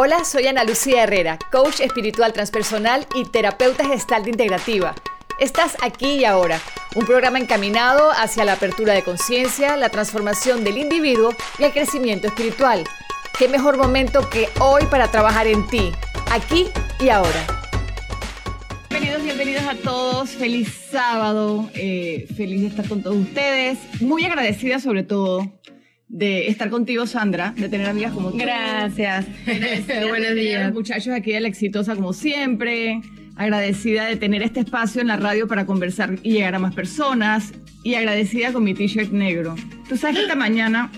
Hola, 0.00 0.24
soy 0.24 0.46
Ana 0.46 0.62
Lucía 0.62 1.02
Herrera, 1.02 1.40
coach 1.50 1.80
espiritual 1.80 2.32
transpersonal 2.32 3.04
y 3.16 3.24
terapeuta 3.24 3.84
gestal 3.84 4.28
integrativa. 4.28 4.94
Estás 5.40 5.76
aquí 5.82 6.20
y 6.20 6.24
ahora, 6.24 6.60
un 6.94 7.04
programa 7.04 7.40
encaminado 7.40 8.12
hacia 8.12 8.44
la 8.44 8.52
apertura 8.52 8.92
de 8.92 9.02
conciencia, 9.02 9.76
la 9.76 9.88
transformación 9.88 10.62
del 10.62 10.78
individuo 10.78 11.34
y 11.58 11.64
el 11.64 11.72
crecimiento 11.72 12.28
espiritual. 12.28 12.84
¿Qué 13.36 13.48
mejor 13.48 13.76
momento 13.76 14.30
que 14.30 14.48
hoy 14.60 14.84
para 14.88 15.10
trabajar 15.10 15.48
en 15.48 15.66
ti, 15.66 15.90
aquí 16.30 16.68
y 17.00 17.08
ahora? 17.08 17.44
Bienvenidos, 18.90 19.24
bienvenidos 19.24 19.64
a 19.64 19.74
todos. 19.74 20.30
Feliz 20.30 20.72
sábado. 20.92 21.68
Eh, 21.74 22.28
feliz 22.36 22.60
de 22.60 22.66
estar 22.68 22.88
con 22.88 23.02
todos 23.02 23.16
ustedes. 23.16 23.78
Muy 24.00 24.24
agradecida 24.24 24.78
sobre 24.78 25.02
todo 25.02 25.58
de 26.08 26.48
estar 26.48 26.70
contigo, 26.70 27.06
Sandra, 27.06 27.52
de 27.56 27.68
tener 27.68 27.86
amigas 27.86 28.12
como 28.12 28.30
tú. 28.30 28.38
Gracias. 28.38 29.26
Buenos 30.08 30.34
días. 30.34 30.72
Muchachos 30.72 31.12
aquí 31.14 31.32
de 31.32 31.40
la 31.40 31.48
exitosa 31.48 31.94
como 31.94 32.12
siempre. 32.12 33.00
Agradecida 33.36 34.06
de 34.06 34.16
tener 34.16 34.42
este 34.42 34.60
espacio 34.60 35.00
en 35.00 35.08
la 35.08 35.16
radio 35.16 35.46
para 35.46 35.64
conversar 35.64 36.18
y 36.22 36.32
llegar 36.32 36.54
a 36.54 36.58
más 36.58 36.74
personas. 36.74 37.52
Y 37.84 37.94
agradecida 37.94 38.52
con 38.52 38.64
mi 38.64 38.74
t-shirt 38.74 39.12
negro. 39.12 39.54
Tú 39.88 39.96
sabes 39.96 40.16
que 40.16 40.22
esta 40.22 40.34
mañana, 40.34 40.90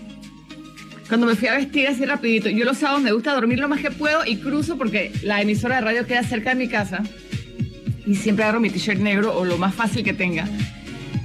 cuando 1.09 1.27
me 1.27 1.35
fui 1.35 1.49
a 1.49 1.57
vestir 1.57 1.87
así 1.89 2.05
rapidito, 2.07 2.49
yo 2.49 2.65
los 2.65 2.79
sábados 2.79 3.03
me 3.03 3.13
gusta 3.13 3.35
dormir 3.35 3.59
lo 3.59 3.69
más 3.69 3.81
que 3.81 3.91
puedo 3.91 4.25
y 4.25 4.37
cruzo 4.37 4.79
porque 4.79 5.13
la 5.23 5.43
emisora 5.43 5.77
de 5.77 5.81
radio 5.83 6.07
queda 6.07 6.23
cerca 6.23 6.51
de 6.51 6.57
mi 6.57 6.69
casa. 6.69 7.03
Y 8.07 8.15
siempre 8.15 8.45
agarro 8.45 8.61
mi 8.61 8.71
t-shirt 8.71 9.01
negro 9.01 9.37
o 9.37 9.45
lo 9.45 9.59
más 9.59 9.75
fácil 9.75 10.03
que 10.03 10.15
tenga. 10.15 10.49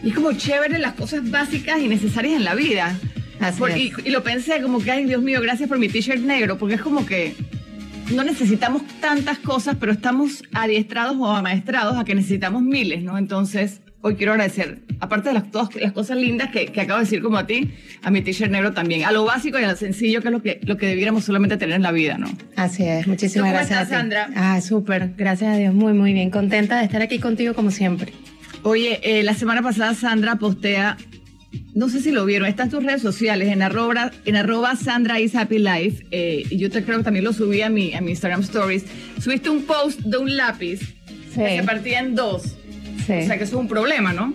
Y 0.04 0.10
es 0.10 0.16
como 0.16 0.34
chévere 0.34 0.80
las 0.80 0.94
cosas 0.94 1.30
básicas 1.32 1.80
y 1.82 1.88
necesarias 1.88 2.36
en 2.36 2.44
la 2.44 2.56
vida 2.56 3.00
y, 3.76 4.10
lo 4.10 4.24
pensé 4.24 4.62
como 4.62 4.80
que, 4.80 4.92
ay 4.92 5.06
Dios 5.06 5.22
mío, 5.22 5.42
gracias 5.42 5.70
por 5.70 5.78
mi 5.78 5.90
t-shirt 5.90 6.22
negro, 6.22 6.58
porque 6.58 6.76
es 6.76 6.82
como 6.82 7.06
que 7.06 7.36
no 8.14 8.24
necesitamos 8.24 8.84
tantas 9.00 9.40
cosas, 9.40 9.78
pero 9.80 9.92
estamos 9.92 10.44
adiestrados 10.54 11.16
o 11.20 11.28
amaestrados 11.28 11.98
a 11.98 12.06
que 12.06 12.16
necesitamos 12.16 12.62
miles, 12.62 13.04
¿no? 13.04 13.18
Entonces, 13.18 13.82
hoy 14.02 14.16
quiero 14.16 14.34
agradecer, 14.34 14.80
aparte 15.00 15.30
de 15.30 15.34
las, 15.34 15.50
todas 15.50 15.76
las 15.76 15.92
cosas 15.92 16.18
lindas 16.18 16.50
que, 16.52 16.70
acabo 16.80 17.00
de 17.00 17.06
decir 17.06 17.22
como 17.22 17.38
a 17.38 17.48
ti, 17.48 17.72
a 18.04 18.12
mi 18.12 18.22
t-shirt 18.22 18.52
negro 18.52 18.74
también, 18.74 19.04
a 19.06 19.12
lo 19.12 19.26
básico 19.26 19.60
y 19.60 19.64
a 19.64 19.72
lo 19.72 19.76
sencillo 19.76 20.22
que 20.22 20.28
es 20.28 20.32
lo 20.32 20.42
que, 20.42 20.60
lo 20.64 20.78
que 20.78 20.88
debiéramos 20.88 21.26
solamente 21.26 21.58
tener 21.58 21.76
en 21.76 21.82
la 21.82 21.92
vida, 21.92 22.18
¿no? 22.18 22.28
Así 22.56 22.84
es, 22.84 23.08
muchísimas 23.08 23.50
¿Cómo 23.50 23.58
gracias. 23.58 23.82
Estás, 23.82 23.98
Sandra? 24.00 24.30
Ah, 24.36 24.62
súper, 24.62 25.14
gracias 25.18 25.56
a 25.56 25.58
Dios, 25.58 25.74
muy, 25.74 25.94
muy 25.94 26.14
bien, 26.14 26.30
contenta 26.30 26.78
de 26.78 26.86
estar 26.86 27.02
aquí 27.02 27.20
contigo 27.20 27.54
como 27.56 27.72
siempre. 27.72 28.14
Oye, 28.62 29.00
eh, 29.04 29.24
la 29.24 29.34
semana 29.34 29.62
pasada 29.62 29.94
Sandra 29.94 30.36
postea 30.36 30.98
no 31.74 31.90
sé 31.90 32.02
si 32.02 32.12
lo 32.12 32.26
vieron, 32.26 32.48
están 32.48 32.70
tus 32.70 32.84
redes 32.84 33.02
sociales, 33.02 33.50
en 33.50 33.62
arroba, 33.62 34.12
en 34.26 34.36
arroba 34.36 34.76
Sandra 34.76 35.20
is 35.20 35.36
Happy 35.36 35.60
Life, 35.60 36.06
eh, 36.12 36.44
y 36.50 36.58
yo 36.58 36.70
te 36.70 36.84
creo 36.84 37.00
que 37.00 37.04
también 37.04 37.26
lo 37.26 37.34
subí 37.34 37.62
a 37.62 37.70
mi, 37.70 37.94
a 37.94 38.02
mi 38.02 38.12
Instagram 38.12 38.42
Stories, 38.42 38.86
subiste 39.22 39.50
un 39.50 39.64
post 39.64 40.00
de 40.02 40.18
un 40.18 40.38
lápiz 40.38 40.80
que 41.34 41.58
se 41.58 41.64
partía 41.64 42.00
en 42.00 42.16
dos. 42.16 42.56
O 43.02 43.08
sea 43.08 43.38
que 43.38 43.44
eso 43.44 43.56
es 43.58 43.62
un 43.62 43.68
problema, 43.68 44.14
¿no? 44.14 44.34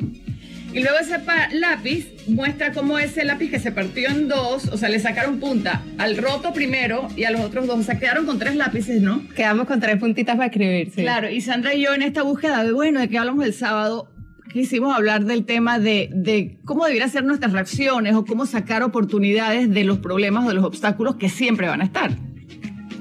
Y 0.73 0.81
luego 0.81 0.99
ese 0.99 1.19
lápiz 1.53 2.07
muestra 2.29 2.73
cómo 2.73 2.99
ese 2.99 3.25
lápiz 3.25 3.51
que 3.51 3.59
se 3.59 3.73
partió 3.73 4.09
en 4.09 4.29
dos, 4.29 4.69
o 4.69 4.77
sea, 4.77 4.89
le 4.89 5.01
sacaron 5.01 5.41
punta 5.41 5.83
al 5.99 6.17
roto 6.17 6.53
primero 6.53 7.09
y 7.17 7.25
a 7.25 7.33
los 7.33 7.41
otros 7.41 7.67
dos. 7.67 7.81
O 7.81 7.83
sea, 7.83 7.99
quedaron 7.99 8.25
con 8.25 8.39
tres 8.39 8.55
lápices, 8.55 9.03
¿no? 9.03 9.27
Quedamos 9.35 9.67
con 9.67 9.81
tres 9.81 9.99
puntitas 9.99 10.37
para 10.37 10.47
escribir, 10.47 10.93
sí. 10.95 11.03
Claro, 11.03 11.29
y 11.29 11.41
Sandra 11.41 11.75
y 11.75 11.83
yo 11.83 11.93
en 11.93 12.03
esta 12.03 12.23
búsqueda 12.23 12.63
de, 12.63 12.73
bueno, 12.73 13.01
de 13.01 13.09
que 13.09 13.19
hablamos 13.19 13.45
el 13.45 13.53
sábado, 13.53 14.09
quisimos 14.53 14.95
hablar 14.95 15.25
del 15.25 15.45
tema 15.45 15.79
de, 15.79 16.59
cómo 16.65 16.85
deberían 16.85 17.11
ser 17.11 17.25
nuestras 17.25 17.53
reacciones 17.53 18.15
o 18.15 18.25
cómo 18.25 18.47
sacar 18.47 18.83
oportunidades 18.83 19.71
de 19.71 19.85
los 19.85 19.99
problemas 19.99 20.45
o 20.45 20.49
de 20.49 20.55
los 20.55 20.65
obstáculos 20.65 21.17
que 21.17 21.29
siempre 21.29 21.69
van 21.69 21.81
a 21.81 21.85
estar. 21.85 22.11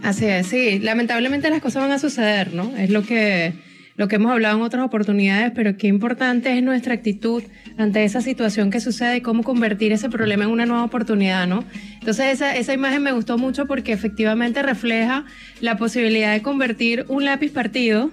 Así 0.03 0.25
es, 0.25 0.47
sí. 0.47 0.80
Lamentablemente 0.80 1.50
las 1.50 1.61
cosas 1.61 1.83
van 1.83 1.92
a 1.92 2.00
suceder, 2.00 2.53
¿no? 2.53 2.75
Es 2.77 2.89
lo 2.89 3.03
que, 3.03 3.53
lo 3.95 4.08
que 4.08 4.16
hemos 4.16 4.31
hablado 4.31 4.58
en 4.58 4.64
otras 4.64 4.86
oportunidades, 4.86 5.52
pero 5.54 5.76
qué 5.76 5.87
importante 5.87 6.55
es 6.58 6.64
nuestra 6.64 6.93
actitud 6.93 7.43
ante 7.77 8.04
esa 8.04 8.21
situación 8.21 8.71
que 8.71 8.80
sucede 8.80 9.17
y 9.17 9.21
cómo 9.21 9.43
convertir 9.43 9.92
ese 9.92 10.10
problema 10.10 10.45
en 10.45 10.52
una 10.52 10.66
nueva 10.66 10.86
oportunidad, 10.86 11.48
¿no? 11.48 11.66
Entonces 11.95 12.33
esa, 12.33 12.55
esa 12.55 12.73
imagen 12.73 13.04
me 13.04 13.11
gustó 13.11 13.37
mucho 13.37 13.67
porque 13.67 13.92
efectivamente 13.92 14.64
refleja 14.64 15.26
la 15.60 15.77
posibilidad 15.77 16.31
de 16.31 16.42
convertir 16.42 17.05
un 17.10 17.26
lápiz 17.26 17.52
partido 17.52 18.11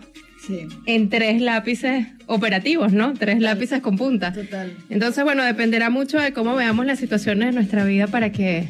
en 0.87 1.09
tres 1.09 1.41
lápices 1.41 2.07
operativos, 2.27 2.93
¿no? 2.93 3.15
Tres 3.15 3.41
lápices 3.41 3.81
con 3.81 3.97
punta. 3.97 4.33
Total. 4.33 4.77
Entonces, 4.91 5.25
bueno, 5.25 5.45
dependerá 5.45 5.91
mucho 5.91 6.19
de 6.19 6.33
cómo 6.33 6.55
veamos 6.55 6.87
las 6.87 6.99
situaciones 6.99 7.49
de 7.49 7.53
nuestra 7.53 7.85
vida 7.85 8.07
para 8.07 8.33
que 8.33 8.69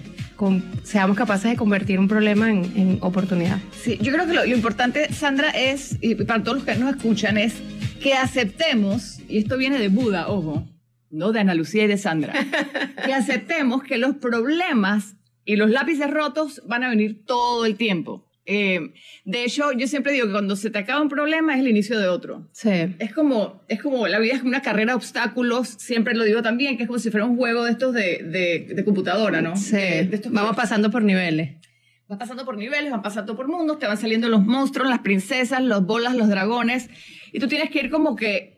seamos 0.82 1.16
capaces 1.16 1.50
de 1.50 1.56
convertir 1.56 1.98
un 1.98 2.08
problema 2.08 2.50
en, 2.50 2.98
oportunidad. 3.00 3.58
Sí, 3.72 3.98
yo 4.00 4.12
creo 4.12 4.26
que 4.26 4.34
lo, 4.34 4.44
importante, 4.44 5.12
Sandra, 5.12 5.50
es, 5.50 5.96
y 6.00 6.14
para 6.14 6.42
todos 6.42 6.58
los 6.58 6.66
que 6.66 6.76
nos 6.76 6.96
escuchan, 6.96 7.38
es 7.38 7.54
que 8.02 8.14
aceptemos, 8.14 9.20
y 9.28 9.38
esto 9.38 9.56
viene 9.56 9.78
de 9.78 9.88
Buda, 9.88 10.28
ojo, 10.28 10.68
no 11.10 11.32
de 11.32 11.40
Ana 11.40 11.54
Lucía 11.54 11.84
y 11.84 11.86
de 11.86 11.96
Sandra, 11.96 12.34
que 13.04 13.14
aceptemos 13.14 13.82
que 13.82 13.96
los 13.96 14.16
problemas 14.16 15.16
y 15.44 15.56
los 15.56 15.70
lápices 15.70 16.10
rotos 16.10 16.62
van 16.66 16.84
a 16.84 16.88
venir 16.88 17.24
todo 17.24 17.64
el 17.64 17.76
tiempo. 17.76 18.25
Eh, 18.46 18.92
de 19.24 19.44
hecho, 19.44 19.72
yo 19.72 19.88
siempre 19.88 20.12
digo 20.12 20.26
que 20.26 20.32
cuando 20.32 20.54
se 20.56 20.70
te 20.70 20.78
acaba 20.78 21.02
un 21.02 21.08
problema 21.08 21.54
es 21.54 21.60
el 21.60 21.68
inicio 21.68 21.98
de 21.98 22.06
otro. 22.06 22.48
Sí. 22.52 22.70
Es 22.98 23.12
como, 23.12 23.64
es 23.68 23.82
como, 23.82 24.06
la 24.06 24.18
vida 24.20 24.34
es 24.34 24.38
como 24.38 24.50
una 24.50 24.62
carrera 24.62 24.92
de 24.92 24.96
obstáculos, 24.96 25.68
siempre 25.68 26.14
lo 26.14 26.24
digo 26.24 26.42
también, 26.42 26.76
que 26.76 26.84
es 26.84 26.86
como 26.86 27.00
si 27.00 27.10
fuera 27.10 27.26
un 27.26 27.36
juego 27.36 27.64
de 27.64 27.72
estos 27.72 27.92
de, 27.92 28.66
de, 28.68 28.84
computadora, 28.84 29.42
¿no? 29.42 29.56
Sí. 29.56 29.76
Vamos 30.30 30.56
pasando 30.56 30.90
por 30.90 31.02
niveles. 31.02 31.56
Vas 32.08 32.18
pasando 32.20 32.44
por 32.44 32.56
niveles, 32.56 32.92
van 32.92 33.02
pasando 33.02 33.36
por 33.36 33.48
mundos, 33.48 33.80
te 33.80 33.86
van 33.86 33.98
saliendo 33.98 34.28
los 34.28 34.44
monstruos, 34.44 34.88
las 34.88 35.00
princesas, 35.00 35.60
los 35.60 35.84
bolas, 35.84 36.14
los 36.14 36.28
dragones, 36.28 36.88
y 37.32 37.40
tú 37.40 37.48
tienes 37.48 37.68
que 37.70 37.80
ir 37.80 37.90
como 37.90 38.14
que 38.14 38.55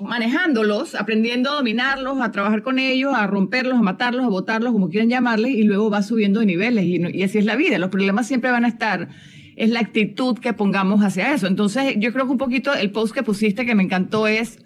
manejándolos, 0.00 0.94
aprendiendo 0.94 1.50
a 1.50 1.54
dominarlos, 1.54 2.20
a 2.20 2.32
trabajar 2.32 2.62
con 2.62 2.78
ellos, 2.78 3.12
a 3.14 3.26
romperlos, 3.26 3.78
a 3.78 3.82
matarlos, 3.82 4.24
a 4.24 4.28
botarlos, 4.28 4.72
como 4.72 4.88
quieran 4.88 5.08
llamarles, 5.08 5.52
y 5.52 5.62
luego 5.62 5.90
va 5.90 6.02
subiendo 6.02 6.40
de 6.40 6.46
niveles. 6.46 6.84
Y, 6.84 7.22
así 7.22 7.38
es 7.38 7.44
la 7.44 7.56
vida. 7.56 7.78
Los 7.78 7.90
problemas 7.90 8.26
siempre 8.26 8.50
van 8.50 8.64
a 8.64 8.68
estar. 8.68 9.08
Es 9.56 9.70
la 9.70 9.80
actitud 9.80 10.38
que 10.38 10.52
pongamos 10.52 11.02
hacia 11.02 11.32
eso. 11.32 11.46
Entonces, 11.46 11.94
yo 11.98 12.12
creo 12.12 12.26
que 12.26 12.32
un 12.32 12.38
poquito 12.38 12.74
el 12.74 12.90
post 12.90 13.14
que 13.14 13.22
pusiste 13.22 13.64
que 13.64 13.74
me 13.76 13.84
encantó 13.84 14.26
es, 14.26 14.58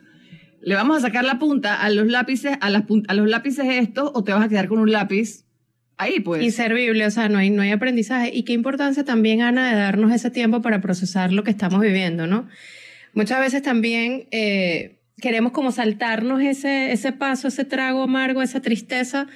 le 0.62 0.74
vamos 0.74 0.96
a 0.96 1.00
sacar 1.00 1.24
la 1.24 1.38
punta 1.38 1.74
a 1.74 1.90
los 1.90 2.06
lápices, 2.06 2.56
a, 2.60 2.70
las, 2.70 2.84
a 3.06 3.14
los 3.14 3.28
lápices 3.28 3.66
estos, 3.66 4.10
o 4.14 4.24
te 4.24 4.32
vas 4.32 4.44
a 4.44 4.48
quedar 4.48 4.68
con 4.68 4.78
un 4.78 4.90
lápiz 4.90 5.44
ahí, 5.98 6.20
pues. 6.20 6.42
Inservible, 6.42 7.04
o 7.04 7.10
sea, 7.10 7.28
no 7.28 7.36
hay, 7.36 7.50
no 7.50 7.60
hay 7.60 7.72
aprendizaje. 7.72 8.30
Y 8.32 8.44
qué 8.44 8.54
importancia 8.54 9.04
también, 9.04 9.42
Ana, 9.42 9.68
de 9.70 9.76
darnos 9.76 10.10
ese 10.10 10.30
tiempo 10.30 10.62
para 10.62 10.80
procesar 10.80 11.34
lo 11.34 11.44
que 11.44 11.50
estamos 11.50 11.82
viviendo, 11.82 12.26
¿no? 12.26 12.48
Muchas 13.12 13.40
veces 13.40 13.60
también... 13.60 14.26
Eh, 14.30 14.94
queremos 15.20 15.52
como 15.52 15.72
saltarnos 15.72 16.40
ese, 16.42 16.92
ese 16.92 17.12
paso, 17.12 17.48
ese 17.48 17.64
trago 17.64 18.02
amargo, 18.02 18.42
esa 18.42 18.60
tristeza 18.60 19.26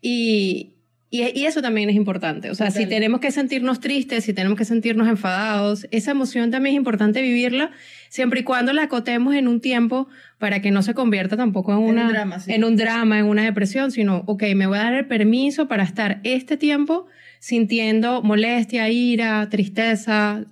y, 0.00 0.76
y, 1.10 1.46
eso 1.46 1.62
también 1.62 1.88
es 1.88 1.96
importante. 1.96 2.50
O 2.50 2.54
sea, 2.54 2.70
si 2.70 2.86
tenemos 2.86 3.20
que 3.20 3.30
sentirnos 3.30 3.80
tristes, 3.80 4.24
si 4.24 4.32
tenemos 4.32 4.58
que 4.58 4.64
sentirnos 4.64 5.08
enfadados, 5.08 5.86
esa 5.90 6.10
emoción 6.10 6.50
también 6.50 6.74
es 6.74 6.78
importante 6.78 7.22
vivirla 7.22 7.70
siempre 8.08 8.40
y 8.40 8.42
cuando 8.44 8.72
la 8.72 8.84
acotemos 8.84 9.34
en 9.34 9.48
un 9.48 9.60
tiempo 9.60 10.08
para 10.38 10.60
que 10.60 10.70
no 10.70 10.82
se 10.82 10.94
convierta 10.94 11.36
tampoco 11.36 11.72
en, 11.72 11.78
una, 11.78 12.06
un 12.06 12.12
drama, 12.12 12.38
en 12.46 12.64
un 12.64 12.76
drama, 12.76 13.18
en 13.18 13.26
una 13.26 13.44
depresión, 13.44 13.90
sino, 13.92 14.24
ok, 14.26 14.42
me 14.54 14.66
voy 14.66 14.78
a 14.78 14.82
dar 14.82 14.94
el 14.94 15.06
permiso 15.06 15.68
para 15.68 15.84
estar 15.84 16.20
este 16.24 16.56
tiempo 16.56 17.06
sintiendo 17.38 18.22
molestia, 18.22 18.88
ira, 18.88 19.48
tristeza, 19.48 20.44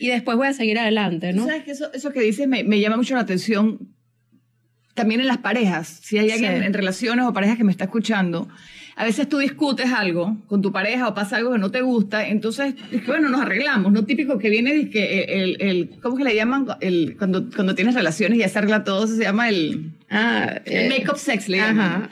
y 0.00 0.08
después 0.08 0.36
voy 0.36 0.48
a 0.48 0.52
seguir 0.52 0.78
adelante, 0.78 1.32
¿no? 1.32 1.46
¿Sabes 1.46 1.64
que 1.64 1.72
eso, 1.72 1.92
eso 1.92 2.12
que 2.12 2.20
dices 2.20 2.48
me, 2.48 2.64
me 2.64 2.80
llama 2.80 2.96
mucho 2.96 3.14
la 3.14 3.20
atención 3.20 3.94
también 4.98 5.20
en 5.20 5.28
las 5.28 5.38
parejas, 5.38 6.00
si 6.02 6.18
hay 6.18 6.32
alguien 6.32 6.60
en 6.64 6.74
relaciones 6.74 7.24
o 7.24 7.32
parejas 7.32 7.56
que 7.56 7.62
me 7.62 7.70
está 7.70 7.84
escuchando, 7.84 8.48
a 8.96 9.04
veces 9.04 9.28
tú 9.28 9.38
discutes 9.38 9.92
algo 9.92 10.36
con 10.48 10.60
tu 10.60 10.72
pareja 10.72 11.06
o 11.06 11.14
pasa 11.14 11.36
algo 11.36 11.52
que 11.52 11.58
no 11.58 11.70
te 11.70 11.82
gusta, 11.82 12.26
entonces 12.26 12.74
es 12.90 13.06
bueno, 13.06 13.28
nos 13.28 13.42
arreglamos, 13.42 13.92
¿no? 13.92 14.04
Típico 14.04 14.38
que 14.38 14.50
viene, 14.50 14.90
que 14.90 15.22
el, 15.22 15.62
el, 15.62 16.00
¿cómo 16.02 16.16
que 16.16 16.24
le 16.24 16.34
llaman? 16.34 16.66
El, 16.80 17.16
cuando, 17.16 17.48
cuando 17.48 17.76
tienes 17.76 17.94
relaciones 17.94 18.38
y 18.38 18.40
ya 18.40 18.48
se 18.48 18.58
arregla 18.58 18.82
todo, 18.82 19.06
se 19.06 19.22
llama 19.22 19.48
el, 19.48 19.92
ah, 20.10 20.60
el 20.64 20.86
eh, 20.86 20.88
make-up 20.88 21.16
sex, 21.16 21.48
le 21.48 21.58
llaman. 21.58 22.08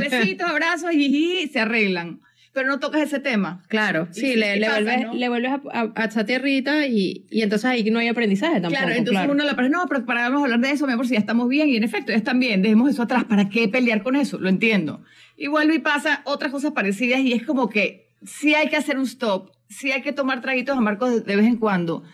Besitos, 0.00 0.50
abrazos, 0.50 0.92
y 0.92 1.48
se 1.52 1.60
arreglan 1.60 2.18
pero 2.54 2.68
no 2.68 2.78
tocas 2.78 3.02
ese 3.02 3.18
tema. 3.18 3.62
Claro, 3.66 4.06
sí, 4.12 4.36
le, 4.36 4.56
le, 4.56 4.70
vuelves, 4.70 5.12
le 5.12 5.28
vuelves 5.28 5.50
a, 5.72 5.92
a, 5.96 6.04
echar 6.04 6.24
tierrita 6.24 6.86
y, 6.86 7.26
y, 7.28 7.42
entonces 7.42 7.64
ahí 7.64 7.90
no 7.90 7.98
hay 7.98 8.06
aprendizaje 8.06 8.60
tampoco. 8.60 8.80
Claro, 8.80 8.94
entonces 8.94 9.28
uno 9.28 9.44
le 9.44 9.54
parece, 9.54 9.72
no, 9.72 9.86
pero 9.88 10.06
para 10.06 10.26
hablar 10.26 10.60
de 10.60 10.70
eso, 10.70 10.86
mejor 10.86 11.06
si 11.06 11.14
ya 11.14 11.18
estamos 11.18 11.48
bien, 11.48 11.68
y 11.68 11.76
en 11.76 11.82
efecto, 11.82 12.12
ya 12.12 12.16
están 12.16 12.38
bien, 12.38 12.62
dejemos 12.62 12.88
eso 12.88 13.02
atrás, 13.02 13.24
¿para 13.24 13.48
qué 13.48 13.68
pelear 13.68 14.04
con 14.04 14.14
eso? 14.14 14.38
Lo 14.38 14.48
entiendo. 14.48 15.02
Y 15.36 15.48
vuelve 15.48 15.74
y 15.74 15.78
pasa 15.80 16.22
otras 16.24 16.52
cosas 16.52 16.72
parecidas 16.72 17.20
y 17.20 17.32
es 17.32 17.42
como 17.42 17.68
que 17.68 18.06
sí 18.24 18.54
hay 18.54 18.68
que 18.68 18.76
hacer 18.76 18.98
un 18.98 19.04
stop, 19.04 19.50
sí 19.68 19.90
hay 19.90 20.02
que 20.02 20.12
tomar 20.12 20.40
traguitos 20.40 20.78
a 20.78 20.80
Marcos 20.80 21.24
de, 21.24 21.36
vez 21.36 21.46
en 21.46 21.56
cuando, 21.56 22.04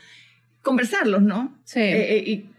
conversarlos, 0.62 1.20
¿no? 1.20 1.54
Sí. 1.64 1.80
Eh, 1.80 2.16
eh, 2.16 2.24
y 2.26 2.49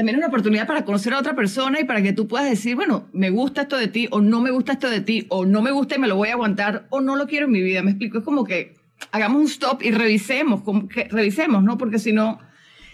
también 0.00 0.16
es 0.16 0.20
una 0.20 0.28
oportunidad 0.28 0.66
para 0.66 0.86
conocer 0.86 1.12
a 1.12 1.18
otra 1.18 1.34
persona 1.34 1.78
y 1.78 1.84
para 1.84 2.00
que 2.00 2.14
tú 2.14 2.26
puedas 2.26 2.48
decir, 2.48 2.74
bueno, 2.74 3.10
me 3.12 3.28
gusta 3.28 3.60
esto 3.60 3.76
de 3.76 3.86
ti 3.86 4.08
o 4.10 4.22
no 4.22 4.40
me 4.40 4.50
gusta 4.50 4.72
esto 4.72 4.88
de 4.88 5.02
ti 5.02 5.26
o 5.28 5.44
no 5.44 5.60
me 5.60 5.72
gusta 5.72 5.96
y 5.96 5.98
me 5.98 6.08
lo 6.08 6.16
voy 6.16 6.30
a 6.30 6.32
aguantar 6.32 6.86
o 6.88 7.02
no 7.02 7.16
lo 7.16 7.26
quiero 7.26 7.44
en 7.44 7.52
mi 7.52 7.60
vida. 7.60 7.82
Me 7.82 7.90
explico, 7.90 8.16
es 8.16 8.24
como 8.24 8.44
que 8.44 8.76
hagamos 9.12 9.42
un 9.42 9.46
stop 9.46 9.82
y 9.82 9.90
revisemos, 9.90 10.62
que, 10.88 11.04
revisemos, 11.10 11.62
¿no? 11.62 11.76
Porque 11.76 11.98
si 11.98 12.14
no, 12.14 12.38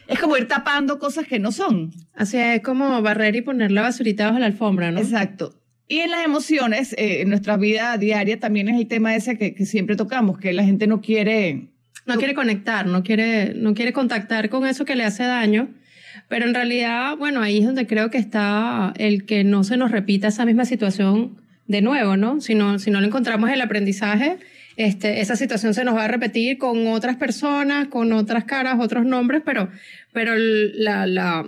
es 0.08 0.18
como 0.18 0.36
ir 0.36 0.48
tapando 0.48 0.98
cosas 0.98 1.28
que 1.28 1.38
no 1.38 1.52
son. 1.52 1.92
Así 2.12 2.38
es 2.38 2.60
como 2.60 3.00
barrer 3.00 3.36
y 3.36 3.42
poner 3.42 3.70
la 3.70 3.82
basurita 3.82 4.26
bajo 4.26 4.40
la 4.40 4.46
alfombra, 4.46 4.90
¿no? 4.90 4.98
Exacto. 4.98 5.54
Y 5.86 5.98
en 5.98 6.10
las 6.10 6.24
emociones, 6.24 6.92
eh, 6.94 7.20
en 7.20 7.28
nuestra 7.28 7.56
vida 7.56 7.96
diaria, 7.98 8.40
también 8.40 8.68
es 8.68 8.80
el 8.80 8.88
tema 8.88 9.14
ese 9.14 9.38
que, 9.38 9.54
que 9.54 9.64
siempre 9.64 9.94
tocamos, 9.94 10.38
que 10.38 10.52
la 10.52 10.64
gente 10.64 10.88
no 10.88 11.00
quiere... 11.00 11.68
No 12.04 12.16
quiere 12.16 12.34
conectar, 12.34 12.86
no 12.86 13.04
quiere, 13.04 13.54
no 13.54 13.74
quiere 13.74 13.92
contactar 13.92 14.48
con 14.48 14.66
eso 14.66 14.84
que 14.84 14.96
le 14.96 15.04
hace 15.04 15.22
daño. 15.22 15.68
Pero 16.28 16.46
en 16.46 16.54
realidad, 16.54 17.16
bueno, 17.16 17.40
ahí 17.40 17.58
es 17.58 17.66
donde 17.66 17.86
creo 17.86 18.10
que 18.10 18.18
está 18.18 18.92
el 18.96 19.24
que 19.26 19.44
no 19.44 19.62
se 19.64 19.76
nos 19.76 19.92
repita 19.92 20.28
esa 20.28 20.44
misma 20.44 20.64
situación 20.64 21.40
de 21.68 21.82
nuevo, 21.82 22.16
¿no? 22.16 22.40
Si 22.40 22.54
no, 22.54 22.78
si 22.78 22.90
no 22.90 23.00
le 23.00 23.06
encontramos 23.06 23.50
el 23.50 23.60
aprendizaje, 23.60 24.38
este, 24.76 25.20
esa 25.20 25.36
situación 25.36 25.72
se 25.72 25.84
nos 25.84 25.94
va 25.94 26.04
a 26.04 26.08
repetir 26.08 26.58
con 26.58 26.86
otras 26.88 27.16
personas, 27.16 27.88
con 27.88 28.12
otras 28.12 28.44
caras, 28.44 28.78
otros 28.80 29.04
nombres, 29.04 29.42
pero, 29.44 29.70
pero 30.12 30.34
la, 30.36 31.06
la, 31.06 31.46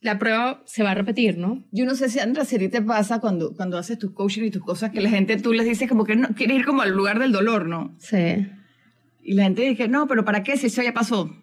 la 0.00 0.18
prueba 0.18 0.62
se 0.64 0.82
va 0.82 0.92
a 0.92 0.94
repetir, 0.94 1.36
¿no? 1.36 1.64
Yo 1.72 1.84
no 1.84 1.94
sé 1.94 2.08
si, 2.08 2.20
Andra, 2.20 2.44
si 2.44 2.56
a 2.56 2.58
ti 2.58 2.68
te 2.68 2.82
pasa 2.82 3.20
cuando, 3.20 3.54
cuando 3.54 3.78
haces 3.78 3.98
tus 3.98 4.12
coaching 4.12 4.44
y 4.44 4.50
tus 4.50 4.62
cosas, 4.62 4.92
que 4.92 5.00
la 5.00 5.10
gente, 5.10 5.36
tú 5.36 5.52
les 5.52 5.66
dices 5.66 5.88
como 5.88 6.04
que 6.04 6.14
no, 6.16 6.28
quieres 6.28 6.58
ir 6.58 6.64
como 6.64 6.82
al 6.82 6.90
lugar 6.90 7.18
del 7.18 7.32
dolor, 7.32 7.66
¿no? 7.66 7.94
Sí. 7.98 8.46
Y 9.22 9.34
la 9.34 9.44
gente 9.44 9.62
dice, 9.62 9.88
no, 9.88 10.06
pero 10.06 10.24
¿para 10.24 10.42
qué 10.42 10.56
si 10.56 10.66
eso 10.66 10.82
ya 10.82 10.92
pasó? 10.92 11.34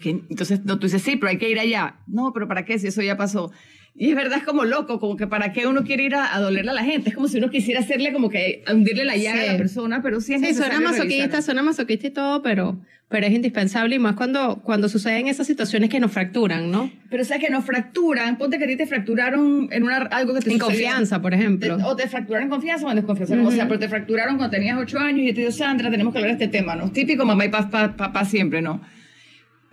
Que, 0.00 0.10
entonces, 0.10 0.64
no, 0.64 0.78
tú 0.78 0.86
dices, 0.86 1.02
sí, 1.02 1.16
pero 1.16 1.30
hay 1.30 1.38
que 1.38 1.48
ir 1.48 1.60
allá. 1.60 2.00
No, 2.06 2.32
pero 2.32 2.48
¿para 2.48 2.64
qué 2.64 2.78
si 2.78 2.88
eso 2.88 3.02
ya 3.02 3.16
pasó? 3.16 3.52
Y 3.98 4.10
es 4.10 4.16
verdad, 4.16 4.38
es 4.38 4.44
como 4.44 4.64
loco, 4.64 5.00
como 5.00 5.16
que 5.16 5.26
para 5.26 5.52
qué 5.54 5.66
uno 5.66 5.82
quiere 5.82 6.04
ir 6.04 6.14
a, 6.14 6.38
dolerle 6.38 6.70
a 6.70 6.74
la 6.74 6.84
gente. 6.84 7.10
Es 7.10 7.14
como 7.14 7.28
si 7.28 7.38
uno 7.38 7.48
quisiera 7.48 7.80
hacerle 7.80 8.12
como 8.12 8.28
que 8.28 8.62
hundirle 8.70 9.06
la 9.06 9.16
llaga 9.16 9.42
a 9.42 9.46
la 9.46 9.56
persona, 9.56 10.02
pero 10.02 10.20
sí 10.20 10.34
es 10.34 10.42
Sí, 10.42 10.52
suena 10.52 10.80
masoquista, 10.80 11.40
suena 11.40 11.62
masoquista 11.62 12.08
y 12.08 12.10
todo, 12.10 12.42
pero, 12.42 12.78
pero 13.08 13.26
es 13.26 13.32
indispensable 13.32 13.94
y 13.94 13.98
más 13.98 14.14
cuando, 14.14 14.60
cuando 14.62 14.90
suceden 14.90 15.28
esas 15.28 15.46
situaciones 15.46 15.88
que 15.88 15.98
nos 15.98 16.12
fracturan, 16.12 16.70
¿no? 16.70 16.90
Pero 17.08 17.22
o 17.22 17.24
sea, 17.24 17.38
que 17.38 17.48
nos 17.48 17.64
fracturan, 17.64 18.36
ponte 18.36 18.58
que 18.58 18.64
a 18.64 18.66
ti 18.66 18.76
te 18.76 18.86
fracturaron 18.86 19.68
en 19.72 19.82
una, 19.82 19.96
algo 19.96 20.34
que 20.34 20.40
te 20.40 20.52
En 20.52 20.58
confianza, 20.58 21.22
por 21.22 21.32
ejemplo. 21.32 21.78
o 21.82 21.96
te 21.96 22.06
fracturaron 22.06 22.44
en 22.44 22.50
confianza 22.50 22.86
o 22.86 22.90
en 22.90 22.96
desconfianza. 22.96 23.42
O 23.42 23.50
sea, 23.50 23.66
pero 23.66 23.80
te 23.80 23.88
fracturaron 23.88 24.36
cuando 24.36 24.54
tenías 24.54 24.78
ocho 24.78 24.98
años 24.98 25.20
y 25.20 25.32
te 25.32 25.40
digo, 25.40 25.52
Sandra, 25.52 25.90
tenemos 25.90 26.12
que 26.12 26.18
hablar 26.18 26.36
de 26.36 26.44
este 26.44 26.58
tema, 26.58 26.76
¿no? 26.76 26.90
Típico 26.90 27.24
mamá 27.24 27.46
y 27.46 27.48
papá, 27.48 27.96
papá 27.96 28.26
siempre, 28.26 28.60
¿no? 28.60 28.82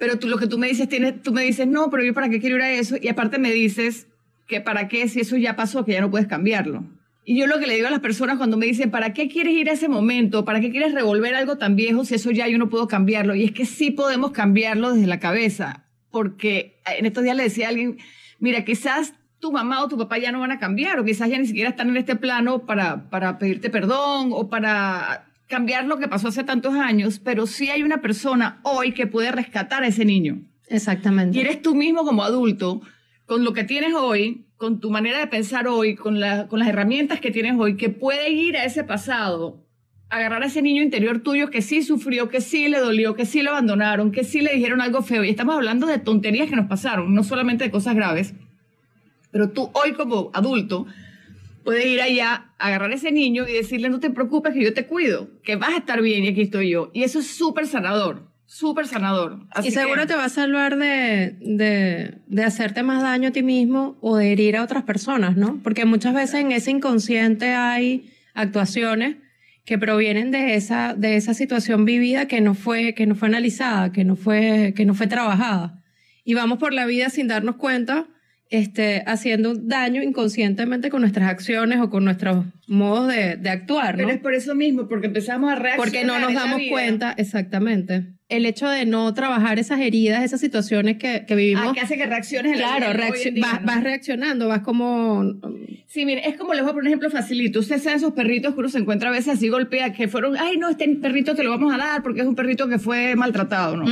Pero 0.03 0.19
tú, 0.19 0.27
lo 0.27 0.37
que 0.37 0.47
tú 0.47 0.57
me 0.57 0.67
dices, 0.67 0.89
tú 1.23 1.31
me 1.31 1.43
dices, 1.43 1.65
no, 1.65 1.89
pero 1.89 2.03
yo 2.03 2.13
para 2.13 2.27
qué 2.27 2.41
quiero 2.41 2.57
ir 2.57 2.61
a 2.61 2.73
eso. 2.73 2.97
Y 3.01 3.07
aparte 3.07 3.39
me 3.39 3.53
dices, 3.53 4.07
que 4.47 4.59
para 4.59 4.89
qué 4.89 5.07
si 5.07 5.21
eso 5.21 5.37
ya 5.37 5.55
pasó, 5.55 5.85
que 5.85 5.93
ya 5.93 6.01
no 6.01 6.11
puedes 6.11 6.27
cambiarlo. 6.27 6.83
Y 7.23 7.39
yo 7.39 7.47
lo 7.47 7.57
que 7.57 7.67
le 7.67 7.75
digo 7.75 7.87
a 7.87 7.89
las 7.89 8.01
personas 8.01 8.35
cuando 8.35 8.57
me 8.57 8.65
dicen, 8.65 8.91
¿para 8.91 9.13
qué 9.13 9.29
quieres 9.29 9.53
ir 9.53 9.69
a 9.69 9.71
ese 9.71 9.87
momento? 9.87 10.43
¿Para 10.43 10.59
qué 10.59 10.71
quieres 10.71 10.93
revolver 10.93 11.35
algo 11.35 11.57
tan 11.57 11.77
viejo 11.77 12.03
si 12.03 12.15
eso 12.15 12.31
ya 12.31 12.49
yo 12.49 12.57
no 12.57 12.69
puedo 12.69 12.89
cambiarlo? 12.89 13.33
Y 13.33 13.45
es 13.45 13.53
que 13.53 13.65
sí 13.65 13.91
podemos 13.91 14.31
cambiarlo 14.31 14.91
desde 14.91 15.07
la 15.07 15.21
cabeza, 15.21 15.85
porque 16.11 16.81
en 16.97 17.05
estos 17.05 17.23
días 17.23 17.37
le 17.37 17.43
decía 17.43 17.67
a 17.67 17.69
alguien, 17.69 17.97
mira, 18.39 18.65
quizás 18.65 19.13
tu 19.39 19.53
mamá 19.53 19.81
o 19.85 19.87
tu 19.87 19.97
papá 19.97 20.17
ya 20.17 20.33
no 20.33 20.41
van 20.41 20.51
a 20.51 20.59
cambiar, 20.59 20.99
o 20.99 21.05
quizás 21.05 21.29
ya 21.29 21.39
ni 21.39 21.47
siquiera 21.47 21.69
están 21.69 21.87
en 21.87 21.95
este 21.95 22.17
plano 22.17 22.65
para, 22.65 23.09
para 23.09 23.39
pedirte 23.39 23.69
perdón 23.69 24.31
o 24.33 24.49
para 24.49 25.29
cambiar 25.53 25.85
lo 25.85 25.99
que 25.99 26.07
pasó 26.07 26.29
hace 26.29 26.43
tantos 26.43 26.73
años, 26.73 27.19
pero 27.19 27.45
sí 27.45 27.69
hay 27.69 27.83
una 27.83 28.01
persona 28.01 28.59
hoy 28.63 28.91
que 28.91 29.05
puede 29.05 29.31
rescatar 29.31 29.83
a 29.83 29.87
ese 29.87 30.03
niño. 30.03 30.41
Exactamente. 30.67 31.37
Y 31.37 31.41
eres 31.41 31.61
tú 31.61 31.75
mismo 31.75 32.03
como 32.05 32.23
adulto 32.23 32.81
con 33.27 33.43
lo 33.43 33.53
que 33.53 33.63
tienes 33.63 33.93
hoy, 33.93 34.47
con 34.57 34.79
tu 34.79 34.89
manera 34.89 35.19
de 35.19 35.27
pensar 35.27 35.67
hoy, 35.67 35.93
con, 35.93 36.19
con 36.49 36.57
las 36.57 36.67
herramientas 36.67 37.19
que 37.19 37.29
tienes 37.29 37.53
hoy, 37.59 37.77
que 37.77 37.89
puede 37.89 38.31
ir 38.31 38.57
a 38.57 38.65
ese 38.65 38.83
pasado, 38.83 39.63
agarrar 40.09 40.41
a 40.41 40.47
ese 40.47 40.63
niño 40.63 40.81
interior 40.81 41.19
tuyo 41.19 41.51
que 41.51 41.61
sí 41.61 41.83
sufrió, 41.83 42.29
que 42.29 42.41
sí 42.41 42.67
le 42.67 42.79
dolió, 42.79 43.13
que 43.13 43.27
sí 43.27 43.43
lo 43.43 43.51
abandonaron, 43.51 44.11
que 44.11 44.23
sí 44.23 44.41
le 44.41 44.55
dijeron 44.55 44.81
algo 44.81 45.03
feo. 45.03 45.23
Y 45.23 45.29
estamos 45.29 45.53
hablando 45.53 45.85
de 45.85 45.99
tonterías 45.99 46.49
que 46.49 46.55
nos 46.55 46.65
pasaron, 46.65 47.13
no 47.13 47.23
solamente 47.23 47.63
de 47.63 47.69
cosas 47.69 47.93
graves. 47.93 48.33
Pero 49.29 49.51
tú 49.51 49.69
hoy 49.73 49.93
como 49.93 50.31
adulto 50.33 50.87
puedes 51.63 51.85
ir 51.85 52.01
allá, 52.01 52.53
agarrar 52.59 52.91
a 52.91 52.95
ese 52.95 53.11
niño 53.11 53.47
y 53.47 53.53
decirle, 53.53 53.89
no 53.89 53.99
te 53.99 54.09
preocupes, 54.09 54.53
que 54.53 54.63
yo 54.63 54.73
te 54.73 54.85
cuido, 54.85 55.29
que 55.43 55.55
vas 55.55 55.73
a 55.73 55.77
estar 55.77 56.01
bien 56.01 56.23
y 56.23 56.29
aquí 56.29 56.41
estoy 56.41 56.69
yo. 56.69 56.91
Y 56.93 57.03
eso 57.03 57.19
es 57.19 57.27
súper 57.27 57.67
sanador 57.67 58.33
súper 58.45 58.85
sanador. 58.85 59.47
y 59.63 59.71
seguro 59.71 60.05
te 60.05 60.13
va 60.13 60.25
a 60.25 60.29
salvar 60.29 60.77
de, 60.77 61.37
de, 61.41 62.19
de, 62.27 62.43
hacerte 62.43 62.83
más 62.83 63.01
daño 63.01 63.29
a 63.29 63.31
ti 63.31 63.41
mismo 63.41 63.97
o 63.99 64.15
de 64.17 64.31
herir 64.31 64.57
a 64.57 64.63
otras 64.63 64.83
personas, 64.83 65.35
¿no? 65.35 65.59
Porque 65.63 65.85
muchas 65.85 66.13
veces 66.13 66.35
en 66.35 66.51
ese 66.51 66.69
inconsciente 66.69 67.47
hay 67.47 68.11
actuaciones 68.35 69.17
que 69.65 69.79
provienen 69.79 70.29
de 70.29 70.53
esa, 70.55 70.93
de 70.93 71.15
esa 71.15 71.33
situación 71.33 71.85
vivida 71.85 72.27
que 72.27 72.41
no 72.41 72.53
fue, 72.53 72.93
que 72.93 73.07
no 73.07 73.15
fue 73.15 73.29
analizada, 73.29 73.91
que 73.91 74.03
no 74.03 74.15
fue, 74.15 74.73
que 74.75 74.85
no 74.85 74.93
fue 74.93 75.07
trabajada. 75.07 75.81
Y 76.23 76.35
vamos 76.35 76.59
por 76.59 76.73
la 76.73 76.85
vida 76.85 77.09
sin 77.09 77.27
darnos 77.27 77.55
cuenta 77.55 78.07
este, 78.53 79.03
haciendo 79.07 79.55
daño 79.55 80.03
inconscientemente 80.03 80.91
con 80.91 81.01
nuestras 81.01 81.27
acciones 81.27 81.79
o 81.81 81.89
con 81.89 82.05
nuestros 82.05 82.45
modos 82.73 83.07
de, 83.07 83.37
de 83.37 83.49
actuar. 83.49 83.95
¿no? 83.95 84.03
Pero 84.03 84.09
es 84.09 84.19
por 84.19 84.33
eso 84.33 84.55
mismo, 84.55 84.87
porque 84.87 85.07
empezamos 85.07 85.51
a 85.51 85.55
reaccionar. 85.55 85.77
Porque 85.77 86.03
no 86.03 86.19
nos 86.19 86.33
damos 86.33 86.61
cuenta, 86.69 87.13
exactamente 87.17 88.13
el 88.35 88.45
hecho 88.47 88.67
de 88.67 88.85
no 88.85 89.13
trabajar 89.13 89.59
esas 89.59 89.79
heridas, 89.79 90.23
esas 90.23 90.39
situaciones 90.39 90.97
que, 90.97 91.25
que 91.27 91.35
vivimos. 91.35 91.67
Ah, 91.67 91.73
que 91.73 91.81
hace 91.81 91.97
que 91.97 92.05
reacciones 92.05 92.53
en 92.53 92.57
Claro, 92.57 92.87
la 92.93 93.59
vas, 93.63 93.83
reaccionando, 93.83 94.47
vas 94.47 94.61
como... 94.61 95.23
Sí, 95.85 96.05
mire, 96.05 96.27
es 96.27 96.35
como 96.35 96.55
les 96.55 96.63
voy 96.63 96.71
a 96.71 96.73
poner 96.73 96.81
un 96.81 96.87
ejemplo 96.87 97.11
facilito. 97.11 97.59
Ustedes 97.59 97.83
saben 97.83 97.97
esos 97.97 98.13
perritos 98.13 98.55
que 98.55 98.59
uno 98.59 98.69
se 98.69 98.79
encuentra 98.79 99.09
a 99.09 99.11
veces 99.11 99.35
así 99.35 99.49
golpea, 99.49 99.93
que 99.93 100.07
fueron, 100.07 100.35
ay, 100.37 100.57
no, 100.57 100.69
este 100.69 100.87
perrito 100.95 101.35
te 101.35 101.43
lo 101.43 101.51
vamos 101.51 101.71
a 101.71 101.77
dar 101.77 102.01
porque 102.01 102.21
es 102.21 102.27
un 102.27 102.33
perrito 102.33 102.67
que 102.67 102.79
fue 102.79 103.15
maltratado, 103.15 103.77
¿no? 103.77 103.85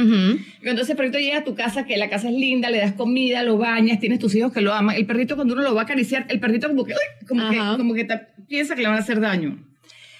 Entonces 0.63 0.89
el 0.89 0.97
perrito 0.97 1.19
llega 1.19 1.39
a 1.39 1.43
tu 1.43 1.53
casa, 1.53 1.85
que 1.85 1.97
la 1.97 2.09
casa 2.09 2.29
es 2.29 2.35
linda, 2.35 2.71
le 2.71 2.79
das 2.79 2.93
comida, 2.93 3.43
lo 3.43 3.59
bañas, 3.59 3.99
tienes 3.99 4.17
tus 4.17 4.33
hijos 4.33 4.51
que 4.51 4.61
lo 4.61 4.73
aman. 4.73 4.95
El 4.95 5.05
perrito 5.05 5.35
cuando 5.35 5.53
uno 5.53 5.61
lo 5.61 5.75
va 5.75 5.81
a 5.81 5.83
acariciar, 5.83 6.25
el 6.29 6.39
perrito 6.39 6.67
como 6.67 6.83
que, 6.83 6.95
como 7.27 7.49
que, 7.51 7.57
como 7.77 7.93
que 7.93 8.05
te 8.05 8.19
piensa 8.47 8.70
que 8.75 8.81
le 8.81 8.87
van 8.87 8.97
a 8.97 9.01
hacer 9.01 9.19
daño. 9.19 9.57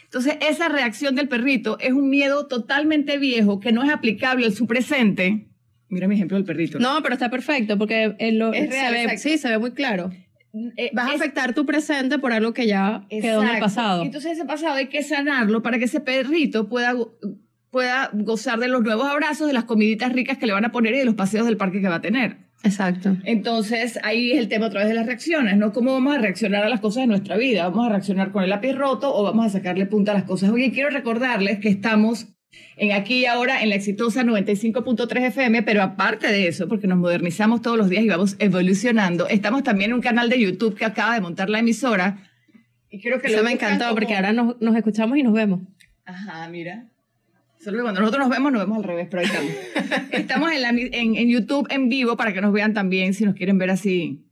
Entonces, 0.04 0.36
esa 0.42 0.68
reacción 0.68 1.16
del 1.16 1.30
perrito 1.30 1.80
es 1.80 1.94
un 1.94 2.10
miedo 2.10 2.48
totalmente 2.48 3.18
viejo 3.18 3.60
que 3.60 3.72
no 3.72 3.82
es 3.82 3.90
aplicable 3.90 4.46
en 4.46 4.54
su 4.54 4.68
presente. 4.68 5.48
Mira 5.88 6.08
mi 6.08 6.16
ejemplo 6.16 6.36
del 6.36 6.46
perrito. 6.46 6.80
No, 6.80 7.02
pero 7.02 7.14
está 7.14 7.30
perfecto 7.30 7.78
porque 7.78 8.16
lo, 8.34 8.52
se 8.54 8.68
ve, 8.68 9.18
sí, 9.18 9.38
se 9.38 9.50
ve 9.50 9.58
muy 9.58 9.72
claro. 9.72 10.12
Eh, 10.76 10.92
Vas 10.94 11.12
a 11.12 11.14
afectar 11.14 11.54
tu 11.54 11.66
presente 11.66 12.20
por 12.20 12.34
algo 12.34 12.54
que 12.54 12.68
ya 12.68 13.06
quedó 13.10 13.42
en 13.42 13.50
el 13.50 13.60
pasado. 13.60 14.04
Entonces, 14.04 14.34
ese 14.34 14.46
pasado 14.46 14.76
hay 14.76 14.88
que 14.88 15.02
sanarlo 15.02 15.62
para 15.62 15.80
que 15.80 15.86
ese 15.86 16.02
perrito 16.02 16.68
pueda, 16.68 16.94
pueda 17.70 18.10
gozar 18.14 18.60
de 18.60 18.68
los 18.68 18.82
nuevos 18.82 19.10
abrazos, 19.10 19.48
de 19.48 19.54
las 19.54 19.64
comiditas 19.64 20.12
ricas 20.12 20.38
que 20.38 20.46
le 20.46 20.54
van 20.54 20.66
a 20.66 20.74
poner 20.74 20.94
y 20.94 20.98
de 20.98 21.06
los 21.06 21.16
paseos 21.16 21.46
del 21.46 21.56
parque 21.56 21.80
que 21.80 21.88
va 21.88 21.96
a 21.96 22.02
tener. 22.02 22.38
Exacto. 22.64 23.18
Entonces, 23.24 24.00
ahí 24.04 24.32
es 24.32 24.40
el 24.40 24.48
tema 24.48 24.68
a 24.68 24.70
través 24.70 24.88
de 24.90 24.94
las 24.94 25.06
reacciones, 25.06 25.58
¿no? 25.58 25.74
¿Cómo 25.74 25.94
vamos 25.94 26.16
a 26.16 26.20
reaccionar 26.20 26.64
a 26.64 26.70
las 26.70 26.80
cosas 26.80 27.04
de 27.04 27.08
nuestra 27.08 27.38
vida? 27.38 27.68
¿Vamos 27.68 27.88
a 27.88 27.90
reaccionar 27.90 28.32
con 28.32 28.44
el 28.44 28.50
lápiz 28.50 28.74
roto 28.74 29.14
o 29.14 29.24
vamos 29.24 29.48
a 29.48 29.50
sacarle 29.50 29.88
punta 29.88 30.12
a 30.12 30.16
las 30.16 30.24
cosas? 30.24 30.52
Oye, 30.52 30.72
quiero 30.72 30.90
recordarles 30.90 31.60
que 31.60 31.70
estamos 31.70 32.28
en 32.78 32.92
aquí 32.92 33.22
y 33.22 33.26
ahora 33.26 33.64
en 33.64 33.70
la 33.70 33.76
exitosa 33.76 34.24
95.3 34.24 35.28
FM, 35.28 35.64
pero 35.64 35.82
aparte 35.82 36.28
de 36.28 36.48
eso, 36.48 36.68
porque 36.68 36.88
nos 36.88 37.00
modernizamos 37.00 37.62
todos 37.62 37.78
los 37.78 37.90
días 37.90 38.04
y 38.04 38.10
vamos 38.10 38.36
evolucionando, 38.40 39.28
estamos 39.28 39.64
también 39.64 39.92
en 39.92 39.96
un 39.96 40.02
canal 40.02 40.30
de 40.30 40.40
YouTube 40.40 40.76
que 40.76 40.86
acaba 40.86 41.16
de 41.16 41.22
montar 41.22 41.50
la 41.50 41.60
emisora. 41.60 42.30
Y 42.90 43.02
creo 43.02 43.22
que 43.22 43.28
eso 43.28 43.44
me 43.44 43.54
encantó, 43.54 43.94
porque 43.94 44.16
ahora 44.16 44.34
nos, 44.34 44.60
nos 44.60 44.76
escuchamos 44.76 45.18
y 45.18 45.24
nos 45.24 45.34
vemos. 45.34 45.62
Ajá, 46.06 46.48
mira. 46.50 46.91
Solo 47.64 47.78
que 47.78 47.84
cuando 47.84 48.02
nosotros 48.02 48.28
nos 48.28 48.30
vemos, 48.36 48.52
nos 48.52 48.62
vemos 48.62 48.78
al 48.80 48.84
revés, 48.84 49.08
pero 49.10 49.22
ahí 49.22 49.28
estamos. 49.28 49.52
estamos 50.12 50.52
en, 50.52 50.62
la, 50.62 50.70
en, 50.70 51.16
en, 51.16 51.30
YouTube 51.30 51.68
en 51.70 51.90
vivo 51.90 52.18
para 52.18 52.34
que 52.34 52.42
nos 52.42 52.52
vean 52.52 52.74
también 52.74 53.14
si 53.14 53.24
nos 53.24 53.36
quieren 53.36 53.60
ver 53.60 53.70
así. 53.70 54.26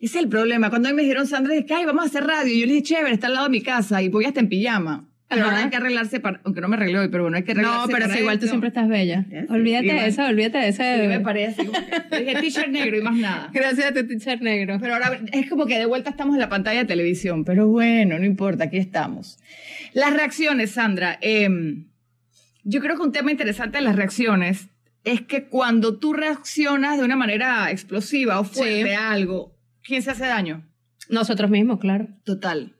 Ese 0.00 0.18
es 0.18 0.24
el 0.24 0.28
problema. 0.28 0.68
Cuando 0.68 0.88
a 0.88 0.92
mí 0.92 0.96
me 0.96 1.02
dijeron, 1.02 1.28
Sandra, 1.28 1.54
que 1.62 1.72
ay, 1.72 1.84
vamos 1.84 2.02
a 2.02 2.06
hacer 2.08 2.24
radio. 2.24 2.52
Y 2.52 2.60
yo 2.60 2.66
le 2.66 2.72
dije, 2.72 2.82
chévere, 2.82 3.14
está 3.14 3.28
al 3.28 3.34
lado 3.34 3.46
de 3.46 3.50
mi 3.50 3.62
casa 3.62 4.02
y 4.02 4.08
voy 4.08 4.24
hasta 4.24 4.40
en 4.40 4.48
pijama. 4.48 5.08
Pero 5.28 5.44
ahora 5.44 5.58
hay 5.58 5.70
que 5.70 5.76
arreglarse, 5.76 6.20
para, 6.20 6.40
aunque 6.44 6.60
no 6.60 6.68
me 6.68 6.76
arreglé 6.76 6.98
hoy, 6.98 7.08
pero 7.08 7.22
bueno, 7.22 7.36
hay 7.36 7.44
que 7.44 7.52
arreglarse. 7.52 7.86
No, 7.86 7.98
pero 7.98 8.18
igual 8.18 8.38
tú 8.38 8.48
siempre 8.48 8.68
estás 8.68 8.88
bella. 8.88 9.24
olvídate 9.48 9.86
de 9.86 10.06
eso, 10.06 10.26
olvídate 10.26 10.58
de 10.58 10.68
eso. 10.68 10.82
me 10.82 11.20
parece. 11.20 11.62
dije 11.62 12.34
t-shirt 12.40 12.68
negro 12.68 12.98
y 12.98 13.02
más 13.02 13.16
nada. 13.16 13.48
Gracias 13.52 13.86
a 13.86 13.94
tu 13.94 14.06
t-shirt 14.06 14.42
negro. 14.42 14.78
Pero 14.80 14.94
ahora 14.94 15.20
es 15.32 15.48
como 15.48 15.66
que 15.66 15.78
de 15.78 15.86
vuelta 15.86 16.10
estamos 16.10 16.34
en 16.34 16.40
la 16.40 16.48
pantalla 16.48 16.80
de 16.80 16.86
televisión, 16.86 17.44
pero 17.44 17.68
bueno, 17.68 18.18
no 18.18 18.26
importa, 18.26 18.64
aquí 18.64 18.76
estamos. 18.76 19.38
Las 19.94 20.12
reacciones, 20.12 20.72
Sandra. 20.72 21.18
Eh, 21.22 21.48
yo 22.64 22.80
creo 22.80 22.96
que 22.96 23.02
un 23.02 23.12
tema 23.12 23.30
interesante 23.30 23.78
de 23.78 23.84
las 23.84 23.96
reacciones 23.96 24.68
es 25.04 25.20
que 25.22 25.48
cuando 25.48 25.98
tú 25.98 26.12
reaccionas 26.12 26.98
de 26.98 27.04
una 27.04 27.16
manera 27.16 27.70
explosiva 27.70 28.38
o 28.38 28.44
fuerte 28.44 28.94
a 28.94 29.10
algo, 29.10 29.56
¿quién 29.82 30.02
se 30.02 30.12
hace 30.12 30.26
daño? 30.26 30.64
Nosotros 31.08 31.50
mismos, 31.50 31.80
claro. 31.80 32.08
Total. 32.24 32.76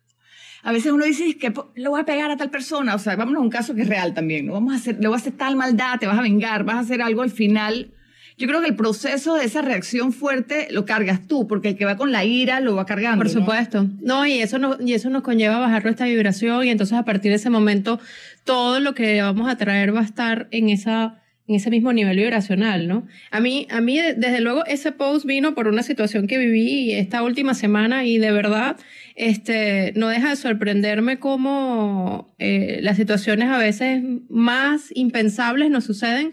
A 0.62 0.70
veces 0.70 0.92
uno 0.92 1.04
dice 1.04 1.36
que 1.36 1.52
le 1.74 1.88
voy 1.88 2.00
a 2.00 2.04
pegar 2.04 2.30
a 2.30 2.36
tal 2.36 2.50
persona, 2.50 2.94
o 2.94 2.98
sea, 2.98 3.16
vámonos 3.16 3.40
a 3.40 3.44
un 3.44 3.50
caso 3.50 3.74
que 3.74 3.82
es 3.82 3.88
real 3.88 4.14
también, 4.14 4.46
¿no? 4.46 4.52
Vamos 4.52 4.72
a 4.72 4.76
hacer, 4.76 4.98
le 5.00 5.08
voy 5.08 5.16
a 5.16 5.18
hacer 5.18 5.32
tal 5.32 5.56
maldad, 5.56 5.98
te 5.98 6.06
vas 6.06 6.18
a 6.18 6.22
vengar, 6.22 6.62
vas 6.62 6.76
a 6.76 6.80
hacer 6.80 7.02
algo 7.02 7.22
al 7.22 7.30
final 7.30 7.92
yo 8.38 8.48
creo 8.48 8.60
que 8.60 8.68
el 8.68 8.76
proceso 8.76 9.34
de 9.34 9.44
esa 9.44 9.62
reacción 9.62 10.12
fuerte 10.12 10.68
lo 10.70 10.86
cargas 10.86 11.26
tú, 11.26 11.46
porque 11.46 11.70
el 11.70 11.76
que 11.76 11.84
va 11.84 11.96
con 11.96 12.12
la 12.12 12.24
ira 12.24 12.60
lo 12.60 12.74
va 12.74 12.86
cargando. 12.86 13.22
Por 13.22 13.30
supuesto. 13.30 13.86
No, 14.00 14.26
y, 14.26 14.40
eso 14.40 14.58
no, 14.58 14.76
y 14.80 14.94
eso 14.94 15.10
nos 15.10 15.22
conlleva 15.22 15.56
a 15.56 15.60
bajar 15.60 15.84
nuestra 15.84 16.06
vibración 16.06 16.64
y 16.64 16.70
entonces 16.70 16.96
a 16.96 17.04
partir 17.04 17.30
de 17.30 17.36
ese 17.36 17.50
momento 17.50 18.00
todo 18.44 18.80
lo 18.80 18.94
que 18.94 19.20
vamos 19.22 19.48
a 19.50 19.56
traer 19.56 19.94
va 19.94 20.00
a 20.00 20.04
estar 20.04 20.48
en 20.50 20.68
esa 20.68 21.22
en 21.48 21.56
ese 21.56 21.70
mismo 21.70 21.92
nivel 21.92 22.16
vibracional, 22.16 22.86
¿no? 22.86 23.06
A 23.30 23.40
mí, 23.40 23.66
a 23.68 23.80
mí, 23.80 23.98
desde 23.98 24.40
luego, 24.40 24.64
ese 24.64 24.92
post 24.92 25.26
vino 25.26 25.54
por 25.54 25.66
una 25.66 25.82
situación 25.82 26.28
que 26.28 26.38
viví 26.38 26.92
esta 26.92 27.22
última 27.22 27.54
semana 27.54 28.04
y 28.04 28.18
de 28.18 28.30
verdad, 28.30 28.76
este, 29.16 29.92
no 29.96 30.08
deja 30.08 30.30
de 30.30 30.36
sorprenderme 30.36 31.18
cómo 31.18 32.32
eh, 32.38 32.78
las 32.82 32.96
situaciones 32.96 33.48
a 33.48 33.58
veces 33.58 34.02
más 34.28 34.90
impensables 34.94 35.68
nos 35.70 35.84
suceden 35.84 36.32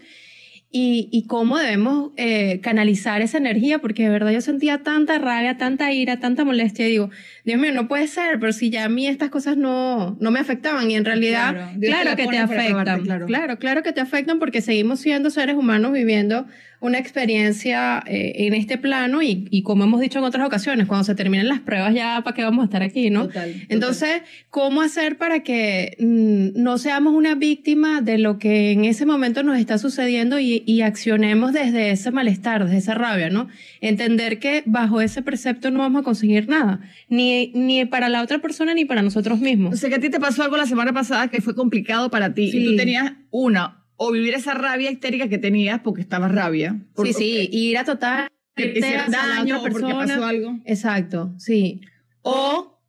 y, 0.72 1.08
y 1.10 1.26
cómo 1.26 1.58
debemos 1.58 2.12
eh, 2.16 2.60
canalizar 2.60 3.22
esa 3.22 3.38
energía, 3.38 3.80
porque 3.80 4.04
de 4.04 4.10
verdad 4.10 4.30
yo 4.30 4.40
sentía 4.40 4.82
tanta 4.84 5.18
rabia, 5.18 5.56
tanta 5.56 5.92
ira, 5.92 6.20
tanta 6.20 6.44
molestia, 6.44 6.86
y 6.86 6.90
digo, 6.90 7.10
Dios 7.44 7.60
mío, 7.60 7.72
no 7.72 7.88
puede 7.88 8.06
ser, 8.06 8.38
pero 8.38 8.52
si 8.52 8.70
ya 8.70 8.84
a 8.84 8.88
mí 8.88 9.08
estas 9.08 9.30
cosas 9.30 9.56
no, 9.56 10.16
no 10.20 10.30
me 10.30 10.38
afectaban, 10.38 10.88
y 10.88 10.94
en 10.94 11.04
realidad, 11.04 11.72
claro, 11.80 12.14
que 12.14 12.28
te 12.28 12.38
afectan, 12.38 13.02
claro. 13.02 13.26
claro, 13.26 13.58
claro 13.58 13.82
que 13.82 13.92
te 13.92 14.00
afectan 14.00 14.38
porque 14.38 14.60
seguimos 14.60 15.00
siendo 15.00 15.30
seres 15.30 15.56
humanos 15.56 15.92
viviendo 15.92 16.46
una 16.80 16.98
experiencia 16.98 18.02
eh, 18.06 18.46
en 18.46 18.54
este 18.54 18.78
plano 18.78 19.22
y, 19.22 19.46
y, 19.50 19.62
como 19.62 19.84
hemos 19.84 20.00
dicho 20.00 20.18
en 20.18 20.24
otras 20.24 20.46
ocasiones, 20.46 20.86
cuando 20.86 21.04
se 21.04 21.14
terminen 21.14 21.46
las 21.48 21.60
pruebas 21.60 21.94
ya 21.94 22.22
para 22.24 22.34
qué 22.34 22.42
vamos 22.42 22.62
a 22.62 22.64
estar 22.64 22.82
aquí, 22.82 23.10
¿no? 23.10 23.26
Total, 23.26 23.54
Entonces, 23.68 24.22
¿cómo 24.48 24.80
hacer 24.80 25.18
para 25.18 25.42
que 25.42 25.96
mm, 26.00 26.60
no 26.60 26.78
seamos 26.78 27.12
una 27.12 27.34
víctima 27.34 28.00
de 28.00 28.16
lo 28.16 28.38
que 28.38 28.72
en 28.72 28.86
ese 28.86 29.04
momento 29.04 29.42
nos 29.42 29.58
está 29.58 29.76
sucediendo 29.76 30.38
y, 30.38 30.62
y, 30.64 30.80
accionemos 30.80 31.52
desde 31.52 31.90
ese 31.90 32.10
malestar, 32.10 32.64
desde 32.64 32.78
esa 32.78 32.94
rabia, 32.94 33.28
¿no? 33.28 33.48
Entender 33.82 34.38
que 34.38 34.62
bajo 34.64 35.02
ese 35.02 35.20
precepto 35.20 35.70
no 35.70 35.80
vamos 35.80 36.00
a 36.00 36.04
conseguir 36.04 36.48
nada, 36.48 36.80
ni, 37.10 37.52
ni 37.54 37.84
para 37.84 38.08
la 38.08 38.22
otra 38.22 38.38
persona 38.38 38.72
ni 38.72 38.86
para 38.86 39.02
nosotros 39.02 39.40
mismos. 39.40 39.74
O 39.74 39.76
sea, 39.76 39.90
que 39.90 39.96
a 39.96 40.00
ti 40.00 40.08
te 40.08 40.18
pasó 40.18 40.42
algo 40.42 40.56
la 40.56 40.66
semana 40.66 40.94
pasada 40.94 41.28
que 41.28 41.42
fue 41.42 41.54
complicado 41.54 42.10
para 42.10 42.32
ti 42.32 42.50
y 42.54 42.64
tú 42.64 42.76
tenías 42.76 43.12
una 43.30 43.79
o 44.02 44.10
vivir 44.12 44.32
esa 44.32 44.54
rabia 44.54 44.90
histérica 44.90 45.28
que 45.28 45.36
tenías 45.36 45.80
porque 45.80 46.00
estabas 46.00 46.32
rabia. 46.32 46.80
sí, 47.04 47.12
sí, 47.12 47.50
ir 47.52 47.76
a 47.76 47.84
total 47.84 48.30
que 48.56 48.68
te 48.68 48.80
daño 49.10 49.60
porque 49.60 49.92
pasó 49.92 50.24
algo. 50.24 50.58
Exacto, 50.64 51.34
sí. 51.36 51.82
O, 52.22 52.80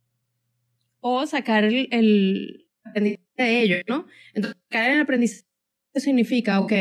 o 1.00 1.26
sacar 1.26 1.64
el, 1.64 1.88
el 1.90 2.66
aprendizaje 2.82 3.26
de 3.36 3.60
ello, 3.60 3.76
¿no? 3.86 4.06
Entonces, 4.32 4.58
sacar 4.70 4.90
el 4.90 5.00
aprendizaje 5.02 5.44
significa, 5.96 6.60
ok, 6.60 6.72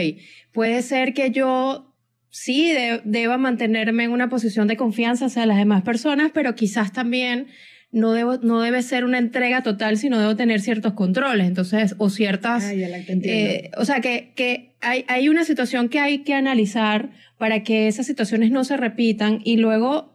puede 0.54 0.82
ser 0.82 1.14
que 1.14 1.32
yo 1.32 1.94
sí 2.30 2.72
deba 3.04 3.38
mantenerme 3.38 4.06
en 4.06 4.12
una 4.12 4.30
posición 4.30 4.66
de 4.70 4.78
confianza 4.78 5.26
hacia 5.26 5.46
las 5.46 5.58
demás 5.58 5.84
personas, 5.84 6.32
pero 6.34 6.56
quizás 6.56 6.94
también 6.94 7.48
no, 7.92 8.14
debo, 8.14 8.38
no 8.38 8.62
debe 8.62 8.82
ser 8.82 9.04
una 9.04 9.18
entrega 9.18 9.64
total, 9.64 9.98
sino 9.98 10.20
debo 10.20 10.36
tener 10.36 10.62
ciertos 10.62 10.94
controles, 10.94 11.48
entonces, 11.48 11.96
o 11.98 12.10
ciertas... 12.10 12.64
eh, 12.72 13.72
o 13.78 13.86
sea, 13.86 14.00
que, 14.02 14.32
que 14.36 14.76
hay, 14.82 15.06
hay 15.08 15.30
una 15.30 15.44
situación 15.44 15.90
que 15.90 16.00
hay 16.00 16.20
que 16.20 16.34
analizar 16.34 17.10
para 17.38 17.64
que 17.64 17.88
esas 17.88 18.06
situaciones 18.06 18.52
no 18.52 18.64
se 18.64 18.78
repitan 18.78 19.42
y 19.44 19.58
luego 19.58 20.12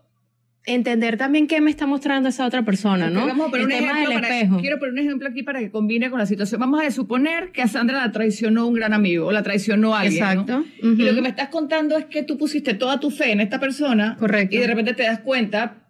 entender 0.67 1.17
también 1.17 1.47
qué 1.47 1.61
me 1.61 1.71
está 1.71 1.87
mostrando 1.87 2.29
esa 2.29 2.45
otra 2.45 2.65
persona, 2.65 3.09
¿no? 3.09 3.27
Vamos 3.27 3.49
a 3.49 3.51
poner 3.51 3.67
un 3.67 3.73
ejemplo 3.73 4.15
para, 4.15 4.61
quiero 4.61 4.79
poner 4.79 4.93
un 4.95 4.99
ejemplo 4.99 5.29
aquí 5.29 5.43
para 5.45 5.61
que 5.61 5.71
combine 5.71 6.11
con 6.11 6.19
la 6.19 6.27
situación. 6.27 6.61
Vamos 6.61 6.83
a 6.83 6.91
suponer 6.91 7.53
que 7.53 7.63
a 7.63 7.69
Sandra 7.69 7.99
la 7.99 8.11
traicionó 8.11 8.67
un 8.67 8.75
gran 8.75 8.93
amigo 8.93 9.27
o 9.27 9.33
la 9.33 9.45
traicionó 9.45 9.95
alguien. 9.95 10.25
Exacto. 10.25 10.65
Y 10.83 11.03
lo 11.03 11.15
que 11.15 11.23
me 11.23 11.29
estás 11.29 11.51
contando 11.51 11.97
es 11.97 12.07
que 12.07 12.25
tú 12.25 12.37
pusiste 12.37 12.75
toda 12.75 12.99
tu 12.99 13.13
fe 13.13 13.31
en 13.31 13.41
esta 13.41 13.61
persona. 13.61 14.17
Correcto. 14.19 14.57
Y 14.57 14.59
de 14.59 14.67
repente 14.67 14.95
te 14.95 15.05
das 15.05 15.21
cuenta 15.21 15.86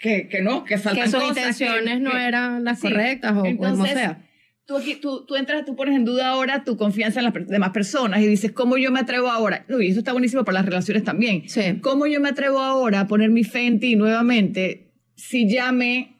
que, 0.00 0.28
que 0.28 0.40
no, 0.40 0.64
que 0.64 0.78
faltan 0.78 1.04
que 1.04 1.10
sus 1.10 1.20
cosas, 1.20 1.36
intenciones 1.36 2.00
no 2.00 2.16
eran 2.16 2.64
las 2.64 2.80
correctas 2.80 3.36
o 3.36 3.42
como 3.56 3.86
sea. 3.86 4.24
Tú, 4.64 4.76
aquí, 4.76 4.94
tú, 4.94 5.26
tú 5.26 5.36
entras, 5.36 5.64
tú 5.66 5.76
pones 5.76 5.94
en 5.94 6.04
duda 6.04 6.28
ahora 6.28 6.64
tu 6.64 6.76
confianza 6.76 7.20
en 7.20 7.24
las 7.26 7.48
demás 7.48 7.70
personas 7.70 8.22
y 8.22 8.26
dices, 8.26 8.52
¿cómo 8.52 8.78
yo 8.78 8.90
me 8.90 9.00
atrevo 9.00 9.28
ahora? 9.28 9.66
Uy, 9.68 9.88
eso 9.88 9.98
está 9.98 10.12
buenísimo 10.12 10.44
para 10.44 10.60
las 10.60 10.66
relaciones 10.66 11.04
también. 11.04 11.48
Sí. 11.48 11.80
¿Cómo 11.82 12.06
yo 12.06 12.20
me 12.20 12.30
atrevo 12.30 12.60
ahora 12.60 13.00
a 13.00 13.06
poner 13.08 13.30
mi 13.30 13.44
fe 13.44 13.66
en 13.66 13.78
ti 13.78 13.96
nuevamente 13.96 14.92
si 15.16 15.48
ya 15.48 15.70
me... 15.72 16.16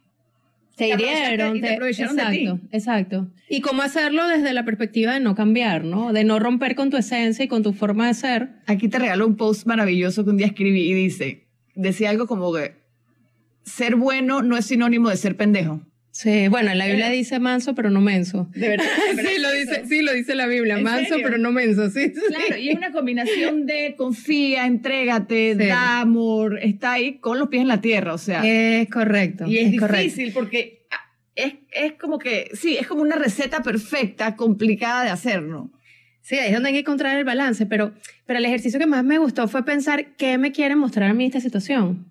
Te 0.76 0.88
hirieron, 0.88 1.60
te, 1.60 1.66
te 1.66 1.74
aprovecharon 1.74 2.18
exacto, 2.18 2.32
de 2.32 2.38
ti. 2.38 2.68
Exacto. 2.72 3.28
Y 3.50 3.60
cómo 3.60 3.82
hacerlo 3.82 4.26
desde 4.28 4.52
la 4.54 4.64
perspectiva 4.64 5.12
de 5.14 5.20
no 5.20 5.34
cambiar, 5.34 5.84
¿no? 5.84 6.12
De 6.12 6.24
no 6.24 6.38
romper 6.38 6.74
con 6.74 6.88
tu 6.88 6.96
esencia 6.96 7.44
y 7.44 7.48
con 7.48 7.62
tu 7.62 7.74
forma 7.74 8.06
de 8.06 8.14
ser. 8.14 8.48
Aquí 8.66 8.88
te 8.88 8.98
regalo 8.98 9.26
un 9.26 9.36
post 9.36 9.66
maravilloso 9.66 10.24
que 10.24 10.30
un 10.30 10.38
día 10.38 10.46
escribí 10.46 10.90
y 10.90 10.94
dice, 10.94 11.46
decía 11.74 12.08
algo 12.10 12.26
como 12.26 12.50
que 12.52 12.79
ser 13.70 13.96
bueno 13.96 14.42
no 14.42 14.56
es 14.56 14.66
sinónimo 14.66 15.08
de 15.08 15.16
ser 15.16 15.36
pendejo. 15.36 15.80
Sí, 16.12 16.48
bueno, 16.48 16.74
la 16.74 16.86
Biblia 16.86 17.08
dice 17.08 17.38
manso, 17.38 17.74
pero 17.74 17.88
no 17.88 18.00
menso. 18.00 18.48
De 18.54 18.68
verdad. 18.68 18.84
sí, 19.16 19.40
lo 19.40 19.52
dice, 19.52 19.84
sí, 19.88 20.02
lo 20.02 20.12
dice 20.12 20.34
la 20.34 20.46
Biblia, 20.46 20.76
manso, 20.78 21.16
pero 21.22 21.38
no 21.38 21.52
menso, 21.52 21.88
sí. 21.88 22.12
Claro, 22.12 22.60
y 22.60 22.68
es 22.68 22.76
una 22.76 22.92
combinación 22.92 23.64
de 23.64 23.94
confía, 23.96 24.66
entrégate, 24.66 25.54
da 25.54 26.00
amor, 26.00 26.58
está 26.60 26.92
ahí 26.92 27.18
con 27.18 27.38
los 27.38 27.48
pies 27.48 27.62
en 27.62 27.68
la 27.68 27.80
tierra, 27.80 28.12
o 28.12 28.18
sea. 28.18 28.42
Es 28.44 28.90
correcto. 28.90 29.46
Y 29.46 29.58
es, 29.58 29.70
difícil 29.70 30.32
porque 30.32 30.84
es, 31.36 31.54
es 31.72 31.92
como 31.92 32.18
que, 32.18 32.50
sí, 32.54 32.76
es 32.76 32.86
como 32.86 33.02
una 33.02 33.16
receta 33.16 33.62
perfecta, 33.62 34.36
complicada 34.36 35.04
de 35.04 35.10
hacer, 35.10 35.42
¿no? 35.42 35.72
Sí, 36.22 36.36
ahí 36.36 36.48
es 36.48 36.52
donde 36.52 36.68
hay 36.68 36.74
que 36.74 36.80
encontrar 36.80 37.16
el 37.16 37.24
balance, 37.24 37.66
pero, 37.66 37.94
pero 38.26 38.38
el 38.40 38.44
ejercicio 38.44 38.78
que 38.78 38.86
más 38.86 39.04
me 39.04 39.18
gustó 39.18 39.48
fue 39.48 39.64
pensar 39.64 40.16
qué 40.16 40.38
me 40.38 40.52
quiere 40.52 40.76
mostrar 40.76 41.10
a 41.10 41.14
mí 41.14 41.24
esta 41.24 41.40
situación. 41.40 42.09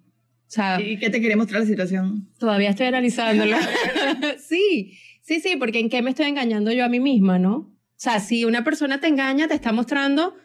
¿Y 0.84 0.98
qué 0.98 1.10
te 1.10 1.20
quiere 1.20 1.36
mostrar 1.36 1.62
la 1.62 1.68
situación? 1.68 2.28
Todavía 2.40 2.72
estoy 2.72 2.88
analizándolo. 2.88 3.58
sí, 4.40 4.98
sí, 5.22 5.40
sí, 5.40 5.56
porque 5.58 5.80
en 5.80 5.90
qué 5.90 6.02
me 6.02 6.10
estoy 6.10 6.28
engañando 6.28 6.72
yo 6.72 6.86
a 6.86 6.90
mí 6.90 7.00
misma, 7.00 7.38
¿no? 7.38 7.56
O 7.56 8.02
sea, 8.02 8.20
si 8.20 8.46
una 8.46 8.64
persona 8.64 9.00
te 9.00 9.08
engaña, 9.08 9.48
te 9.48 9.54
está 9.54 9.72
mostrando 9.72 10.36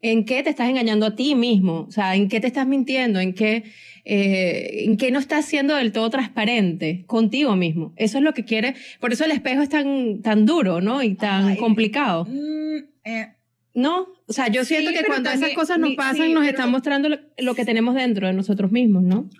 en 0.00 0.24
qué 0.24 0.42
te 0.42 0.50
estás 0.50 0.68
engañando 0.68 1.06
a 1.06 1.14
ti 1.14 1.34
mismo, 1.36 1.86
o 1.88 1.90
sea, 1.92 2.16
en 2.16 2.28
qué 2.28 2.40
te 2.40 2.48
estás 2.48 2.66
mintiendo, 2.66 3.20
en 3.20 3.34
qué, 3.34 3.64
eh, 4.04 4.84
en 4.84 4.96
qué 4.96 5.12
no 5.12 5.20
estás 5.20 5.44
siendo 5.44 5.76
del 5.76 5.92
todo 5.92 6.10
transparente 6.10 7.04
contigo 7.06 7.54
mismo. 7.54 7.92
Eso 7.96 8.18
es 8.18 8.24
lo 8.24 8.34
que 8.34 8.44
quiere, 8.44 8.74
por 8.98 9.12
eso 9.12 9.24
el 9.24 9.30
espejo 9.30 9.62
es 9.62 9.68
tan, 9.68 10.22
tan 10.22 10.44
duro, 10.44 10.80
¿no? 10.80 11.02
Y 11.04 11.14
tan 11.14 11.54
complicado. 11.54 12.24
Mm, 12.24 12.78
eh, 13.04 13.28
no, 13.74 14.08
o 14.26 14.32
sea, 14.32 14.48
yo 14.48 14.64
siento 14.64 14.90
que 14.90 15.04
cuando 15.04 15.30
esas 15.30 15.52
cosas 15.52 15.78
nos 15.78 15.94
pasan, 15.94 16.34
nos 16.34 16.46
están 16.46 16.70
mostrando 16.70 17.08
lo, 17.08 17.18
lo, 17.38 17.54
que 17.54 17.64
tenemos 17.64 17.94
dentro 17.94 18.26
de 18.26 18.32
nosotros 18.32 18.72
mismos, 18.72 19.04
¿no? 19.04 19.30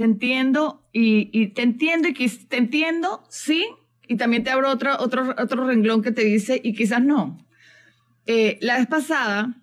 Te 0.00 0.04
entiendo 0.06 0.88
y, 0.94 1.28
y, 1.30 1.48
te 1.48 1.60
entiendo 1.60 2.08
y 2.08 2.14
te 2.14 2.56
entiendo, 2.56 3.22
sí, 3.28 3.66
y 4.08 4.16
también 4.16 4.42
te 4.42 4.48
abro 4.48 4.70
otro, 4.70 4.96
otro, 4.98 5.34
otro 5.36 5.66
renglón 5.66 6.00
que 6.00 6.10
te 6.10 6.24
dice 6.24 6.58
y 6.64 6.72
quizás 6.72 7.02
no. 7.02 7.46
Eh, 8.24 8.56
la 8.62 8.78
vez 8.78 8.86
pasada, 8.86 9.60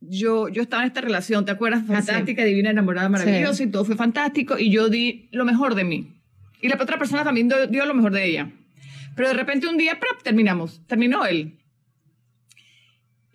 yo, 0.00 0.48
yo 0.48 0.62
estaba 0.62 0.82
en 0.82 0.86
esta 0.86 1.00
relación, 1.00 1.44
¿te 1.44 1.50
acuerdas? 1.50 1.84
Fantástica, 1.88 2.42
sí. 2.42 2.48
divina, 2.50 2.70
enamorada, 2.70 3.08
maravillosa 3.08 3.54
sí. 3.54 3.64
y 3.64 3.66
todo 3.66 3.84
fue 3.84 3.96
fantástico 3.96 4.60
y 4.60 4.70
yo 4.70 4.88
di 4.88 5.28
lo 5.32 5.44
mejor 5.44 5.74
de 5.74 5.82
mí. 5.82 6.22
Y 6.62 6.68
la 6.68 6.76
otra 6.80 6.96
persona 6.96 7.24
también 7.24 7.48
dio, 7.48 7.66
dio 7.66 7.84
lo 7.84 7.94
mejor 7.94 8.12
de 8.12 8.26
ella. 8.26 8.52
Pero 9.16 9.26
de 9.26 9.34
repente 9.34 9.66
un 9.66 9.76
día, 9.76 9.98
¡prap! 9.98 10.22
terminamos, 10.22 10.86
terminó 10.86 11.26
él. 11.26 11.57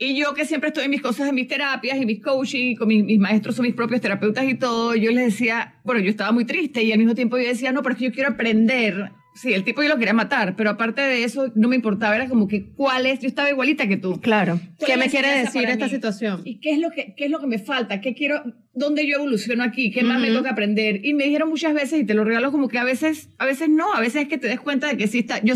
Y 0.04 0.18
yo 0.18 0.34
que 0.34 0.44
siempre 0.44 0.68
estoy 0.68 0.84
en 0.84 0.92
mis 0.92 1.02
cosas, 1.02 1.30
en 1.30 1.36
mis 1.36 1.48
terapias 1.48 1.98
y 1.98 2.06
mis 2.06 2.22
coaching, 2.22 2.76
con 2.76 2.90
mis, 2.90 3.06
mis, 3.06 3.20
maestros 3.20 3.56
son 3.56 3.64
mis 3.64 3.74
propios 3.74 4.02
terapeutas 4.02 4.44
y 4.44 4.56
todo, 4.56 4.96
yo 4.96 5.12
les 5.12 5.28
decía, 5.28 5.76
bueno, 5.86 6.02
yo 6.02 6.10
estaba 6.10 6.34
muy 6.34 6.44
triste 6.44 6.84
y 6.84 6.92
al 6.92 6.98
mismo 6.98 7.16
tiempo 7.16 7.38
yo 7.38 7.48
decía, 7.48 7.72
no, 7.72 7.82
pero 7.82 7.94
es 7.94 8.00
que 8.00 8.06
yo 8.06 8.12
quiero 8.12 8.32
aprender. 8.32 9.12
Sí, 9.34 9.54
el 9.54 9.64
tipo 9.64 9.82
yo 9.82 9.88
lo 9.88 9.98
quería 9.98 10.14
matar, 10.14 10.58
pero 10.58 10.72
aparte 10.72 11.02
de 11.02 11.24
eso 11.24 11.54
no 11.56 11.70
me 11.70 11.78
importaba, 11.78 12.18
era 12.18 12.28
como 12.28 12.50
que 12.50 12.74
cuál 12.74 13.06
es, 13.06 13.22
yo 13.22 13.30
estaba 13.30 13.50
igualita 13.50 13.88
que 13.88 13.96
tú. 13.96 14.20
Claro. 14.20 14.60
¿Qué 14.86 14.98
me 14.98 15.10
quiere 15.10 15.40
decir 15.40 15.70
esta 15.70 15.86
mí? 15.86 15.92
situación? 15.92 16.42
¿Y 16.44 16.60
qué 16.60 16.72
es 16.72 16.80
lo 16.80 16.92
que 16.92 17.16
qué 17.16 17.26
es 17.26 17.32
lo 17.32 17.40
que 17.40 17.48
me 17.48 17.58
falta? 17.58 18.02
¿Qué 18.02 18.14
quiero 18.14 18.44
dónde 18.74 19.08
yo 19.08 19.16
evoluciono 19.16 19.64
aquí? 19.64 19.90
¿Qué 19.90 20.04
más 20.04 20.22
uh 20.22 20.26
-huh. 20.26 20.30
me 20.30 20.36
toca 20.36 20.52
aprender? 20.52 21.04
Y 21.04 21.14
me 21.14 21.24
dijeron 21.24 21.50
muchas 21.50 21.74
veces 21.74 22.02
y 22.02 22.04
te 22.04 22.14
lo 22.14 22.26
regalo 22.26 22.52
como 22.52 22.68
que 22.68 22.78
a 22.78 22.84
veces 22.84 23.30
a 23.40 23.46
veces 23.46 23.70
no, 23.70 23.92
a 23.94 24.02
veces 24.02 24.24
es 24.24 24.28
que 24.28 24.38
te 24.38 24.48
des 24.48 24.60
cuenta 24.60 24.88
de 24.88 24.98
que 24.98 25.08
sí 25.08 25.20
está 25.20 25.42
yo 25.44 25.56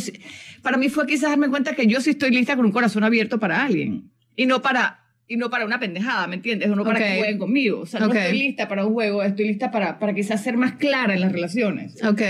para 0.64 0.78
mí 0.78 0.90
fue 0.90 1.06
quizás 1.06 1.30
darme 1.30 1.50
cuenta 1.50 1.76
que 1.76 1.86
yo 1.86 2.02
sí 2.02 2.12
estoy 2.12 2.32
lista 2.32 2.56
con 2.56 2.66
un 2.66 2.72
corazón 2.72 3.04
abierto 3.04 3.40
para 3.40 3.64
alguien 3.64 4.10
y 4.38 4.46
no 4.46 4.62
para 4.62 5.04
y 5.28 5.36
no 5.36 5.50
para 5.50 5.66
una 5.66 5.78
pendejada, 5.78 6.26
¿me 6.28 6.38
entiendes? 6.38 6.70
O 6.70 6.76
no 6.76 6.86
para 6.86 7.00
okay. 7.00 7.12
que 7.12 7.18
jueguen 7.18 7.38
conmigo. 7.38 7.82
O 7.82 7.86
sea, 7.86 8.00
okay. 8.00 8.14
no 8.14 8.20
estoy 8.22 8.40
lista 8.40 8.70
para 8.70 8.86
un 8.86 8.94
juego, 8.94 9.24
estoy 9.24 9.48
lista 9.48 9.72
para, 9.72 10.00
para 10.00 10.14
quizás 10.14 10.42
ser 10.42 10.56
más 10.56 10.76
clara 10.76 11.16
en 11.16 11.20
las 11.20 11.34
relaciones. 11.34 12.02
Ok. 12.02 12.22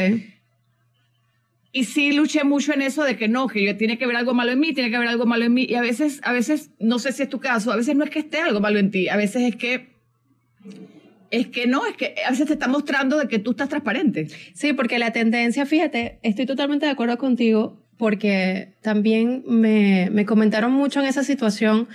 Y 1.72 1.84
sí 1.84 2.12
luché 2.14 2.44
mucho 2.44 2.74
en 2.74 2.82
eso 2.82 3.04
de 3.04 3.16
que 3.18 3.28
no, 3.28 3.48
que 3.48 3.64
yo 3.64 3.78
tiene 3.78 4.00
que 4.00 4.08
ver 4.08 4.16
algo 4.16 4.34
malo 4.34 4.52
en 4.52 4.60
mí, 4.60 4.74
tiene 4.74 4.90
que 4.90 4.98
ver 4.98 5.08
algo 5.08 5.28
malo 5.28 5.46
en 5.46 5.54
mí. 5.54 5.68
Y 5.70 5.76
a 5.76 5.82
veces, 5.82 6.22
a 6.24 6.34
veces, 6.34 6.72
no 6.80 6.98
sé 6.98 7.12
si 7.12 7.22
es 7.22 7.30
tu 7.30 7.40
caso, 7.40 7.72
a 7.72 7.76
veces 7.76 7.96
no 7.96 8.04
es 8.04 8.10
que 8.10 8.20
esté 8.20 8.40
algo 8.40 8.60
malo 8.60 8.80
en 8.80 8.90
ti, 8.90 9.10
a 9.10 9.16
veces 9.16 9.44
es 9.44 9.56
que 9.56 9.96
es 11.30 11.48
que 11.48 11.68
no, 11.68 11.86
es 11.86 11.96
que 11.98 12.16
a 12.26 12.32
veces 12.32 12.48
te 12.48 12.54
está 12.54 12.68
mostrando 12.68 13.20
de 13.20 13.28
que 13.28 13.38
tú 13.38 13.52
estás 13.52 13.70
transparente. 13.70 14.28
Sí, 14.54 14.74
porque 14.74 14.98
la 14.98 15.12
tendencia, 15.12 15.66
fíjate, 15.66 16.20
estoy 16.24 16.46
totalmente 16.46 16.86
de 16.86 16.94
acuerdo 16.94 17.18
contigo, 17.18 17.86
porque 17.98 18.70
también 18.82 19.44
me, 19.48 20.10
me 20.12 20.26
comentaron 20.26 20.72
mucho 20.72 21.00
en 21.00 21.08
esa 21.08 21.24
situación 21.24 21.88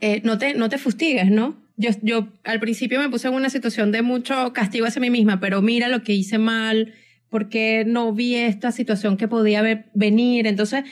eh, 0.00 0.20
no, 0.24 0.38
te, 0.38 0.54
no 0.54 0.68
te 0.68 0.78
fustigues, 0.78 1.30
¿no? 1.30 1.56
yo, 1.76 1.90
yo 2.02 2.28
al 2.44 2.60
principio 2.60 3.00
me 3.00 3.08
puse 3.08 3.28
en 3.28 3.34
una 3.34 3.50
situación 3.50 3.92
de 3.92 4.02
mucho 4.02 4.52
castigo 4.52 4.86
hacia 4.86 5.00
mí 5.00 5.10
misma, 5.10 5.40
pero 5.40 5.62
mira 5.62 5.88
lo 5.88 6.02
que 6.02 6.14
hice 6.14 6.38
mal, 6.38 6.94
porque 7.30 7.84
no 7.84 8.12
vi 8.12 8.36
esta 8.36 8.70
situación 8.70 9.16
que 9.16 9.26
podía 9.26 9.84
venir. 9.92 10.46
Entonces, 10.46 10.84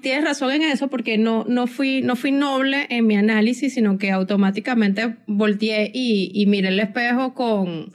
tienes 0.00 0.22
razón 0.22 0.52
en 0.52 0.62
eso 0.62 0.88
porque 0.88 1.18
no, 1.18 1.44
no, 1.48 1.66
fui, 1.66 2.02
no 2.02 2.14
fui 2.14 2.30
noble 2.30 2.86
en 2.90 3.06
mi 3.06 3.16
análisis, 3.16 3.74
sino 3.74 3.98
que 3.98 4.12
automáticamente 4.12 5.16
volteé 5.26 5.90
y, 5.92 6.30
y 6.32 6.46
miré 6.46 6.68
el 6.68 6.78
espejo 6.78 7.34
con 7.34 7.92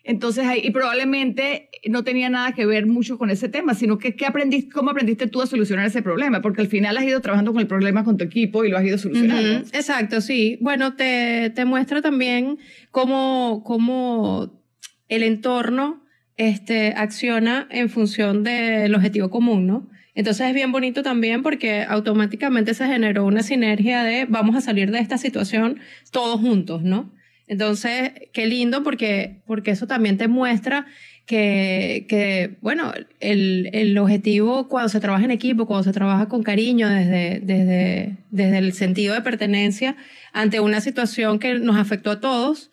Entonces, 0.04 0.46
ahí, 0.46 0.60
y 0.64 0.70
probablemente 0.70 1.68
no 1.88 2.04
tenía 2.04 2.28
nada 2.30 2.52
que 2.52 2.66
ver 2.66 2.86
mucho 2.86 3.18
con 3.18 3.30
ese 3.30 3.48
tema, 3.48 3.74
sino 3.74 3.98
que 3.98 4.16
¿qué 4.16 4.26
aprendiste, 4.26 4.72
cómo 4.72 4.90
aprendiste 4.90 5.26
tú 5.26 5.42
a 5.42 5.46
solucionar 5.46 5.86
ese 5.86 6.02
problema, 6.02 6.40
porque 6.42 6.62
al 6.62 6.68
final 6.68 6.96
has 6.96 7.04
ido 7.04 7.20
trabajando 7.20 7.52
con 7.52 7.60
el 7.60 7.66
problema 7.66 8.04
con 8.04 8.16
tu 8.16 8.24
equipo 8.24 8.64
y 8.64 8.70
lo 8.70 8.78
has 8.78 8.84
ido 8.84 8.98
solucionando. 8.98 9.66
Exacto, 9.72 10.20
sí. 10.20 10.58
Bueno, 10.60 10.94
te, 10.94 11.50
te 11.54 11.64
muestra 11.64 12.02
también 12.02 12.58
cómo, 12.90 13.62
cómo 13.64 14.60
el 15.08 15.22
entorno 15.22 16.02
este, 16.36 16.94
acciona 16.96 17.68
en 17.70 17.90
función 17.90 18.42
del 18.44 18.94
objetivo 18.94 19.28
común, 19.28 19.66
¿no? 19.66 19.90
Entonces 20.14 20.48
es 20.48 20.54
bien 20.54 20.72
bonito 20.72 21.02
también 21.02 21.42
porque 21.42 21.84
automáticamente 21.88 22.74
se 22.74 22.86
generó 22.86 23.26
una 23.26 23.42
sinergia 23.42 24.02
de 24.02 24.24
vamos 24.24 24.56
a 24.56 24.60
salir 24.60 24.90
de 24.90 24.98
esta 24.98 25.18
situación 25.18 25.80
todos 26.10 26.40
juntos, 26.40 26.82
¿no? 26.82 27.12
Entonces, 27.50 28.12
qué 28.32 28.46
lindo 28.46 28.84
porque, 28.84 29.42
porque 29.44 29.72
eso 29.72 29.88
también 29.88 30.16
te 30.16 30.28
muestra 30.28 30.86
que, 31.26 32.06
que 32.08 32.58
bueno, 32.60 32.92
el, 33.18 33.70
el, 33.72 33.98
objetivo 33.98 34.68
cuando 34.68 34.88
se 34.88 35.00
trabaja 35.00 35.24
en 35.24 35.32
equipo, 35.32 35.66
cuando 35.66 35.82
se 35.82 35.92
trabaja 35.92 36.28
con 36.28 36.44
cariño 36.44 36.88
desde, 36.88 37.40
desde, 37.40 38.18
desde 38.30 38.58
el 38.58 38.72
sentido 38.72 39.14
de 39.14 39.22
pertenencia 39.22 39.96
ante 40.32 40.60
una 40.60 40.80
situación 40.80 41.40
que 41.40 41.58
nos 41.58 41.76
afectó 41.76 42.12
a 42.12 42.20
todos, 42.20 42.70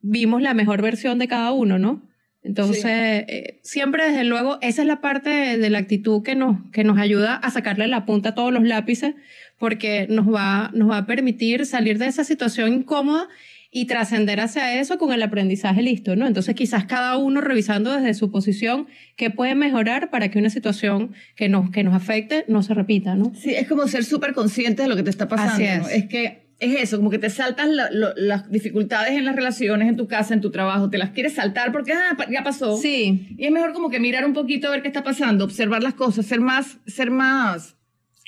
vimos 0.00 0.42
la 0.42 0.54
mejor 0.54 0.80
versión 0.80 1.18
de 1.18 1.26
cada 1.26 1.50
uno, 1.50 1.80
¿no? 1.80 2.08
Entonces, 2.44 2.84
eh, 2.84 3.58
siempre 3.64 4.10
desde 4.10 4.22
luego, 4.22 4.58
esa 4.62 4.82
es 4.82 4.86
la 4.86 5.00
parte 5.00 5.28
de, 5.28 5.58
de, 5.58 5.70
la 5.70 5.78
actitud 5.78 6.22
que 6.22 6.36
nos, 6.36 6.56
que 6.70 6.84
nos 6.84 6.98
ayuda 6.98 7.34
a 7.34 7.50
sacarle 7.50 7.88
la 7.88 8.06
punta 8.06 8.28
a 8.28 8.34
todos 8.36 8.52
los 8.52 8.62
lápices, 8.62 9.16
porque 9.58 10.06
nos 10.08 10.32
va, 10.32 10.70
nos 10.72 10.88
va 10.88 10.98
a 10.98 11.06
permitir 11.06 11.66
salir 11.66 11.98
de 11.98 12.06
esa 12.06 12.22
situación 12.22 12.72
incómoda 12.72 13.28
y 13.72 13.84
trascender 13.84 14.40
hacia 14.40 14.80
eso 14.80 14.98
con 14.98 15.12
el 15.12 15.22
aprendizaje 15.22 15.82
listo, 15.82 16.16
¿no? 16.16 16.26
Entonces 16.26 16.54
quizás 16.56 16.86
cada 16.86 17.16
uno 17.16 17.40
revisando 17.40 17.94
desde 17.94 18.14
su 18.14 18.32
posición 18.32 18.88
qué 19.16 19.30
puede 19.30 19.54
mejorar 19.54 20.10
para 20.10 20.30
que 20.30 20.38
una 20.38 20.50
situación 20.50 21.14
que 21.36 21.48
nos, 21.48 21.70
que 21.70 21.84
nos 21.84 21.94
afecte 21.94 22.44
no 22.48 22.62
se 22.62 22.74
repita, 22.74 23.14
¿no? 23.14 23.32
Sí, 23.34 23.54
es 23.54 23.68
como 23.68 23.86
ser 23.86 24.04
súper 24.04 24.34
consciente 24.34 24.82
de 24.82 24.88
lo 24.88 24.96
que 24.96 25.04
te 25.04 25.10
está 25.10 25.28
pasando. 25.28 25.88
es. 25.88 25.94
es 25.94 26.06
que 26.06 26.50
es 26.58 26.82
eso, 26.82 26.98
como 26.98 27.10
que 27.10 27.18
te 27.18 27.30
saltas 27.30 27.68
las 27.70 28.50
dificultades 28.50 29.12
en 29.12 29.24
las 29.24 29.34
relaciones, 29.34 29.88
en 29.88 29.96
tu 29.96 30.06
casa, 30.06 30.34
en 30.34 30.42
tu 30.42 30.50
trabajo, 30.50 30.90
te 30.90 30.98
las 30.98 31.10
quieres 31.10 31.34
saltar 31.34 31.72
porque 31.72 31.92
ah, 31.92 32.16
ya 32.30 32.42
pasó. 32.42 32.76
Sí. 32.76 33.34
Y 33.38 33.46
es 33.46 33.50
mejor 33.50 33.72
como 33.72 33.88
que 33.88 33.98
mirar 33.98 34.26
un 34.26 34.34
poquito 34.34 34.68
a 34.68 34.72
ver 34.72 34.82
qué 34.82 34.88
está 34.88 35.02
pasando, 35.02 35.44
observar 35.44 35.82
las 35.82 35.94
cosas, 35.94 36.26
ser 36.26 36.40
más, 36.40 36.76
ser 36.86 37.10
más 37.10 37.76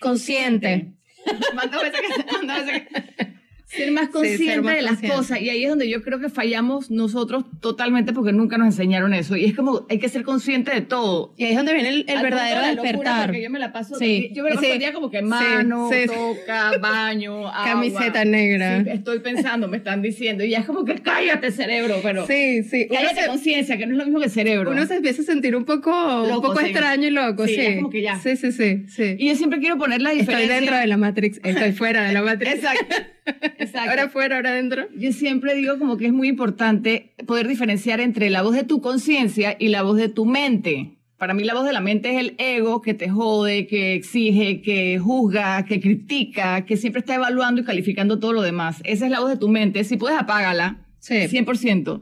consciente. 0.01 0.95
ser 3.75 3.91
más 3.91 4.09
consciente 4.11 4.71
de 4.71 4.83
las 4.83 5.01
cosas. 5.01 5.41
Y 5.41 5.51
ahí 5.51 5.65
es 5.65 5.71
donde 5.71 5.89
yo 5.89 6.03
creo 6.03 6.21
que 6.21 6.29
fallamos 6.29 6.91
nosotros 6.91 7.45
totalmente 7.61 8.13
porque 8.13 8.33
nunca 8.33 8.59
nos 8.59 8.67
enseñaron 8.67 9.15
eso. 9.15 9.37
Y 9.37 9.47
es 9.47 9.55
como, 9.55 9.87
hay 9.89 9.99
que 9.99 10.09
ser 10.09 10.23
consciente 10.25 10.73
de 10.75 10.83
todo. 10.83 11.35
Y 11.37 11.45
ahí 11.45 11.51
es 11.53 11.57
donde 11.57 11.73
viene 11.73 11.89
el, 11.89 12.23
verdadero 12.23 12.83
despertar. 12.83 13.35
yo 13.35 13.51
me 13.51 13.59
la 13.59 13.73
paso, 13.73 13.97
sí. 13.97 14.31
yo 14.35 14.43
me 14.43 14.51
la 14.51 14.57
paso 14.57 14.79
día 14.79 14.93
como 14.93 15.11
que 15.11 15.23
mano, 15.23 15.91
toca, 16.07 16.79
baño, 16.79 17.49
agua. 17.49 17.65
Camiseta 17.65 18.25
negra. 18.25 18.79
estoy 18.81 19.21
pensando, 19.21 19.69
me 19.69 19.79
están 19.79 20.03
diciendo. 20.03 20.45
Y 20.45 20.51
ya 20.51 20.59
es 20.59 20.67
como 20.67 20.85
que 20.85 20.97
cállate 20.97 21.51
cerebro, 21.51 21.97
pero... 22.03 22.27
Sí, 22.27 22.63
sí. 22.65 22.89
Cállate 22.91 23.27
conciencia, 23.27 23.79
que 23.79 23.87
no 23.87 23.93
es 23.93 23.99
lo 23.99 24.05
mismo 24.05 24.21
que 24.21 24.29
cerebro. 24.29 24.71
Uno 24.71 24.87
se 24.87 24.97
empieza 24.97 25.23
a 25.23 25.25
sentir 25.25 25.57
un 25.57 25.65
poco, 25.65 25.91
un 26.25 26.43
poco 26.43 26.61
extraño 26.61 27.09
y 27.09 27.11
loco, 27.11 27.47
sí. 27.47 27.57
Es 27.57 27.77
como 27.77 27.91
que 27.91 28.03
ya. 28.03 28.19
Sí, 28.19 28.37
sí, 28.37 28.53
sí, 28.53 28.85
sí. 28.89 29.17
Y 29.19 29.29
yo 29.29 29.35
siempre 29.35 29.61
quiero 29.61 29.79
poner 29.79 30.03
la 30.03 30.11
diferencia. 30.11 30.43
Estoy 30.43 30.57
dentro 30.57 30.77
de 30.77 30.87
la 30.87 30.97
Matrix, 30.97 31.41
estoy 31.43 31.73
fuera 31.73 32.05
de 32.05 32.13
la 32.13 32.23
Matrix. 32.23 32.55
Exacto. 32.57 32.97
Exacto. 33.27 33.91
Ahora 33.91 34.09
fuera, 34.09 34.37
ahora 34.37 34.51
adentro. 34.51 34.89
Yo 34.97 35.13
siempre 35.13 35.55
digo 35.55 35.79
como 35.79 35.97
que 35.97 36.07
es 36.07 36.13
muy 36.13 36.29
importante 36.29 37.15
poder 37.27 37.49
diferenciar 37.49 38.01
entre 38.01 38.31
la 38.31 38.43
voz 38.43 38.55
de 38.55 38.65
tu 38.65 38.81
conciencia 38.81 39.57
y 39.59 39.69
la 39.69 39.83
voz 39.83 39.97
de 39.97 40.09
tu 40.09 40.25
mente. 40.25 40.97
Para 41.19 41.35
mí 41.35 41.45
la 41.45 41.55
voz 41.55 41.65
de 41.65 41.73
la 41.73 41.81
mente 41.81 42.11
es 42.11 42.19
el 42.19 42.35
ego 42.39 42.83
que 42.83 42.95
te 42.95 43.09
jode, 43.09 43.69
que 43.69 43.95
exige, 43.95 44.61
que 44.61 44.99
juzga, 44.99 45.65
que 45.65 45.81
critica, 45.81 46.65
que 46.65 46.77
siempre 46.77 47.01
está 47.01 47.15
evaluando 47.15 47.61
y 47.61 47.65
calificando 47.65 48.19
todo 48.19 48.33
lo 48.33 48.43
demás. 48.43 48.81
Esa 48.85 49.05
es 49.05 49.11
la 49.13 49.21
voz 49.21 49.31
de 49.31 49.37
tu 49.37 49.49
mente. 49.49 49.85
Si 49.85 49.97
puedes, 49.97 50.19
apágala. 50.19 50.79
Sí. 50.99 51.15
100% 51.15 52.01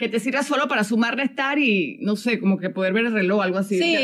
que 0.00 0.08
te 0.08 0.18
sirva 0.18 0.42
solo 0.42 0.66
para 0.66 0.82
sumar, 0.82 1.14
restar 1.14 1.58
y, 1.58 1.98
no 2.00 2.16
sé, 2.16 2.40
como 2.40 2.56
que 2.56 2.70
poder 2.70 2.94
ver 2.94 3.04
el 3.04 3.12
reloj, 3.12 3.42
algo 3.42 3.58
así. 3.58 3.78
Sí, 3.78 3.96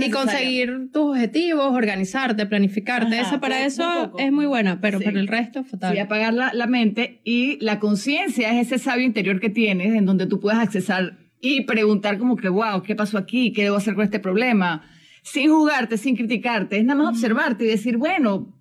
y 0.00 0.10
conseguir 0.10 0.90
tus 0.92 1.12
objetivos, 1.12 1.72
organizarte, 1.72 2.44
planificarte. 2.44 3.20
Eso 3.20 3.40
para 3.40 3.64
eso 3.64 4.12
es 4.18 4.32
muy 4.32 4.46
buena, 4.46 4.80
pero 4.80 4.98
para 4.98 5.16
el 5.16 5.28
resto, 5.28 5.62
fatal. 5.62 5.92
Sí, 5.92 6.00
apagar 6.00 6.34
la, 6.34 6.52
la 6.52 6.66
mente 6.66 7.20
y 7.22 7.56
la 7.64 7.78
conciencia 7.78 8.50
es 8.50 8.66
ese 8.66 8.82
sabio 8.82 9.06
interior 9.06 9.38
que 9.38 9.48
tienes 9.48 9.94
en 9.94 10.06
donde 10.06 10.26
tú 10.26 10.40
puedes 10.40 10.58
accesar 10.58 11.18
y 11.40 11.60
preguntar 11.60 12.18
como 12.18 12.34
que, 12.34 12.48
wow, 12.48 12.82
¿qué 12.82 12.96
pasó 12.96 13.16
aquí? 13.16 13.52
¿Qué 13.52 13.62
debo 13.62 13.76
hacer 13.76 13.94
con 13.94 14.02
este 14.02 14.18
problema? 14.18 14.82
Sin 15.22 15.52
jugarte, 15.52 15.98
sin 15.98 16.16
criticarte, 16.16 16.78
es 16.78 16.84
nada 16.84 17.00
más 17.00 17.14
observarte 17.14 17.62
y 17.62 17.68
decir, 17.68 17.96
bueno, 17.96 18.52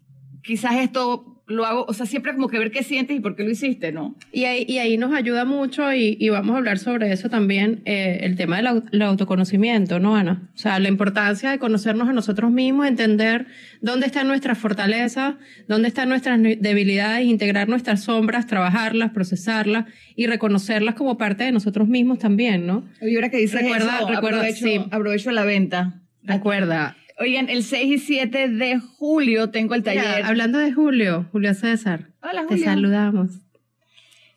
quizás 0.44 0.76
esto 0.76 1.33
lo 1.54 1.66
hago, 1.66 1.86
o 1.88 1.94
sea, 1.94 2.06
siempre 2.06 2.34
como 2.34 2.48
que 2.48 2.60
ver 2.60 2.72
qué 2.72 2.84
sientes 2.84 3.18
y 3.18 3.20
por 3.20 3.36
qué 3.36 3.44
lo 3.44 3.52
hiciste, 3.52 3.92
¿no? 3.92 4.16
Y 4.32 4.46
ahí, 4.46 4.66
y 4.68 4.80
ahí 4.80 4.98
nos 4.98 5.14
ayuda 5.14 5.46
mucho 5.46 5.94
y, 5.94 6.18
y, 6.20 6.30
vamos 6.30 6.56
a 6.56 6.58
hablar 6.58 6.80
sobre 6.80 7.12
eso 7.12 7.30
también, 7.30 7.82
eh, 7.86 8.20
el 8.22 8.36
tema 8.36 8.58
del 8.58 9.02
autoconocimiento, 9.02 10.00
¿no, 10.00 10.16
Ana? 10.16 10.50
O 10.54 10.58
sea, 10.58 10.80
la 10.80 10.90
importancia 10.90 11.52
de 11.52 11.60
conocernos 11.60 12.10
a 12.10 12.14
nosotros 12.14 12.52
mismos, 12.52 12.88
entender 12.88 13.48
dónde 13.82 14.06
están 14.06 14.28
nuestras 14.28 14.58
fortalezas, 14.58 15.36
dónde 15.68 15.88
están 15.88 16.10
nuestras 16.10 16.42
debilidades, 16.42 17.26
integrar 17.26 17.70
nuestras 17.70 18.04
sombras, 18.04 18.48
trabajarlas, 18.48 19.12
procesarlas 19.12 19.86
y 20.16 20.28
reconocerlas 20.28 20.96
como 20.96 21.18
parte 21.18 21.44
de 21.44 21.52
nosotros 21.52 21.88
mismos 21.88 22.20
también, 22.20 22.66
¿no? 22.68 22.86
Y 23.02 23.16
ahora 23.16 23.30
que 23.30 23.38
dices 23.38 23.62
recuerda, 23.62 23.98
eso, 23.98 24.10
recuerda, 24.10 24.38
aprovecho, 24.40 24.66
sí. 24.66 24.82
aprovecho 24.92 25.32
la 25.32 25.44
venta. 25.44 26.02
Recuerda, 26.24 26.96
Oigan, 27.20 27.50
el 27.50 27.64
6 27.64 27.92
y 27.92 27.98
7 28.00 28.50
de 28.50 28.80
julio 28.80 29.50
tengo 29.50 29.76
el 29.76 29.84
taller. 29.84 30.24
hablando 30.24 30.58
de 30.58 30.72
Julio, 30.72 31.28
Julio 31.32 31.54
César. 31.54 32.08
Hola, 32.22 32.44
Julio. 32.44 32.64
Te 32.64 32.70
saludamos. 32.70 33.30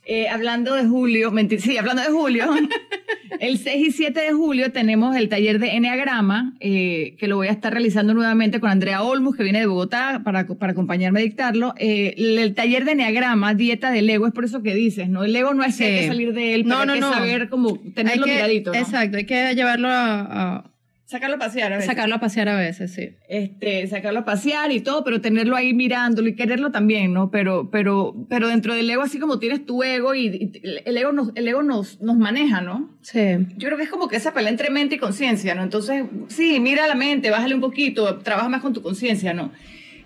Eh, 0.09 0.29
hablando 0.29 0.75
de 0.75 0.85
julio, 0.85 1.33
mentir, 1.33 1.61
sí, 1.61 1.77
hablando 1.79 2.01
de 2.01 2.11
julio, 2.11 2.49
el 3.41 3.59
6 3.59 3.89
y 3.89 3.91
7 3.91 4.21
de 4.21 4.33
julio 4.33 4.71
tenemos 4.71 5.17
el 5.17 5.29
taller 5.29 5.59
de 5.59 5.75
Enneagrama, 5.75 6.55
eh, 6.61 7.17
que 7.19 7.27
lo 7.27 7.35
voy 7.35 7.49
a 7.49 7.51
estar 7.51 7.73
realizando 7.73 8.15
nuevamente 8.15 8.61
con 8.61 8.71
Andrea 8.71 9.03
Olmus, 9.03 9.35
que 9.35 9.43
viene 9.43 9.59
de 9.59 9.67
Bogotá 9.67 10.21
para, 10.23 10.47
para 10.47 10.73
acompañarme 10.73 11.19
a 11.19 11.23
dictarlo. 11.25 11.75
Eh, 11.77 12.15
el, 12.19 12.55
taller 12.55 12.85
de 12.85 12.93
Enneagrama, 12.93 13.55
dieta 13.55 13.91
del 13.91 14.09
ego, 14.09 14.29
es 14.29 14.33
por 14.33 14.45
eso 14.45 14.63
que 14.63 14.77
dices, 14.77 15.09
¿no? 15.09 15.25
El 15.25 15.35
ego 15.35 15.55
no 15.55 15.65
es 15.65 15.77
que 15.77 16.07
salir 16.07 16.35
de 16.35 16.55
él, 16.55 16.63
pero 16.63 16.85
no, 16.85 16.93
hay 16.93 17.01
que 17.01 17.07
saber 17.07 17.49
cómo 17.49 17.77
tenerlo 17.93 18.29
miradito. 18.29 18.75
Exacto, 18.75 19.17
hay 19.17 19.27
que 19.27 19.57
llevarlo 19.57 19.89
a 19.91 20.71
Sacarlo 21.07 21.37
a 21.37 21.39
pasear 21.39 21.73
a 21.73 21.77
veces. 21.77 21.89
Sacarlo 21.89 22.17
a 22.17 22.19
pasear 22.19 22.49
a 22.49 22.57
veces, 22.57 22.93
sí. 22.93 23.11
Este, 23.29 23.87
sacarlo 23.87 24.19
a 24.19 24.25
pasear 24.25 24.73
y 24.73 24.81
todo, 24.81 25.05
pero 25.05 25.21
tenerlo 25.21 25.55
ahí 25.55 25.73
mirándolo 25.73 26.29
y 26.29 26.35
quererlo 26.35 26.73
también, 26.73 27.13
¿no? 27.13 27.31
Pero, 27.31 27.71
pero, 27.71 28.27
pero 28.29 28.49
dentro 28.49 28.75
del 28.75 28.91
ego, 28.91 29.03
así 29.03 29.21
como 29.21 29.39
tienes 29.39 29.65
tu 29.65 29.85
ego 29.85 30.17
y, 30.17 30.27
y 30.27 30.53
el 30.85 30.97
ego, 30.97 31.13
nos, 31.13 31.31
el 31.37 31.47
ego 31.47 31.63
nos, 31.63 32.01
nos 32.03 32.17
maneja, 32.17 32.61
¿no? 32.61 32.99
Sí. 33.03 33.21
Yo 33.57 33.69
creo 33.69 33.77
que 33.79 33.85
es 33.85 33.89
como 33.89 34.09
que 34.09 34.17
esa 34.17 34.35
pelea 34.35 34.51
entre 34.51 34.69
mente 34.71 34.97
y 34.97 34.99
conciencia, 34.99 35.55
¿no? 35.55 35.63
Entonces, 35.63 36.03
sí, 36.27 36.59
mira 36.59 36.89
la 36.89 36.97
mente, 36.97 37.31
bájale 37.31 37.55
un 37.55 37.61
poquito, 37.61 38.19
trabaja 38.19 38.49
más 38.49 38.61
con 38.61 38.73
tu 38.73 38.83
conciencia, 38.83 39.33
¿no? 39.33 39.53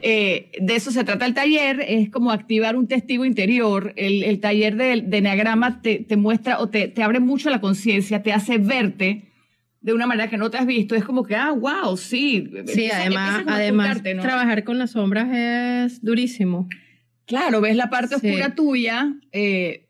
Eh, 0.02 0.50
de 0.60 0.76
eso 0.76 0.90
se 0.90 1.04
trata 1.04 1.24
el 1.24 1.32
taller, 1.32 1.80
es 1.80 2.10
como 2.10 2.30
activar 2.30 2.76
un 2.76 2.88
testigo 2.88 3.24
interior. 3.24 3.94
El, 3.96 4.22
el 4.22 4.38
taller 4.40 4.76
de, 4.76 5.00
de 5.00 5.16
Enneagrama 5.16 5.80
te, 5.80 6.00
te 6.00 6.16
muestra 6.18 6.58
o 6.58 6.68
te, 6.68 6.88
te 6.88 7.02
abre 7.02 7.20
mucho 7.20 7.48
la 7.48 7.62
conciencia, 7.62 8.22
te 8.22 8.34
hace 8.34 8.58
verte 8.58 9.29
de 9.80 9.92
una 9.94 10.06
manera 10.06 10.28
que 10.28 10.36
no 10.36 10.50
te 10.50 10.58
has 10.58 10.66
visto. 10.66 10.94
Es 10.94 11.04
como 11.04 11.24
que, 11.24 11.36
ah, 11.36 11.52
wow, 11.52 11.96
sí. 11.96 12.48
Sí, 12.50 12.56
Empieza- 12.58 12.96
además, 13.00 13.44
además 13.46 14.02
trabajar 14.02 14.64
con 14.64 14.78
las 14.78 14.90
sombras 14.92 15.28
es 15.32 16.02
durísimo. 16.04 16.68
Claro, 17.26 17.60
ves 17.60 17.76
la 17.76 17.88
parte 17.90 18.18
Sí. 18.18 18.28
oscura 18.28 18.54
tuya 18.54 19.14
eh, 19.32 19.86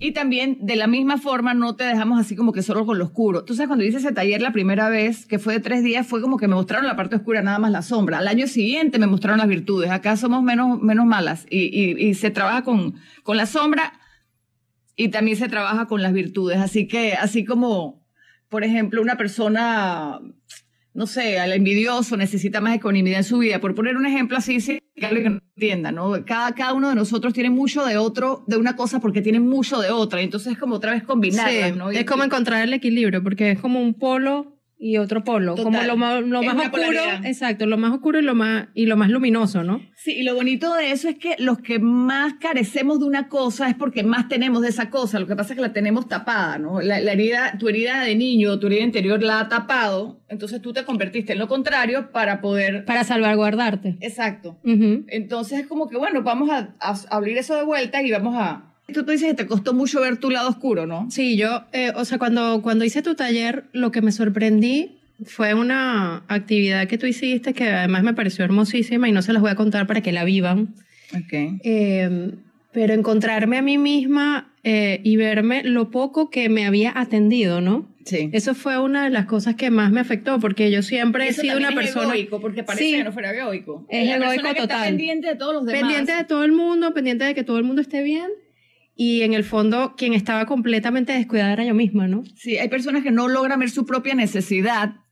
y 0.00 0.12
también 0.12 0.58
de 0.62 0.76
la 0.76 0.86
misma 0.86 1.18
forma 1.18 1.52
no 1.54 1.76
te 1.76 1.84
dejamos 1.84 2.18
así 2.20 2.34
como 2.34 2.52
que 2.52 2.62
solo 2.62 2.86
con 2.86 2.98
lo 2.98 3.04
oscuro. 3.04 3.44
Tú 3.44 3.54
sabes, 3.54 3.68
cuando 3.68 3.84
hice 3.84 3.98
ese 3.98 4.12
taller 4.12 4.40
la 4.40 4.52
primera 4.52 4.88
vez, 4.88 5.26
que 5.26 5.38
fue 5.38 5.54
de 5.54 5.60
tres 5.60 5.84
días, 5.84 6.06
fue 6.06 6.20
como 6.20 6.36
que 6.36 6.48
me 6.48 6.54
mostraron 6.54 6.86
la 6.86 6.96
parte 6.96 7.16
oscura, 7.16 7.42
nada 7.42 7.58
más 7.58 7.70
la 7.72 7.82
sombra. 7.82 8.18
Al 8.18 8.26
año 8.28 8.46
siguiente 8.46 8.98
me 8.98 9.06
mostraron 9.06 9.38
las 9.38 9.48
virtudes. 9.48 9.90
Acá 9.90 10.16
somos 10.16 10.42
menos, 10.42 10.80
menos 10.80 11.06
malas 11.06 11.46
y, 11.50 11.58
y- 11.66 12.08
y 12.08 12.14
se 12.14 12.30
trabaja 12.30 12.62
con, 12.64 12.94
con 13.22 13.36
la 13.36 13.46
sombra 13.46 13.92
y 14.96 15.08
también 15.08 15.36
se 15.36 15.48
trabaja 15.48 15.86
con 15.86 16.02
las 16.02 16.12
virtudes. 16.12 16.58
Así 16.58 16.86
que, 16.88 17.12
así 17.14 17.44
como, 17.44 18.03
por 18.48 18.64
ejemplo, 18.64 19.02
una 19.02 19.16
persona 19.16 20.20
no 20.94 21.08
sé, 21.08 21.40
al 21.40 21.52
envidioso 21.52 22.16
necesita 22.16 22.60
más 22.60 22.76
ecuanimidad 22.76 23.18
en 23.18 23.24
su 23.24 23.38
vida. 23.38 23.60
Por 23.60 23.74
poner 23.74 23.96
un 23.96 24.06
ejemplo 24.06 24.36
así, 24.38 24.60
sí, 24.60 24.78
que 24.94 25.28
no 25.28 25.40
entienda, 25.56 25.90
¿no? 25.90 26.24
Cada, 26.24 26.54
cada 26.54 26.72
uno 26.72 26.88
de 26.88 26.94
nosotros 26.94 27.34
tiene 27.34 27.50
mucho 27.50 27.84
de 27.84 27.96
otro, 27.96 28.44
de 28.46 28.56
una 28.56 28.76
cosa, 28.76 29.00
porque 29.00 29.20
tiene 29.20 29.40
mucho 29.40 29.80
de 29.80 29.90
otra. 29.90 30.20
Y 30.20 30.24
entonces 30.26 30.52
es 30.52 30.58
como 30.58 30.76
otra 30.76 30.92
vez 30.92 31.02
combinarlas, 31.02 31.72
Sí, 31.72 31.76
¿no? 31.76 31.92
Y- 31.92 31.96
es 31.96 32.04
como 32.04 32.22
encontrar 32.22 32.62
el 32.62 32.72
equilibrio, 32.72 33.24
porque 33.24 33.50
es 33.50 33.60
como 33.60 33.80
un 33.82 33.94
polo 33.94 34.53
y 34.84 34.98
otro 34.98 35.24
polo, 35.24 35.54
Total. 35.54 35.64
como 35.64 35.82
lo 35.82 35.96
más, 35.96 36.22
lo 36.22 36.40
oscuro, 36.40 36.70
polaridad. 36.70 37.24
exacto, 37.24 37.64
lo 37.64 37.78
más 37.78 37.90
oscuro 37.92 38.18
y 38.18 38.22
lo 38.22 38.34
más 38.34 38.66
y 38.74 38.84
lo 38.84 38.98
más 38.98 39.08
luminoso, 39.08 39.64
¿no? 39.64 39.80
Sí, 39.94 40.12
y 40.12 40.24
lo 40.24 40.34
bonito 40.34 40.74
de 40.74 40.90
eso 40.90 41.08
es 41.08 41.16
que 41.16 41.36
los 41.38 41.58
que 41.60 41.78
más 41.78 42.34
carecemos 42.34 43.00
de 43.00 43.06
una 43.06 43.28
cosa 43.28 43.70
es 43.70 43.76
porque 43.76 44.02
más 44.02 44.28
tenemos 44.28 44.60
de 44.60 44.68
esa 44.68 44.90
cosa. 44.90 45.18
Lo 45.18 45.26
que 45.26 45.36
pasa 45.36 45.54
es 45.54 45.56
que 45.56 45.62
la 45.62 45.72
tenemos 45.72 46.06
tapada, 46.06 46.58
¿no? 46.58 46.82
La, 46.82 47.00
la 47.00 47.12
herida, 47.12 47.56
tu 47.58 47.70
herida 47.70 48.02
de 48.02 48.14
niño, 48.14 48.58
tu 48.58 48.66
herida 48.66 48.82
interior 48.82 49.22
la 49.22 49.40
ha 49.40 49.48
tapado. 49.48 50.20
Entonces 50.28 50.60
tú 50.60 50.74
te 50.74 50.84
convertiste 50.84 51.32
en 51.32 51.38
lo 51.38 51.48
contrario 51.48 52.10
para 52.12 52.42
poder. 52.42 52.84
Para 52.84 53.04
salvaguardarte. 53.04 53.96
Exacto. 54.02 54.58
Entonces 54.64 55.60
es 55.60 55.66
como 55.66 55.88
que, 55.88 55.96
bueno, 55.96 56.22
vamos 56.22 56.50
a, 56.50 56.74
a 56.80 56.94
abrir 57.08 57.38
eso 57.38 57.56
de 57.56 57.64
vuelta 57.64 58.02
y 58.02 58.10
vamos 58.10 58.34
a... 58.36 58.73
Tú, 58.92 59.04
tú 59.04 59.10
dices 59.12 59.28
que 59.28 59.34
te 59.34 59.46
costó 59.46 59.72
mucho 59.72 60.00
ver 60.00 60.18
tu 60.18 60.30
lado 60.30 60.48
oscuro, 60.48 60.86
¿no? 60.86 61.10
Sí, 61.10 61.36
yo, 61.36 61.62
eh, 61.72 61.92
o 61.94 62.04
sea, 62.04 62.18
cuando, 62.18 62.60
cuando 62.62 62.84
hice 62.84 63.00
tu 63.02 63.14
taller, 63.14 63.64
lo 63.72 63.90
que 63.90 64.02
me 64.02 64.12
sorprendí 64.12 64.98
fue 65.24 65.54
una 65.54 66.24
actividad 66.28 66.86
que 66.86 66.98
tú 66.98 67.06
hiciste 67.06 67.54
que 67.54 67.68
además 67.68 68.02
me 68.02 68.14
pareció 68.14 68.44
hermosísima 68.44 69.08
y 69.08 69.12
no 69.12 69.22
se 69.22 69.32
las 69.32 69.40
voy 69.40 69.50
a 69.50 69.54
contar 69.54 69.86
para 69.86 70.02
que 70.02 70.12
la 70.12 70.24
vivan. 70.24 70.74
Ok. 71.16 71.32
Eh, 71.64 72.32
pero 72.72 72.92
encontrarme 72.92 73.56
a 73.56 73.62
mí 73.62 73.78
misma 73.78 74.52
eh, 74.64 75.00
y 75.04 75.16
verme 75.16 75.62
lo 75.62 75.90
poco 75.90 76.28
que 76.28 76.48
me 76.48 76.66
había 76.66 76.92
atendido, 76.98 77.60
¿no? 77.60 77.88
Sí. 78.04 78.28
Eso 78.32 78.54
fue 78.54 78.78
una 78.78 79.04
de 79.04 79.10
las 79.10 79.24
cosas 79.26 79.54
que 79.54 79.70
más 79.70 79.92
me 79.92 80.00
afectó, 80.00 80.40
porque 80.40 80.70
yo 80.70 80.82
siempre 80.82 81.24
he 81.26 81.28
Eso 81.28 81.40
sido 81.42 81.56
una 81.56 81.68
es 81.70 81.74
persona 81.74 82.06
egoico, 82.08 82.40
porque 82.40 82.64
parece 82.64 82.84
Sí. 82.84 82.92
que 82.96 83.04
no 83.04 83.12
fuera 83.12 83.30
egoico. 83.34 83.86
Es 83.88 84.06
la 84.08 84.16
egoico 84.16 84.30
persona 84.32 84.54
que 84.54 84.60
total. 84.60 84.76
Está 84.78 84.88
pendiente 84.88 85.28
de 85.28 85.36
todos 85.36 85.54
los 85.54 85.64
demás. 85.64 85.80
pendiente 85.80 86.12
de 86.14 86.24
todo 86.24 86.44
el 86.44 86.52
mundo, 86.52 86.92
pendiente 86.92 87.24
de 87.24 87.34
que 87.34 87.44
todo 87.44 87.56
el 87.58 87.64
mundo 87.64 87.80
esté 87.80 88.02
bien. 88.02 88.26
Y 88.96 89.22
en 89.22 89.34
el 89.34 89.44
fondo, 89.44 89.94
quien 89.96 90.14
estaba 90.14 90.46
completamente 90.46 91.12
descuidada 91.12 91.52
era 91.52 91.64
yo 91.64 91.74
misma, 91.74 92.06
¿no? 92.06 92.22
Sí, 92.36 92.58
hay 92.58 92.68
personas 92.68 93.02
que 93.02 93.10
no 93.10 93.28
logran 93.28 93.60
ver 93.60 93.70
su 93.70 93.86
propia 93.86 94.14
necesidad 94.14 95.03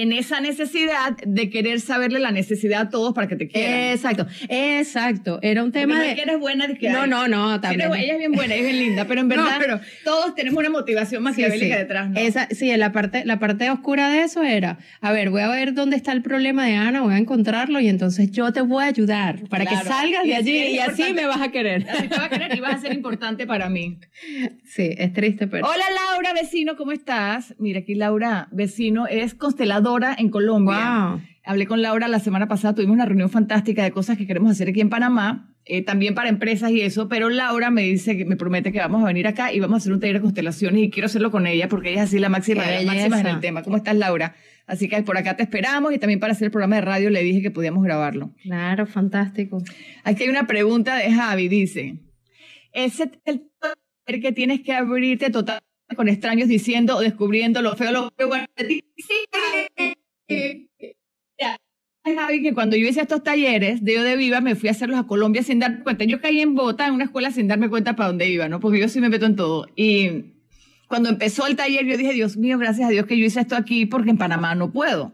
en 0.00 0.12
esa 0.12 0.40
necesidad 0.40 1.16
de 1.24 1.50
querer 1.50 1.80
saberle 1.80 2.18
la 2.18 2.30
necesidad 2.30 2.80
a 2.82 2.88
todos 2.90 3.14
para 3.14 3.28
que 3.28 3.36
te 3.36 3.48
quieran. 3.48 3.74
Exacto, 3.92 4.26
exacto. 4.48 5.38
Era 5.42 5.62
un 5.64 5.72
tema 5.72 5.94
no 5.96 6.00
de... 6.02 6.14
que 6.14 6.22
eres 6.22 6.38
buena, 6.38 6.66
que 6.74 6.90
No, 6.90 7.06
no, 7.06 7.28
no, 7.28 7.54
sí, 7.56 7.60
también. 7.60 7.92
ella 7.94 8.12
es 8.12 8.18
bien 8.18 8.32
buena, 8.32 8.54
ella 8.54 8.66
es 8.68 8.72
bien 8.74 8.86
linda, 8.88 9.04
pero 9.06 9.20
en 9.20 9.28
No, 9.28 9.34
verdad 9.36 9.56
pero- 9.58 9.80
todos 10.04 10.34
tenemos 10.34 10.58
una 10.60 10.70
motivación 10.70 11.20
Sí, 11.20 11.24
maquiavélica 11.24 11.74
sí. 11.74 11.80
detrás, 11.80 12.10
¿no? 12.10 12.18
Esa, 12.20 12.48
sí, 12.50 12.74
la 12.76 12.92
parte, 12.92 13.24
la 13.24 13.38
parte 13.38 13.70
oscura 13.70 14.10
de 14.10 14.22
eso 14.22 14.42
era, 14.42 14.78
a 15.00 15.12
ver, 15.12 15.30
voy 15.30 15.42
a 15.42 15.48
ver 15.48 15.74
dónde 15.74 15.96
está 15.96 16.12
el 16.12 16.22
problema 16.22 16.66
de 16.66 16.74
Ana, 16.74 17.00
voy 17.02 17.14
a 17.14 17.18
encontrarlo 17.18 17.80
y 17.80 17.88
entonces 17.88 18.30
yo 18.30 18.52
te 18.52 18.60
voy 18.60 18.84
a 18.84 18.86
ayudar 18.88 19.48
para 19.48 19.64
Claro. 19.64 19.82
que 19.82 19.88
salgas 19.88 20.24
de 20.24 20.34
allí 20.34 20.56
y 20.74 20.78
así 20.78 21.12
me 21.12 21.26
vas 21.26 21.40
a 21.40 21.50
querer. 21.50 21.86
Así 21.88 22.08
te 22.08 22.16
va 22.16 22.24
a 22.24 22.28
querer 22.28 22.56
y 22.56 22.60
vas 22.60 22.74
a 22.74 22.78
ser 22.78 22.92
importante 22.92 23.46
para 23.46 23.68
mí. 23.68 23.98
Sí, 24.68 24.94
es 24.98 25.12
triste, 25.14 25.46
pero... 25.46 25.66
Hola 25.66 25.84
Laura, 26.12 26.34
vecino, 26.34 26.76
¿cómo 26.76 26.92
estás? 26.92 27.54
Mira, 27.58 27.80
aquí 27.80 27.94
Laura, 27.94 28.48
vecino, 28.52 29.06
es 29.06 29.34
consteladora 29.88 30.16
en 30.18 30.30
Colombia. 30.30 31.10
Wow. 31.10 31.20
Hablé 31.44 31.66
con 31.66 31.80
Laura 31.80 32.08
la 32.08 32.18
semana 32.18 32.46
pasada, 32.46 32.74
tuvimos 32.74 32.94
una 32.94 33.06
reunión 33.06 33.30
fantástica 33.30 33.82
de 33.82 33.90
cosas 33.90 34.18
que 34.18 34.26
queremos 34.26 34.50
hacer 34.50 34.68
aquí 34.68 34.82
en 34.82 34.90
Panamá, 34.90 35.54
eh, 35.64 35.82
también 35.82 36.14
para 36.14 36.28
empresas 36.28 36.70
y 36.70 36.82
eso, 36.82 37.08
pero 37.08 37.30
Laura 37.30 37.70
me 37.70 37.82
dice, 37.82 38.18
que 38.18 38.26
me 38.26 38.36
promete 38.36 38.70
que 38.70 38.78
vamos 38.80 39.02
a 39.02 39.06
venir 39.06 39.26
acá 39.26 39.50
y 39.52 39.58
vamos 39.58 39.76
a 39.76 39.78
hacer 39.78 39.92
un 39.92 40.00
taller 40.00 40.16
de 40.16 40.20
constelaciones 40.20 40.82
y 40.82 40.90
quiero 40.90 41.06
hacerlo 41.06 41.30
con 41.30 41.46
ella 41.46 41.68
porque 41.68 41.90
ella 41.90 42.02
es 42.02 42.08
así 42.10 42.18
la 42.18 42.28
máxima 42.28 42.66
las 42.66 42.84
máximas 42.84 43.20
en 43.20 43.26
el 43.28 43.40
tema. 43.40 43.62
¿Cómo 43.62 43.78
estás, 43.78 43.96
Laura? 43.96 44.34
Así 44.66 44.90
que 44.90 45.02
por 45.02 45.16
acá 45.16 45.36
te 45.36 45.42
esperamos 45.42 45.94
y 45.94 45.98
también 45.98 46.20
para 46.20 46.34
hacer 46.34 46.46
el 46.46 46.50
programa 46.50 46.76
de 46.76 46.82
radio 46.82 47.08
le 47.08 47.22
dije 47.22 47.40
que 47.40 47.50
podíamos 47.50 47.82
grabarlo. 47.82 48.34
Claro, 48.42 48.86
fantástico. 48.86 49.62
Aquí 50.04 50.24
hay 50.24 50.28
una 50.28 50.46
pregunta 50.46 50.96
de 50.96 51.10
Javi, 51.10 51.48
dice, 51.48 52.00
¿ese 52.72 53.04
es 53.04 53.10
el 53.24 53.50
taller 53.58 54.20
que 54.20 54.32
tienes 54.32 54.60
que 54.60 54.74
abrirte 54.74 55.30
total 55.30 55.60
con 55.96 56.08
extraños 56.08 56.48
diciendo 56.48 56.96
o 56.96 57.00
descubriendo 57.00 57.62
lo 57.62 57.76
feo, 57.76 57.92
lo 57.92 58.28
bueno 58.28 58.46
de 58.56 58.64
ti? 58.64 58.84
Sí. 58.96 60.68
Javi, 62.14 62.42
que 62.42 62.54
cuando 62.54 62.76
yo 62.76 62.88
hice 62.88 63.00
estos 63.00 63.22
talleres 63.22 63.84
de 63.84 63.94
Yo 63.94 64.02
de 64.02 64.16
Viva, 64.16 64.40
me 64.40 64.54
fui 64.54 64.68
a 64.68 64.72
hacerlos 64.72 64.98
a 64.98 65.06
Colombia 65.06 65.42
sin 65.42 65.58
darme 65.58 65.82
cuenta. 65.82 66.04
Yo 66.04 66.20
caí 66.20 66.40
en 66.40 66.54
Bogotá, 66.54 66.86
en 66.86 66.94
una 66.94 67.04
escuela, 67.04 67.30
sin 67.30 67.48
darme 67.48 67.68
cuenta 67.68 67.96
para 67.96 68.08
dónde 68.08 68.28
iba, 68.28 68.48
¿no? 68.48 68.60
Porque 68.60 68.80
yo 68.80 68.88
sí 68.88 69.00
me 69.00 69.08
meto 69.08 69.26
en 69.26 69.36
todo. 69.36 69.66
Y 69.76 70.34
cuando 70.88 71.08
empezó 71.08 71.46
el 71.46 71.56
taller, 71.56 71.86
yo 71.86 71.96
dije, 71.96 72.12
Dios 72.12 72.36
mío, 72.36 72.58
gracias 72.58 72.88
a 72.88 72.90
Dios 72.90 73.06
que 73.06 73.18
yo 73.18 73.24
hice 73.24 73.40
esto 73.40 73.56
aquí, 73.56 73.86
porque 73.86 74.10
en 74.10 74.18
Panamá 74.18 74.54
no 74.54 74.72
puedo. 74.72 75.12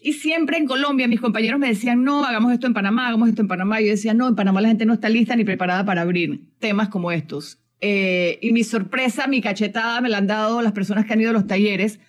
Y 0.00 0.14
siempre 0.14 0.58
en 0.58 0.66
Colombia 0.66 1.08
mis 1.08 1.20
compañeros 1.20 1.58
me 1.58 1.68
decían, 1.68 2.04
no, 2.04 2.24
hagamos 2.24 2.52
esto 2.52 2.66
en 2.66 2.74
Panamá, 2.74 3.08
hagamos 3.08 3.28
esto 3.28 3.42
en 3.42 3.48
Panamá. 3.48 3.80
Y 3.80 3.86
yo 3.86 3.90
decía, 3.92 4.14
no, 4.14 4.28
en 4.28 4.36
Panamá 4.36 4.60
la 4.60 4.68
gente 4.68 4.86
no 4.86 4.94
está 4.94 5.08
lista 5.08 5.34
ni 5.36 5.44
preparada 5.44 5.84
para 5.84 6.02
abrir 6.02 6.50
temas 6.58 6.88
como 6.88 7.10
estos. 7.10 7.63
Eh, 7.86 8.38
y 8.40 8.52
mi 8.52 8.64
sorpresa, 8.64 9.26
mi 9.26 9.42
cachetada 9.42 10.00
me 10.00 10.08
la 10.08 10.16
han 10.18 10.26
dado 10.26 10.62
las 10.62 10.72
personas 10.72 11.04
que 11.04 11.12
han 11.12 11.20
ido 11.20 11.30
a 11.30 11.34
los 11.34 11.46
talleres. 11.46 12.00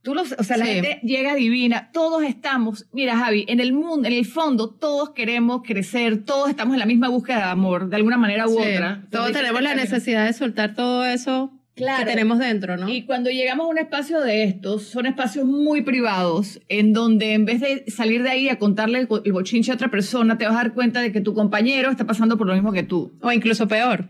Tú 0.00 0.14
los, 0.14 0.32
o 0.38 0.42
sea, 0.44 0.56
la 0.56 0.64
Sí. 0.64 0.72
gente 0.72 0.98
llega 1.02 1.34
divina, 1.34 1.90
todos 1.92 2.22
estamos, 2.22 2.86
mira 2.90 3.18
Javi, 3.18 3.44
en 3.48 3.60
el 3.60 3.74
mundo, 3.74 4.08
en 4.08 4.14
el 4.14 4.24
fondo, 4.24 4.70
todos 4.70 5.10
queremos 5.10 5.60
crecer, 5.62 6.24
todos 6.24 6.48
estamos 6.48 6.72
en 6.72 6.80
la 6.80 6.86
misma 6.86 7.08
búsqueda 7.10 7.36
de 7.36 7.42
amor, 7.44 7.90
de 7.90 7.96
alguna 7.96 8.16
manera 8.16 8.46
u 8.46 8.50
Sí, 8.52 8.56
otra. 8.76 9.04
Todos 9.10 9.32
tenemos 9.32 9.60
la 9.60 9.74
necesidad 9.74 10.24
de 10.24 10.32
soltar 10.32 10.74
todo 10.74 11.04
eso 11.04 11.52
Claro. 11.76 12.02
que 12.04 12.10
tenemos 12.12 12.38
dentro, 12.38 12.78
¿no? 12.78 12.88
y 12.88 13.04
cuando 13.04 13.28
llegamos 13.28 13.66
a 13.66 13.68
un 13.68 13.76
espacio 13.76 14.20
de 14.22 14.44
estos, 14.44 14.84
son 14.84 15.04
espacios 15.04 15.44
muy 15.44 15.82
privados, 15.82 16.60
en 16.70 16.94
donde 16.94 17.34
en 17.34 17.44
vez 17.44 17.60
de 17.60 17.84
salir 17.90 18.22
de 18.22 18.30
ahí 18.30 18.48
a 18.48 18.58
contarle 18.58 19.00
el, 19.00 19.06
co- 19.06 19.20
el 19.22 19.32
bochinche 19.32 19.70
a 19.70 19.74
otra 19.74 19.90
persona, 19.90 20.38
te 20.38 20.46
vas 20.46 20.54
a 20.54 20.62
dar 20.62 20.72
cuenta 20.72 21.02
de 21.02 21.12
que 21.12 21.20
tu 21.20 21.34
compañero 21.34 21.90
está 21.90 22.06
pasando 22.06 22.38
por 22.38 22.46
lo 22.46 22.54
mismo 22.54 22.72
que 22.72 22.84
tú. 22.84 23.12
O 23.20 23.30
incluso 23.32 23.68
peor. 23.68 24.06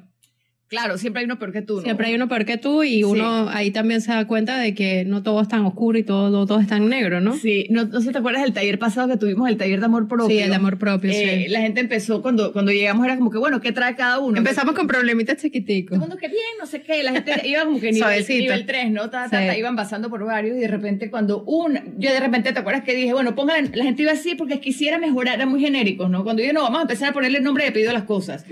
Claro, 0.70 0.98
siempre 0.98 1.18
hay 1.18 1.24
uno 1.26 1.36
peor 1.36 1.50
que 1.52 1.62
tú. 1.62 1.78
¿no? 1.78 1.82
Siempre 1.82 2.06
hay 2.06 2.14
uno 2.14 2.28
peor 2.28 2.44
que 2.44 2.56
tú 2.56 2.84
y 2.84 3.02
uno 3.02 3.48
ahí 3.48 3.72
también 3.72 4.00
se 4.00 4.12
da 4.12 4.24
cuenta 4.28 4.56
de 4.56 4.72
que 4.72 5.04
no 5.04 5.20
todo 5.24 5.42
es 5.42 5.48
tan 5.48 5.64
oscuro 5.66 5.98
y 5.98 6.04
todo, 6.04 6.46
todo 6.46 6.60
es 6.60 6.68
tan 6.68 6.88
negro, 6.88 7.20
¿no? 7.20 7.34
Sí, 7.36 7.66
no, 7.70 7.86
no 7.86 7.98
sé 8.00 8.06
si 8.06 8.12
te 8.12 8.18
acuerdas 8.18 8.42
del 8.44 8.52
taller 8.52 8.78
pasado 8.78 9.08
que 9.08 9.16
tuvimos, 9.16 9.48
el 9.48 9.56
taller 9.56 9.80
de 9.80 9.86
amor 9.86 10.06
propio. 10.06 10.28
Sí, 10.28 10.38
el 10.38 10.48
de 10.50 10.54
amor 10.54 10.78
propio, 10.78 11.10
Eh, 11.10 11.42
sí. 11.46 11.48
La 11.50 11.60
gente 11.60 11.80
empezó, 11.80 12.22
cuando, 12.22 12.52
cuando 12.52 12.70
llegamos 12.70 13.04
era 13.04 13.16
como 13.16 13.32
que, 13.32 13.38
bueno, 13.38 13.60
¿qué 13.60 13.72
trae 13.72 13.96
cada 13.96 14.20
uno? 14.20 14.38
Empezamos 14.38 14.76
con 14.76 14.86
problemitas 14.86 15.38
Todo 15.38 15.42
chiquiticos. 15.42 15.94
el 15.94 15.98
mundo 16.00 16.16
que 16.16 16.28
bien, 16.28 16.40
no 16.60 16.66
sé 16.66 16.82
qué, 16.82 17.02
la 17.02 17.10
gente 17.14 17.32
iba 17.48 17.64
como 17.64 17.80
que 17.80 17.90
nivel, 17.90 18.24
nivel 18.28 18.64
3, 18.64 18.92
¿no? 18.92 19.10
Ta, 19.10 19.28
ta, 19.28 19.40
Sí. 19.40 19.46
ta, 19.48 19.58
iban 19.58 19.74
pasando 19.74 20.08
por 20.08 20.24
varios 20.24 20.56
y 20.56 20.60
de 20.60 20.68
repente 20.68 21.10
cuando 21.10 21.42
una, 21.46 21.82
yo 21.98 22.12
de 22.12 22.20
repente 22.20 22.52
te 22.52 22.60
acuerdas 22.60 22.84
que 22.84 22.94
dije, 22.94 23.12
bueno, 23.12 23.34
póngale, 23.34 23.70
la 23.74 23.82
gente 23.82 24.02
iba 24.02 24.12
así 24.12 24.36
porque 24.36 24.60
quisiera 24.60 24.98
mejorar, 25.00 25.34
eran 25.34 25.48
muy 25.48 25.60
genéricos, 25.60 26.08
¿no? 26.08 26.22
Cuando 26.22 26.44
yo 26.44 26.52
no, 26.52 26.62
vamos 26.62 26.78
a 26.78 26.82
empezar 26.82 27.08
a 27.08 27.12
ponerle 27.12 27.40
nombre 27.40 27.64
de 27.64 27.72
pedido 27.72 27.90
a 27.90 27.94
las 27.94 28.04
cosas, 28.04 28.44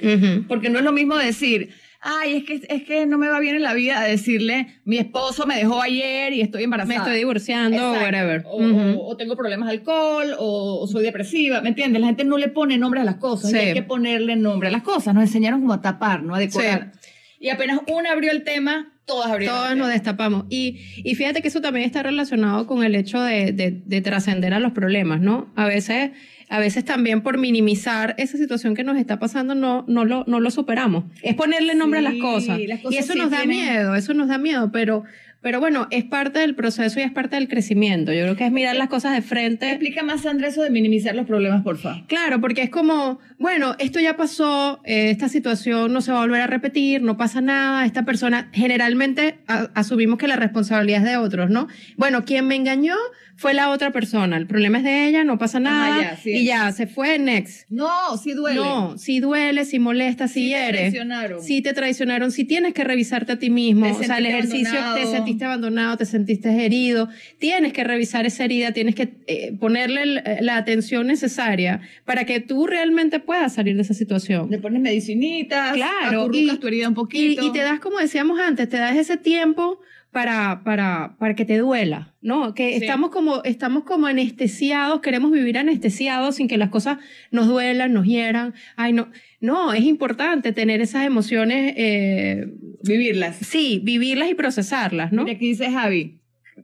porque 0.48 0.68
no 0.68 0.80
es 0.80 0.84
lo 0.84 0.90
mismo 0.90 1.16
decir, 1.16 1.68
ay, 2.00 2.36
es 2.36 2.44
que, 2.44 2.66
es 2.74 2.82
que 2.84 3.06
no 3.06 3.18
me 3.18 3.28
va 3.28 3.40
bien 3.40 3.56
en 3.56 3.62
la 3.62 3.74
vida 3.74 4.00
decirle, 4.02 4.80
mi 4.84 4.98
esposo 4.98 5.46
me 5.46 5.56
dejó 5.56 5.82
ayer 5.82 6.32
y 6.32 6.40
estoy 6.40 6.62
embarazada. 6.64 6.94
Me 6.98 7.04
estoy 7.04 7.18
divorciando 7.18 7.76
Exacto. 7.76 8.00
whatever. 8.04 8.42
O, 8.46 8.56
Ujú. 8.56 9.00
o- 9.00 9.08
o 9.08 9.16
tengo 9.16 9.36
problemas 9.36 9.68
de 9.68 9.74
alcohol, 9.74 10.34
o, 10.38 10.80
o 10.82 10.86
soy 10.86 11.02
depresiva, 11.04 11.60
¿me 11.60 11.70
entiendes? 11.70 12.00
La 12.00 12.06
gente 12.06 12.24
no 12.24 12.38
le 12.38 12.48
pone 12.48 12.78
nombre 12.78 13.00
a 13.00 13.04
las 13.04 13.16
cosas, 13.16 13.50
y 13.50 13.54
Sí. 13.54 13.58
hay 13.58 13.74
que 13.74 13.82
ponerle 13.82 14.36
nombre 14.36 14.68
a 14.68 14.72
las 14.72 14.82
cosas. 14.82 15.14
Nos 15.14 15.24
enseñaron 15.24 15.60
como 15.60 15.72
a 15.72 15.82
tapar, 15.82 16.22
¿no? 16.22 16.34
A 16.34 16.38
decorar. 16.38 16.92
Y 17.40 17.50
apenas 17.50 17.80
una 17.86 18.12
abrió 18.12 18.32
el 18.32 18.42
tema, 18.42 18.92
todas 19.06 19.30
abrieron. 19.30 19.56
Todas 19.56 19.76
nos 19.76 19.88
destapamos. 19.88 20.44
Y, 20.50 20.78
y 21.04 21.14
fíjate 21.14 21.40
que 21.40 21.48
eso 21.48 21.60
también 21.60 21.86
está 21.86 22.02
relacionado 22.02 22.66
con 22.66 22.82
el 22.84 22.94
hecho 22.94 23.20
de, 23.22 23.52
de, 23.52 23.70
de 23.84 24.00
trascender 24.00 24.52
a 24.54 24.58
los 24.58 24.72
problemas, 24.72 25.20
¿no? 25.20 25.52
A 25.56 25.66
veces 25.66 26.10
a 26.48 26.58
veces 26.58 26.84
también 26.84 27.22
por 27.22 27.38
minimizar 27.38 28.14
esa 28.18 28.38
situación 28.38 28.74
que 28.74 28.84
nos 28.84 28.96
está 28.96 29.18
pasando 29.18 29.54
no, 29.54 29.84
no, 29.88 30.04
lo, 30.04 30.24
no 30.26 30.40
lo 30.40 30.50
superamos. 30.50 31.04
Es 31.22 31.34
ponerle 31.34 31.74
nombre 31.74 32.00
a 32.00 32.02
las 32.02 32.14
cosas. 32.14 32.58
Y 32.58 32.96
eso 32.96 33.14
nos 33.14 33.30
da 33.30 33.44
miedo, 33.44 33.94
eso 33.94 34.14
nos 34.14 34.28
da 34.28 34.38
miedo, 34.38 34.70
pero 34.72 35.04
pero 35.40 35.60
bueno, 35.60 35.86
es 35.90 36.04
parte 36.04 36.40
del 36.40 36.56
proceso 36.56 36.98
y 36.98 37.04
es 37.04 37.12
parte 37.12 37.36
del 37.36 37.48
crecimiento. 37.48 38.12
Yo 38.12 38.22
creo 38.22 38.36
que 38.36 38.44
es 38.44 38.50
mirar 38.50 38.74
las 38.74 38.88
cosas 38.88 39.14
de 39.14 39.22
frente. 39.22 39.68
Explica 39.68 40.02
más, 40.02 40.26
Andrés, 40.26 40.54
eso 40.54 40.62
de 40.62 40.70
minimizar 40.70 41.14
los 41.14 41.26
problemas, 41.26 41.62
por 41.62 41.78
favor. 41.78 42.06
Claro, 42.08 42.40
porque 42.40 42.62
es 42.62 42.70
como, 42.70 43.20
bueno, 43.38 43.76
esto 43.78 44.00
ya 44.00 44.16
pasó, 44.16 44.80
eh, 44.84 45.10
esta 45.10 45.28
situación 45.28 45.92
no 45.92 46.00
se 46.00 46.10
va 46.10 46.18
a 46.18 46.20
volver 46.22 46.40
a 46.40 46.48
repetir, 46.48 47.02
no 47.02 47.16
pasa 47.16 47.40
nada, 47.40 47.86
esta 47.86 48.04
persona, 48.04 48.50
generalmente 48.52 49.38
asumimos 49.46 50.18
que 50.18 50.26
la 50.26 50.36
responsabilidad 50.36 51.02
es 51.02 51.08
de 51.08 51.16
otros, 51.18 51.50
¿no? 51.50 51.68
Bueno, 51.96 52.24
quien 52.24 52.48
me 52.48 52.56
engañó 52.56 52.96
fue 53.38 53.54
la 53.54 53.70
otra 53.70 53.92
persona, 53.92 54.36
el 54.36 54.48
problema 54.48 54.78
es 54.78 54.84
de 54.84 55.06
ella, 55.06 55.22
no 55.22 55.38
pasa 55.38 55.60
nada, 55.60 56.18
y 56.24 56.44
ya, 56.44 56.72
se 56.72 56.88
fue, 56.88 57.20
next. 57.20 57.70
No, 57.70 58.16
sí 58.20 58.32
duele. 58.32 58.58
No, 58.58 58.98
sí 58.98 59.20
duele, 59.20 59.64
sí 59.64 59.78
molesta, 59.78 60.26
sí, 60.26 60.40
sí 60.40 60.48
hiere. 60.48 60.72
Te 60.72 60.78
traicionaron. 60.78 61.42
Sí 61.44 61.62
te 61.62 61.72
traicionaron, 61.72 62.32
sí 62.32 62.42
tienes 62.42 62.74
que 62.74 62.82
revisarte 62.82 63.30
a 63.30 63.38
ti 63.38 63.48
mismo, 63.48 63.92
o 63.92 64.02
sea, 64.02 64.18
el 64.18 64.26
ejercicio 64.26 64.76
te 64.96 65.06
sentiste 65.06 65.44
abandonado, 65.44 65.96
te 65.96 66.04
sentiste 66.04 66.50
herido, 66.64 67.08
tienes 67.38 67.72
que 67.72 67.84
revisar 67.84 68.26
esa 68.26 68.44
herida, 68.44 68.72
tienes 68.72 68.96
que 68.96 69.14
eh, 69.28 69.56
ponerle 69.60 70.18
eh, 70.18 70.38
la 70.40 70.56
atención 70.56 71.06
necesaria 71.06 71.80
para 72.04 72.24
que 72.24 72.40
tú 72.40 72.66
realmente 72.66 73.20
puedas 73.20 73.54
salir 73.54 73.76
de 73.76 73.82
esa 73.82 73.94
situación. 73.94 74.50
Le 74.50 74.58
pones 74.58 74.82
medicinitas, 74.82 75.74
claro, 75.74 76.28
y, 76.32 76.56
tu 76.56 76.66
herida 76.66 76.88
un 76.88 76.94
poquito. 76.94 77.40
Y, 77.40 77.46
y 77.46 77.52
te 77.52 77.60
das, 77.60 77.78
como 77.78 77.98
decíamos 77.98 78.40
antes, 78.40 78.68
te 78.68 78.78
das 78.78 78.96
ese 78.96 79.16
tiempo 79.16 79.78
para, 80.18 80.64
para, 80.64 81.14
para 81.16 81.36
que 81.36 81.44
te 81.44 81.58
duela, 81.58 82.12
¿no? 82.22 82.52
Que 82.52 82.74
estamos, 82.74 83.10
como, 83.10 83.44
estamos 83.44 83.84
como 83.84 84.08
anestesiados, 84.08 85.00
queremos 85.00 85.30
vivir 85.30 85.56
anestesiados 85.56 86.34
sin 86.34 86.48
que 86.48 86.58
las 86.58 86.70
cosas 86.70 86.98
nos 87.30 87.46
duelan, 87.46 87.92
nos 87.92 88.04
hieran. 88.04 88.52
Ay, 88.74 88.92
no. 88.94 89.12
No, 89.40 89.72
es 89.72 89.84
importante 89.84 90.50
tener 90.50 90.80
esas 90.80 91.06
emociones. 91.06 91.72
Eh, 91.76 92.52
vivirlas. 92.82 93.36
Sí, 93.36 93.80
vivirlas 93.84 94.28
y 94.28 94.34
procesarlas, 94.34 95.12
¿no? 95.12 95.24
Y 95.28 95.30
aquí 95.30 95.46
dice 95.50 95.70
Javi, 95.70 96.17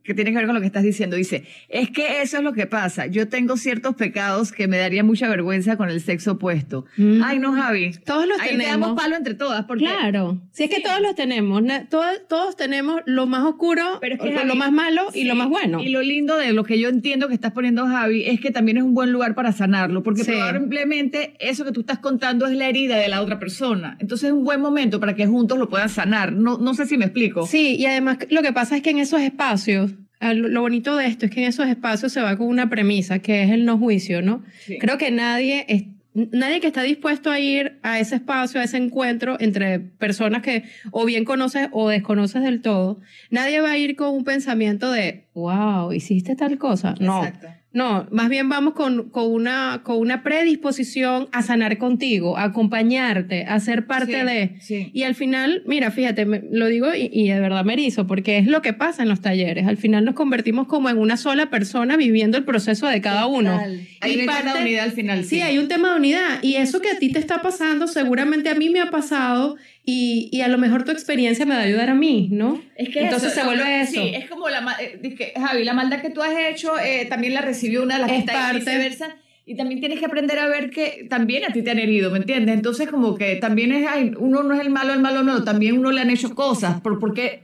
que 0.04 0.14
tiene 0.14 0.30
que 0.30 0.36
ver 0.36 0.46
con 0.46 0.54
lo 0.54 0.60
que 0.60 0.66
estás 0.66 0.82
diciendo. 0.82 1.16
Dice, 1.16 1.44
es 1.68 1.90
que 1.90 2.20
eso 2.20 2.36
es 2.36 2.44
lo 2.44 2.52
que 2.52 2.66
pasa. 2.66 3.06
Yo 3.06 3.28
tengo 3.28 3.56
ciertos 3.56 3.94
pecados 3.96 4.52
que 4.52 4.68
me 4.68 4.76
daría 4.76 5.02
mucha 5.02 5.28
vergüenza 5.28 5.76
con 5.76 5.88
el 5.88 6.00
sexo 6.02 6.32
opuesto. 6.32 6.84
Mm. 6.98 7.22
Ay, 7.24 7.38
no, 7.38 7.52
Javi. 7.54 7.92
Todos 8.04 8.28
los 8.28 8.38
Ahí 8.38 8.50
tenemos. 8.50 8.80
damos 8.80 9.00
palo 9.00 9.16
entre 9.16 9.34
todas. 9.34 9.64
Porque... 9.64 9.84
Claro. 9.84 10.42
Si 10.52 10.64
es 10.64 10.70
que 10.70 10.80
todos 10.80 11.00
los 11.00 11.14
tenemos. 11.14 11.62
Todos, 11.88 12.28
todos 12.28 12.56
tenemos 12.56 13.00
lo 13.06 13.26
más 13.26 13.44
oscuro, 13.44 13.98
Pero 14.00 14.16
lo 14.44 14.54
más 14.54 14.72
malo 14.72 15.06
y 15.14 15.24
lo 15.24 15.34
más 15.34 15.48
bueno. 15.48 15.80
Y 15.80 15.88
lo 15.88 16.02
lindo 16.02 16.36
de 16.36 16.52
lo 16.52 16.64
que 16.64 16.78
yo 16.78 16.90
entiendo 16.90 17.28
que 17.28 17.34
estás 17.34 17.52
poniendo, 17.52 17.86
Javi, 17.86 18.24
es 18.26 18.40
que 18.40 18.50
también 18.50 18.76
es 18.76 18.82
un 18.82 18.92
buen 18.92 19.10
lugar 19.10 19.34
para 19.34 19.52
sanarlo. 19.52 20.02
Porque 20.02 20.24
probablemente 20.24 21.34
eso 21.40 21.64
que 21.64 21.72
tú 21.72 21.80
estás 21.80 21.98
contando 22.00 22.46
es 22.46 22.52
la 22.52 22.68
herida 22.68 22.98
de 22.98 23.08
la 23.08 23.22
otra 23.22 23.38
persona. 23.38 23.96
Entonces 24.00 24.28
es 24.28 24.32
un 24.34 24.44
buen 24.44 24.60
momento 24.60 25.00
para 25.00 25.14
que 25.14 25.26
juntos 25.26 25.58
lo 25.58 25.70
puedan 25.70 25.88
sanar. 25.88 26.32
No, 26.32 26.58
no 26.58 26.74
sé 26.74 26.84
si 26.84 26.98
me 26.98 27.06
explico. 27.06 27.46
Sí, 27.46 27.76
y 27.76 27.86
además 27.86 28.18
lo 28.28 28.42
que 28.42 28.52
pasa 28.52 28.76
es 28.76 28.82
que 28.82 28.90
en 28.90 28.98
esos 28.98 29.22
espacios 29.22 29.93
lo 30.20 30.60
bonito 30.60 30.96
de 30.96 31.06
esto 31.06 31.26
es 31.26 31.32
que 31.32 31.42
en 31.42 31.48
esos 31.48 31.66
espacios 31.68 32.12
se 32.12 32.20
va 32.20 32.36
con 32.36 32.46
una 32.46 32.70
premisa, 32.70 33.18
que 33.18 33.42
es 33.42 33.50
el 33.50 33.64
no 33.64 33.78
juicio, 33.78 34.22
¿no? 34.22 34.42
Creo 34.80 34.98
que 34.98 35.10
nadie, 35.10 35.66
es, 35.68 35.84
nadie 36.14 36.60
que 36.60 36.66
está 36.66 36.82
dispuesto 36.82 37.30
a 37.30 37.38
ir 37.38 37.78
a 37.82 37.98
ese 37.98 38.16
espacio, 38.16 38.60
a 38.60 38.64
ese 38.64 38.76
encuentro 38.76 39.36
entre 39.40 39.80
personas 39.80 40.42
que 40.42 40.64
o 40.90 41.04
bien 41.04 41.24
conoces 41.24 41.68
o 41.72 41.88
desconoces 41.88 42.42
del 42.42 42.62
todo, 42.62 43.00
nadie 43.30 43.60
va 43.60 43.72
a 43.72 43.78
ir 43.78 43.96
con 43.96 44.14
un 44.14 44.24
pensamiento 44.24 44.90
de, 44.90 45.26
wow, 45.34 45.92
hiciste 45.92 46.36
tal 46.36 46.58
cosa. 46.58 46.94
No. 47.00 47.24
Exacto. 47.24 47.48
No, 47.74 48.06
más 48.12 48.28
bien 48.28 48.48
vamos 48.48 48.74
con, 48.74 49.10
con, 49.10 49.32
una, 49.32 49.80
con 49.82 49.98
una 49.98 50.22
predisposición 50.22 51.28
a 51.32 51.42
sanar 51.42 51.76
contigo, 51.76 52.38
a 52.38 52.44
acompañarte, 52.44 53.46
a 53.46 53.58
ser 53.58 53.88
parte 53.88 54.24
de. 54.24 54.54
Y 54.92 55.02
al 55.02 55.16
final, 55.16 55.64
mira, 55.66 55.90
fíjate, 55.90 56.24
lo 56.24 56.66
digo 56.68 56.86
y, 56.94 57.28
de 57.28 57.40
verdad 57.40 57.64
me 57.64 57.72
erizo, 57.72 58.06
porque 58.06 58.38
es 58.38 58.46
lo 58.46 58.62
que 58.62 58.74
pasa 58.74 59.02
en 59.02 59.08
los 59.08 59.20
talleres. 59.20 59.66
Al 59.66 59.76
final 59.76 60.04
nos 60.04 60.14
convertimos 60.14 60.68
como 60.68 60.88
en 60.88 60.98
una 60.98 61.16
sola 61.16 61.50
persona 61.50 61.96
viviendo 61.96 62.38
el 62.38 62.44
proceso 62.44 62.86
de 62.86 63.00
cada 63.00 63.26
uno. 63.26 63.60
Hay 64.00 64.20
un 64.20 64.26
tema 64.26 64.54
de 64.54 64.60
unidad 64.62 64.84
al 64.84 64.92
final. 64.92 65.24
Sí. 65.24 65.30
sí, 65.30 65.40
hay 65.40 65.58
un 65.58 65.66
tema 65.66 65.90
de 65.90 65.96
unidad. 65.96 66.42
Y 66.42 66.54
eso 66.54 66.80
que 66.80 66.90
a 66.90 66.98
ti 67.00 67.10
te 67.10 67.18
está 67.18 67.42
pasando, 67.42 67.88
seguramente 67.88 68.50
a 68.50 68.54
mí 68.54 68.70
me 68.70 68.80
ha 68.80 68.90
pasado 68.92 69.56
y, 69.84 70.28
y, 70.32 70.40
a 70.40 70.48
lo 70.48 70.58
mejor 70.58 70.84
tu 70.84 70.92
experiencia 70.92 71.44
me 71.44 71.54
va 71.54 71.60
a 71.60 71.64
ayudar 71.64 71.90
a 71.90 71.94
mí, 71.94 72.28
¿no? 72.32 72.60
Es 72.76 72.88
que 72.88 73.00
Entonces 73.04 73.34
se 73.34 73.44
vuelve 73.44 73.82
eso. 73.82 73.92
Sí, 73.92 74.12
es 74.14 74.28
como 74.30 74.48
la, 74.48 74.76
eh, 74.80 75.34
Javi, 75.36 75.64
la 75.64 75.74
maldad 75.74 76.00
que 76.00 76.10
tú 76.10 76.22
has 76.22 76.34
hecho 76.36 76.78
eh, 76.78 77.06
también 77.08 77.34
la 77.34 77.42
recibió 77.42 77.82
una 77.82 77.96
de 77.96 78.00
las 78.00 78.10
que 78.10 78.18
está 78.18 78.52
y 78.52 78.58
viceversa. 78.58 79.16
Y 79.46 79.56
también 79.56 79.80
tienes 79.80 79.98
que 79.98 80.06
aprender 80.06 80.38
a 80.38 80.48
ver 80.48 80.70
que 80.70 81.06
también 81.10 81.44
a 81.44 81.52
ti 81.52 81.62
te 81.62 81.70
han 81.70 81.78
herido, 81.78 82.10
¿me 82.10 82.16
entiendes? 82.16 82.54
Entonces 82.54 82.88
como 82.88 83.14
que 83.14 83.36
también 83.36 83.72
es, 83.72 83.86
uno 84.18 84.42
no 84.42 84.54
es 84.54 84.60
el 84.60 84.70
malo, 84.70 84.94
el 84.94 85.00
malo 85.00 85.22
no, 85.22 85.44
también 85.44 85.76
uno 85.78 85.92
le 85.92 86.00
han 86.00 86.08
hecho 86.08 86.34
cosas, 86.34 86.80
por, 86.80 86.98
porque 86.98 87.42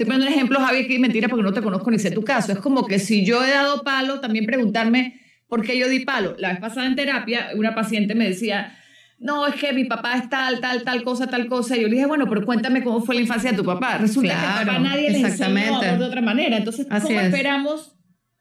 Estoy 0.00 0.06
poniendo 0.06 0.28
un 0.28 0.32
ejemplo, 0.32 0.60
Javi, 0.60 0.86
que 0.86 0.98
mentira 0.98 1.28
porque 1.28 1.42
no 1.42 1.52
te 1.52 1.60
conozco 1.60 1.90
ni 1.90 1.98
sé 1.98 2.10
tu 2.10 2.24
caso. 2.24 2.52
Es 2.52 2.58
como 2.58 2.86
que 2.86 2.98
si 2.98 3.22
yo 3.22 3.44
he 3.44 3.50
dado 3.50 3.82
palo, 3.82 4.18
también 4.20 4.46
preguntarme 4.46 5.20
por 5.46 5.62
qué 5.62 5.76
yo 5.76 5.90
di 5.90 6.06
palo. 6.06 6.36
La 6.38 6.48
vez 6.48 6.58
pasada 6.58 6.86
en 6.86 6.96
terapia, 6.96 7.50
una 7.54 7.74
paciente 7.74 8.14
me 8.14 8.26
decía, 8.26 8.78
no, 9.20 9.46
es 9.46 9.54
que 9.56 9.74
mi 9.74 9.84
papá 9.84 10.16
es 10.16 10.30
tal, 10.30 10.60
tal, 10.60 10.82
tal 10.82 11.02
cosa, 11.02 11.26
tal 11.26 11.46
cosa. 11.46 11.76
Y 11.76 11.82
yo 11.82 11.88
le 11.88 11.96
dije, 11.96 12.06
bueno, 12.06 12.26
pero 12.26 12.46
cuéntame 12.46 12.82
cómo 12.82 13.02
fue 13.02 13.14
la 13.14 13.20
infancia 13.20 13.50
de 13.50 13.58
tu 13.58 13.64
papá. 13.64 13.98
Resulta 13.98 14.32
que 14.32 14.38
papá 14.64 14.78
nadie 14.78 15.10
le 15.10 15.20
enseñó 15.20 15.78
de 15.78 16.04
otra 16.04 16.22
manera. 16.22 16.56
Entonces, 16.56 16.86
¿cómo 17.02 17.20
esperamos 17.20 17.98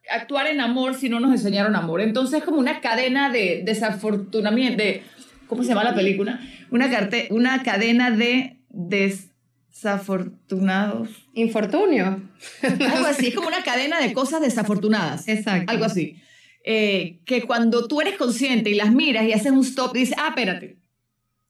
actuar 0.10 0.48
en 0.48 0.62
amor 0.62 0.96
si 0.96 1.10
no 1.10 1.20
nos 1.20 1.34
enseñaron 1.34 1.76
amor? 1.76 2.00
Entonces, 2.00 2.40
es 2.40 2.46
como 2.46 2.60
una 2.60 2.80
cadena 2.80 3.30
de 3.30 3.62
desafortunamiento, 3.66 4.82
de, 4.82 5.04
¿cómo 5.48 5.64
se 5.64 5.70
llama 5.70 5.84
la 5.84 5.94
película? 5.94 6.40
Una, 6.72 6.90
carte, 6.90 7.28
una 7.32 7.62
cadena 7.62 8.12
de 8.12 8.62
desafortunados. 8.70 11.10
Infortunio. 11.34 12.22
Algo 12.64 13.06
así, 13.06 13.28
es 13.28 13.36
como 13.36 13.50
una 13.50 13.64
cadena 13.64 14.00
de 14.00 14.14
cosas 14.14 14.40
desafortunadas. 14.40 15.28
Exacto. 15.28 15.70
Algo 15.70 15.84
así. 15.84 16.22
Eh, 16.64 17.20
que 17.26 17.44
cuando 17.44 17.88
tú 17.88 18.02
eres 18.02 18.18
consciente 18.18 18.70
y 18.70 18.76
las 18.76 18.94
miras 18.94 19.26
y 19.26 19.34
haces 19.34 19.52
un 19.52 19.64
stop 19.64 19.94
dices, 19.94 20.16
ah, 20.18 20.28
espérate, 20.30 20.78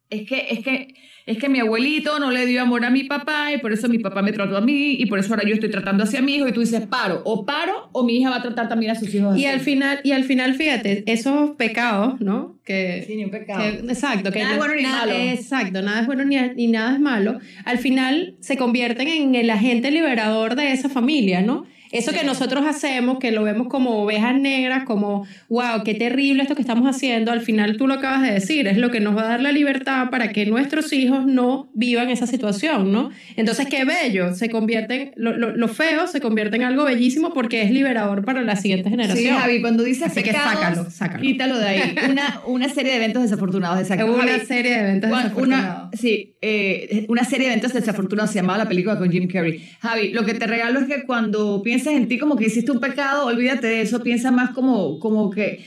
es 0.10 0.28
que, 0.28 0.48
es 0.50 0.60
que, 0.60 0.96
es 1.26 1.38
que 1.38 1.50
mi 1.50 1.60
abuelito 1.60 2.18
no 2.20 2.32
le 2.32 2.48
dio 2.48 2.62
amor 2.62 2.84
a 2.84 2.90
mi 2.90 3.04
papá 3.04 3.54
y 3.54 3.60
por 3.60 3.72
eso 3.72 3.88
mi 3.88 4.00
papá 4.00 4.24
me 4.24 4.32
trató 4.32 4.58
a 4.58 4.62
mí 4.62 4.94
y 4.94 5.06
por 5.06 5.20
eso 5.20 5.34
ahora 5.34 5.48
yo 5.48 5.54
estoy 5.54 5.70
tratando 5.70 6.04
hacia 6.04 6.22
mi 6.22 6.36
hijo 6.36 6.48
y 6.48 6.52
tú 6.52 6.62
dices, 6.62 6.88
paro, 6.88 7.22
o 7.26 7.46
paro 7.46 7.90
o 7.92 8.04
mi 8.04 8.18
hija 8.18 8.32
va 8.32 8.38
a 8.38 8.42
tratar 8.42 8.68
también 8.68 8.92
a 8.92 8.96
sus 8.96 9.14
hijos. 9.14 9.38
Y 9.38 9.46
al 9.46 9.60
final, 9.60 10.00
y 10.04 10.12
al 10.12 10.24
final, 10.24 10.56
fíjate, 10.56 11.04
esos 11.06 11.52
pecados, 11.52 12.20
¿no? 12.20 12.58
Que, 12.64 13.04
sí, 13.06 13.16
ni 13.16 13.26
un 13.26 13.32
pecado. 13.32 13.64
exacto. 13.64 14.32
Que 14.32 14.42
nada 14.42 14.54
es 14.54 14.58
bueno 14.58 14.76
ni 14.76 14.84
malo. 14.84 15.12
Exacto, 15.14 15.82
nada 15.84 16.02
es 16.02 16.08
bueno 16.08 16.26
ni, 16.26 16.38
ni 16.56 16.68
nada 16.68 16.94
es 16.94 17.00
malo. 17.00 17.40
Al 17.66 17.78
final 17.78 18.36
se 18.40 18.58
convierten 18.58 19.08
en 19.08 19.36
el 19.36 19.50
agente 19.52 19.92
liberador 19.92 20.56
de 20.56 20.72
esa 20.72 20.90
familia, 20.90 21.42
¿no? 21.42 21.66
Eso 21.92 22.12
que 22.12 22.24
nosotros 22.24 22.66
hacemos, 22.68 23.18
que 23.20 23.32
lo 23.32 23.44
vemos 23.44 23.68
como 23.68 24.04
ovejas 24.04 24.40
negras, 24.40 24.84
como, 24.84 25.26
wow, 25.50 25.84
qué 25.84 25.96
terrible 25.96 26.44
esto 26.44 26.56
que 26.56 26.62
estamos 26.62 26.88
haciendo, 26.88 27.32
al 27.32 27.42
final 27.42 27.78
tú 27.78 27.88
lo 27.88 27.96
acabas 27.96 28.22
de 28.22 28.32
decir, 28.32 28.68
es 28.68 28.78
lo 28.78 28.92
que 28.92 29.00
nos 29.00 29.18
va 29.18 29.24
a 29.24 29.28
dar 29.30 29.42
la 29.42 29.52
libertad 29.52 30.10
para 30.10 30.30
que 30.30 30.46
nuestros 30.46 30.94
hijos 30.94 31.26
no 31.26 31.70
vivan 31.74 32.10
esa 32.10 32.28
situación, 32.28 32.92
¿no? 32.92 33.10
Entonces, 33.36 33.68
qué 33.68 33.86
bello, 33.86 34.36
se 34.36 34.50
convierte, 34.50 35.14
lo, 35.16 35.36
lo, 35.36 35.68
feo 35.68 36.08
se 36.08 36.22
convierte 36.22 36.58
en 36.58 36.64
algo 36.64 36.84
bellísimo 36.84 37.34
porque 37.34 37.62
es 37.64 37.72
liberador 37.72 38.24
para 38.24 38.42
la 38.42 38.56
siguiente 38.56 38.90
generación. 38.90 39.34
Sí, 39.36 39.40
Javi, 39.40 39.62
cuando 39.62 39.84
dices 39.84 40.12
Así 40.12 40.24
que 40.24 40.32
sácalo, 40.32 40.90
sácalo. 40.90 41.22
Quítalo 41.22 41.58
de 41.58 41.68
ahí. 41.68 41.96
Una, 42.10 42.42
una 42.48 42.70
serie 42.70 42.92
de 42.92 42.98
eventos 42.98 43.24
desafortunados, 43.24 43.80
exacto. 43.80 44.06
Una 44.06 44.40
serie 44.40 44.72
de 44.74 44.80
eventos 44.80 45.10
desafortunados. 45.10 45.90
sí, 45.94 46.34
eh, 46.42 47.06
una 47.10 47.24
serie 47.24 47.48
de 47.48 47.54
eventos 47.54 47.74
desafortunados 47.74 48.32
se 48.32 48.40
llamaba 48.40 48.60
la 48.60 48.68
película 48.68 48.98
con 48.98 49.12
Jim 49.12 49.28
Carrey. 49.28 49.64
Javi, 49.80 50.10
lo 50.10 50.26
que 50.26 50.34
te 50.34 50.48
regalo 50.48 50.80
es 50.80 50.88
que 50.88 51.04
cuando 51.04 51.62
pienses 51.82 52.02
en 52.02 52.08
ti 52.08 52.18
como 52.18 52.36
que 52.36 52.46
hiciste 52.46 52.72
un 52.72 52.80
pecado, 52.80 53.26
olvídate 53.26 53.68
de 53.68 53.82
eso, 53.82 54.02
piensa 54.02 54.32
más 54.32 54.52
como, 54.52 55.00
como 55.00 55.30
que, 55.30 55.66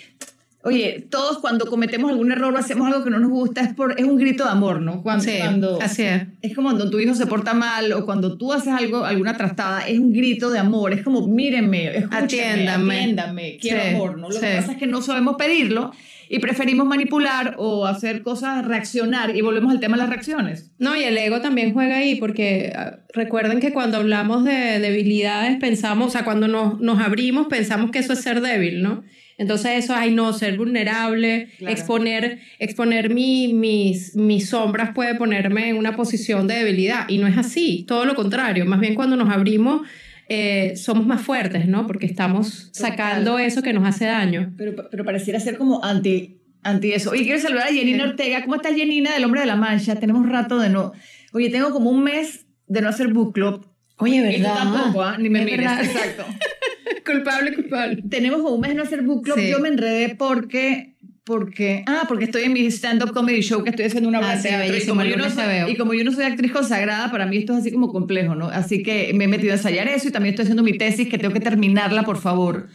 oye, 0.62 1.06
todos 1.10 1.38
cuando 1.38 1.66
cometemos 1.66 2.10
algún 2.10 2.30
error 2.30 2.54
o 2.54 2.58
hacemos 2.58 2.86
algo 2.86 3.04
que 3.04 3.10
no 3.10 3.18
nos 3.18 3.30
gusta 3.30 3.62
es, 3.62 3.74
por, 3.74 3.98
es 3.98 4.04
un 4.04 4.16
grito 4.16 4.44
de 4.44 4.50
amor, 4.50 4.80
¿no? 4.80 5.02
Cuando, 5.02 5.24
sí, 5.24 5.38
así 5.80 6.02
es. 6.02 6.22
Es 6.42 6.54
como 6.54 6.68
cuando 6.68 6.90
tu 6.90 7.00
hijo 7.00 7.14
se 7.14 7.26
porta 7.26 7.54
mal 7.54 7.92
o 7.92 8.04
cuando 8.04 8.36
tú 8.36 8.52
haces 8.52 8.72
algo, 8.72 9.04
alguna 9.04 9.36
trastada, 9.36 9.86
es 9.86 9.98
un 9.98 10.12
grito 10.12 10.50
de 10.50 10.58
amor, 10.58 10.92
es 10.92 11.02
como, 11.02 11.26
mírenme, 11.26 12.06
atiéndame, 12.10 13.00
atiéndame 13.00 13.58
quiero 13.60 13.82
amor, 13.82 14.18
¿no? 14.18 14.28
Lo 14.28 14.40
que 14.40 14.56
pasa 14.56 14.72
es 14.72 14.78
que 14.78 14.86
no 14.86 15.02
sabemos 15.02 15.36
pedirlo 15.36 15.92
y 16.32 16.38
preferimos 16.38 16.86
manipular 16.86 17.56
o 17.58 17.84
hacer 17.84 18.22
cosas, 18.22 18.64
reaccionar 18.64 19.36
y 19.36 19.42
volvemos 19.42 19.70
al 19.70 19.80
tema 19.80 19.98
de 19.98 20.04
las 20.04 20.08
reacciones. 20.08 20.72
No, 20.78 20.96
y 20.96 21.02
el 21.04 21.18
ego 21.18 21.42
también 21.42 21.74
juega 21.74 21.98
ahí 21.98 22.14
porque 22.14 22.72
ah, 22.74 23.00
recuerden 23.12 23.60
que 23.60 23.74
cuando 23.74 23.98
hablamos 23.98 24.42
de 24.42 24.80
debilidades 24.80 25.58
pensamos, 25.58 26.08
o 26.08 26.10
sea, 26.10 26.24
cuando 26.24 26.48
nos, 26.48 26.80
nos 26.80 27.00
abrimos 27.00 27.48
pensamos 27.48 27.90
que 27.90 27.98
eso 27.98 28.14
es 28.14 28.20
ser 28.20 28.40
débil, 28.40 28.82
¿no? 28.82 29.04
Entonces 29.36 29.84
eso, 29.84 29.94
ay 29.94 30.10
no, 30.10 30.32
ser 30.32 30.56
vulnerable, 30.56 31.50
exponer, 31.60 32.40
exponer 32.58 33.10
mi, 33.10 33.52
mis, 33.52 34.16
mis 34.16 34.48
sombras 34.48 34.92
puede 34.94 35.14
ponerme 35.16 35.68
en 35.68 35.76
una 35.76 35.94
posición 35.96 36.48
de 36.48 36.54
debilidad. 36.54 37.10
Y 37.10 37.18
no 37.18 37.26
es 37.26 37.36
así, 37.36 37.84
todo 37.86 38.06
lo 38.06 38.14
contrario. 38.14 38.64
Más 38.64 38.80
bien 38.80 38.94
cuando 38.94 39.16
nos 39.16 39.28
abrimos 39.28 39.82
eh, 40.28 40.74
somos 40.76 41.06
más 41.06 41.22
fuertes, 41.22 41.66
¿no? 41.66 41.86
Porque 41.86 42.06
estamos 42.06 42.70
sacando 42.72 43.38
eso 43.38 43.62
que 43.62 43.72
nos 43.72 43.86
hace 43.86 44.06
daño. 44.06 44.52
Pero, 44.56 44.88
pero 44.90 45.04
pareciera 45.04 45.40
ser 45.40 45.58
como 45.58 45.84
anti, 45.84 46.40
anti 46.62 46.92
eso. 46.92 47.10
Oye, 47.10 47.24
quiero 47.24 47.40
saludar 47.40 47.68
a 47.68 47.72
Jenina 47.72 48.04
Ortega. 48.04 48.42
¿Cómo 48.42 48.56
estás, 48.56 48.74
Jenina, 48.74 49.12
del 49.12 49.24
Hombre 49.24 49.40
de 49.40 49.46
la 49.46 49.56
Mancha? 49.56 49.96
Tenemos 49.96 50.28
rato 50.28 50.58
de 50.58 50.68
no... 50.68 50.92
Oye, 51.32 51.50
tengo 51.50 51.70
como 51.70 51.90
un 51.90 52.02
mes 52.04 52.46
de 52.66 52.82
no 52.82 52.88
hacer 52.88 53.08
book 53.08 53.34
club. 53.34 53.66
Oye, 53.98 54.20
¿verdad? 54.20 54.54
tampoco, 54.54 55.02
¿ah? 55.02 55.16
Ni 55.18 55.28
me 55.28 55.44
mires, 55.44 55.70
exacto. 55.70 56.24
culpable, 57.04 57.54
culpable. 57.54 58.02
Tenemos 58.08 58.42
como 58.42 58.54
un 58.54 58.60
mes 58.60 58.70
de 58.70 58.76
no 58.76 58.82
hacer 58.82 59.02
book 59.02 59.24
club. 59.24 59.38
Yo 59.38 59.60
me 59.60 59.68
enredé 59.68 60.14
porque 60.16 60.91
porque 61.24 61.84
ah 61.86 62.04
porque 62.08 62.24
estoy 62.24 62.42
en 62.44 62.52
mi 62.52 62.66
stand 62.66 63.02
up 63.04 63.12
comedy 63.12 63.42
show 63.42 63.62
que 63.62 63.70
estoy 63.70 63.86
haciendo 63.86 64.08
una 64.08 64.18
obra 64.18 64.32
ah, 64.32 64.36
de 64.36 64.78
y 64.78 64.86
como, 64.86 65.04
yo 65.04 65.16
no 65.16 65.30
soy, 65.30 65.44
y 65.68 65.76
como 65.76 65.94
yo 65.94 66.04
no 66.04 66.12
soy 66.12 66.24
actriz 66.24 66.50
consagrada 66.50 67.10
para 67.10 67.26
mí 67.26 67.36
esto 67.38 67.52
es 67.52 67.60
así 67.60 67.70
como 67.72 67.92
complejo 67.92 68.34
no 68.34 68.48
así 68.48 68.82
que 68.82 69.12
me 69.14 69.24
he 69.24 69.28
metido 69.28 69.52
a 69.52 69.56
ensayar 69.56 69.86
eso 69.86 70.08
y 70.08 70.10
también 70.10 70.32
estoy 70.32 70.44
haciendo 70.44 70.64
mi 70.64 70.76
tesis 70.76 71.08
que 71.08 71.18
tengo 71.18 71.32
que 71.32 71.40
terminarla 71.40 72.02
por 72.02 72.18
favor. 72.18 72.68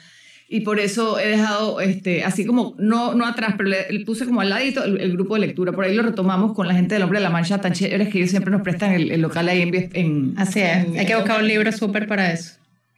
Y 0.49 0.61
por 0.61 0.79
eso 0.79 1.19
he 1.19 1.27
dejado 1.27 1.81
este 1.81 2.23
así 2.23 2.45
como 2.45 2.73
no 2.79 3.13
no 3.13 3.25
atrás 3.25 3.55
pero 3.57 3.67
le, 3.67 4.05
puse 4.05 4.23
como 4.23 4.39
al 4.39 4.49
ladito 4.49 4.81
el, 4.81 5.11
grupo 5.11 5.35
de 5.35 5.41
lectura. 5.41 5.73
Por 5.73 5.83
ahí 5.83 5.93
lo 5.93 6.03
retomamos 6.03 6.53
con 6.53 6.69
la 6.69 6.73
gente 6.73 6.95
del 6.95 7.03
hombre 7.03 7.19
de 7.19 7.23
la 7.23 7.29
mancha 7.29 7.59
tan 7.59 7.73
chéveres 7.73 8.07
que 8.07 8.19
ellos 8.19 8.29
siempre 8.29 8.49
nos 8.49 8.61
prestan 8.61 8.93
el, 8.93 9.19
local 9.19 9.49
ahí 9.49 9.63
en, 9.63 9.89
en 9.93 10.33
así 10.37 10.61
es. 10.61 10.87
Hay 10.97 11.05
que 11.05 11.15
buscar 11.17 11.41
un 11.41 11.49
libro 11.49 11.69
súper 11.73 12.07
para 12.07 12.31
eso. 12.31 12.53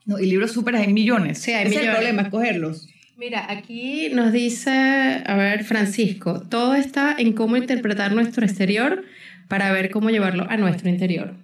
No 0.06 0.20
y 0.20 0.28
libros 0.28 0.52
súper 0.52 0.76
hay 0.76 0.94
millones. 0.94 1.40
Sí 1.40 1.50
hay 1.50 1.66
Ese 1.66 1.70
millones. 1.70 1.88
es 1.88 1.90
el 1.90 1.96
problema 1.96 2.22
escogerlos 2.22 2.88
Mira, 3.20 3.52
aquí 3.52 4.08
nos 4.14 4.32
dice, 4.32 4.72
a 4.72 5.36
ver, 5.36 5.66
Francisco, 5.66 6.40
todo 6.40 6.74
está 6.74 7.14
en 7.18 7.34
cómo 7.34 7.58
interpretar 7.58 8.14
nuestro 8.14 8.46
exterior 8.46 9.04
para 9.50 9.74
ver 9.74 9.92
cómo 9.92 10.10
llevarlo 10.10 10.48
a 10.50 10.56
nuestro 10.56 10.88
interior. 10.88 11.36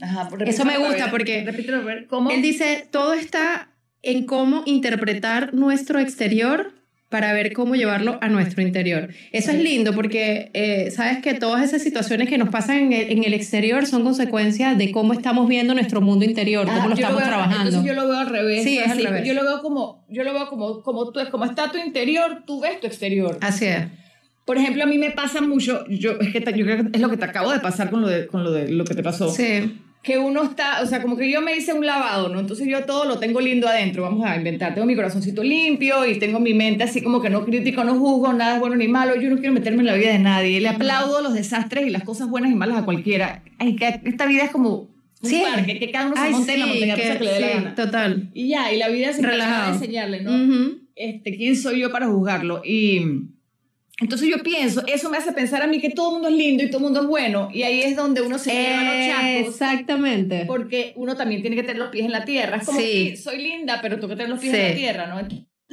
Ajá, 0.00 0.30
Eso 0.46 0.64
me 0.64 0.78
gusta 0.78 1.10
porque 1.10 1.44
¿cómo? 2.08 2.30
él 2.30 2.40
dice, 2.40 2.88
todo 2.90 3.12
está 3.12 3.68
en 4.00 4.24
cómo 4.24 4.62
interpretar 4.64 5.52
nuestro 5.52 5.98
exterior 5.98 6.72
para 7.14 7.32
ver 7.32 7.52
cómo 7.52 7.76
llevarlo 7.76 8.18
a 8.20 8.28
nuestro 8.28 8.60
interior. 8.60 9.08
Eso 9.30 9.52
es 9.52 9.62
lindo 9.62 9.94
porque 9.94 10.50
eh, 10.52 10.90
sabes 10.90 11.18
que 11.18 11.34
todas 11.34 11.62
esas 11.62 11.80
situaciones 11.80 12.28
que 12.28 12.38
nos 12.38 12.48
pasan 12.48 12.92
en 12.92 13.22
el, 13.22 13.34
exterior 13.34 13.86
son 13.86 14.02
consecuencias 14.02 14.76
de 14.76 14.90
cómo 14.90 15.12
estamos 15.12 15.46
viendo 15.48 15.74
nuestro 15.74 16.00
mundo 16.00 16.24
interior, 16.24 16.66
cómo 16.66 16.88
lo 16.88 16.94
estamos 16.94 17.22
trabajando. 17.22 17.68
Entonces 17.68 17.84
yo 17.84 17.94
lo 17.94 18.08
veo 18.08 18.18
al 18.18 18.30
revés. 18.30 18.64
Sí, 18.64 18.78
es 18.78 18.90
al 18.90 19.00
revés. 19.00 19.24
Yo 19.24 19.32
lo 19.32 19.44
veo 19.44 19.62
como, 19.62 20.04
yo 20.08 20.24
lo 20.24 20.34
veo 20.34 20.48
como, 20.48 20.82
como 20.82 21.12
tú, 21.12 21.20
como 21.30 21.44
está 21.44 21.70
tu 21.70 21.78
interior, 21.78 22.42
tú 22.44 22.60
ves 22.60 22.80
tu 22.80 22.88
exterior. 22.88 23.38
Así 23.42 23.66
es. 23.66 23.84
Por 24.44 24.58
ejemplo, 24.58 24.82
a 24.82 24.86
mí 24.86 24.98
me 24.98 25.12
pasa 25.12 25.40
mucho, 25.40 25.86
yo, 25.86 26.18
es 26.18 26.32
que 26.32 26.40
yo 26.40 26.64
creo 26.64 26.78
que 26.78 26.90
es 26.94 27.00
lo 27.00 27.10
que 27.10 27.16
te 27.16 27.26
acabo 27.26 27.52
de 27.52 27.60
pasar 27.60 27.90
con 27.90 28.00
lo 28.00 28.08
de, 28.08 28.26
con 28.26 28.42
lo 28.42 28.50
de 28.50 28.72
lo 28.72 28.84
que 28.84 28.96
te 28.96 29.04
pasó. 29.04 29.30
Sí 29.30 29.83
que 30.04 30.18
uno 30.18 30.42
está, 30.44 30.82
o 30.82 30.86
sea, 30.86 31.00
como 31.00 31.16
que 31.16 31.30
yo 31.30 31.40
me 31.40 31.56
hice 31.56 31.72
un 31.72 31.84
lavado, 31.86 32.28
¿no? 32.28 32.38
Entonces 32.38 32.68
yo 32.68 32.84
todo 32.84 33.06
lo 33.06 33.18
tengo 33.18 33.40
lindo 33.40 33.66
adentro, 33.66 34.02
vamos 34.02 34.26
a 34.26 34.36
inventar. 34.36 34.74
Tengo 34.74 34.86
mi 34.86 34.94
corazoncito 34.94 35.42
limpio 35.42 36.04
y 36.04 36.18
tengo 36.18 36.40
mi 36.40 36.52
mente 36.52 36.84
así 36.84 37.00
como 37.02 37.22
que 37.22 37.30
no 37.30 37.42
critico, 37.46 37.82
no 37.84 37.94
juzgo, 37.94 38.34
nada 38.34 38.54
es 38.56 38.60
bueno 38.60 38.76
ni 38.76 38.86
malo. 38.86 39.16
Yo 39.16 39.30
no 39.30 39.36
quiero 39.36 39.54
meterme 39.54 39.80
en 39.80 39.86
la 39.86 39.94
vida 39.94 40.12
de 40.12 40.18
nadie. 40.18 40.60
Le 40.60 40.68
aplaudo 40.68 41.22
los 41.22 41.32
desastres 41.32 41.86
y 41.86 41.90
las 41.90 42.04
cosas 42.04 42.28
buenas 42.28 42.52
y 42.52 42.54
malas 42.54 42.76
a 42.76 42.84
cualquiera. 42.84 43.42
Ay, 43.58 43.76
que 43.76 44.02
esta 44.04 44.26
vida 44.26 44.44
es 44.44 44.50
como 44.50 44.90
un 45.22 45.30
sí. 45.30 45.42
parque, 45.42 45.78
que 45.78 45.90
cada 45.90 46.08
uno 46.08 46.22
se 46.22 46.30
monte 46.30 46.52
en 46.52 46.60
la 46.60 46.66
montaña 46.66 46.94
que, 46.96 47.02
que 47.02 47.24
le 47.24 47.32
dé 47.32 47.40
la 47.40 47.48
gana. 47.48 47.74
total. 47.74 48.30
Y 48.34 48.48
ya, 48.48 48.72
y 48.74 48.76
la 48.76 48.88
vida 48.90 49.08
es 49.08 49.22
relajada 49.22 49.72
enseñarle, 49.72 50.20
¿no? 50.20 50.32
este, 50.96 51.34
¿Quién 51.34 51.56
soy 51.56 51.80
yo 51.80 51.90
para 51.90 52.08
juzgarlo? 52.08 52.60
Y 52.62 53.00
entonces 54.00 54.28
yo 54.28 54.42
pienso, 54.42 54.82
eso 54.88 55.08
me 55.08 55.18
hace 55.18 55.32
pensar 55.32 55.62
a 55.62 55.68
mí 55.68 55.80
que 55.80 55.90
todo 55.90 56.08
el 56.08 56.12
mundo 56.14 56.28
es 56.28 56.34
lindo 56.34 56.64
y 56.64 56.66
todo 56.66 56.78
el 56.78 56.84
mundo 56.84 57.02
es 57.02 57.06
bueno. 57.06 57.48
Y 57.52 57.62
ahí 57.62 57.80
es 57.82 57.94
donde 57.94 58.22
uno 58.22 58.38
se 58.38 58.50
lleva 58.50 58.82
los 58.82 59.06
chacos. 59.06 59.52
Exactamente. 59.52 60.44
Porque 60.46 60.92
uno 60.96 61.16
también 61.16 61.42
tiene 61.42 61.54
que 61.54 61.62
tener 61.62 61.78
los 61.78 61.90
pies 61.90 62.04
en 62.04 62.10
la 62.10 62.24
tierra. 62.24 62.56
Es 62.56 62.66
como 62.66 62.78
que 62.78 63.16
soy 63.16 63.38
linda, 63.38 63.78
pero 63.80 63.96
tengo 63.96 64.08
que 64.08 64.16
tener 64.16 64.30
los 64.30 64.40
pies 64.40 64.54
en 64.54 64.68
la 64.70 64.74
tierra, 64.74 65.06
¿no? 65.06 65.28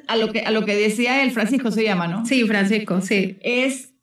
A 0.08 0.18
lo, 0.18 0.32
que, 0.32 0.42
a 0.42 0.52
lo 0.52 0.66
que 0.66 0.76
decía 0.76 1.24
él, 1.24 1.32
Francisco 1.32 1.72
se 1.72 1.84
llama, 1.84 2.08
¿no? 2.08 2.26
Sí, 2.26 2.44
Francisco, 2.46 3.02
sí. 3.02 3.38
Es 3.42 3.94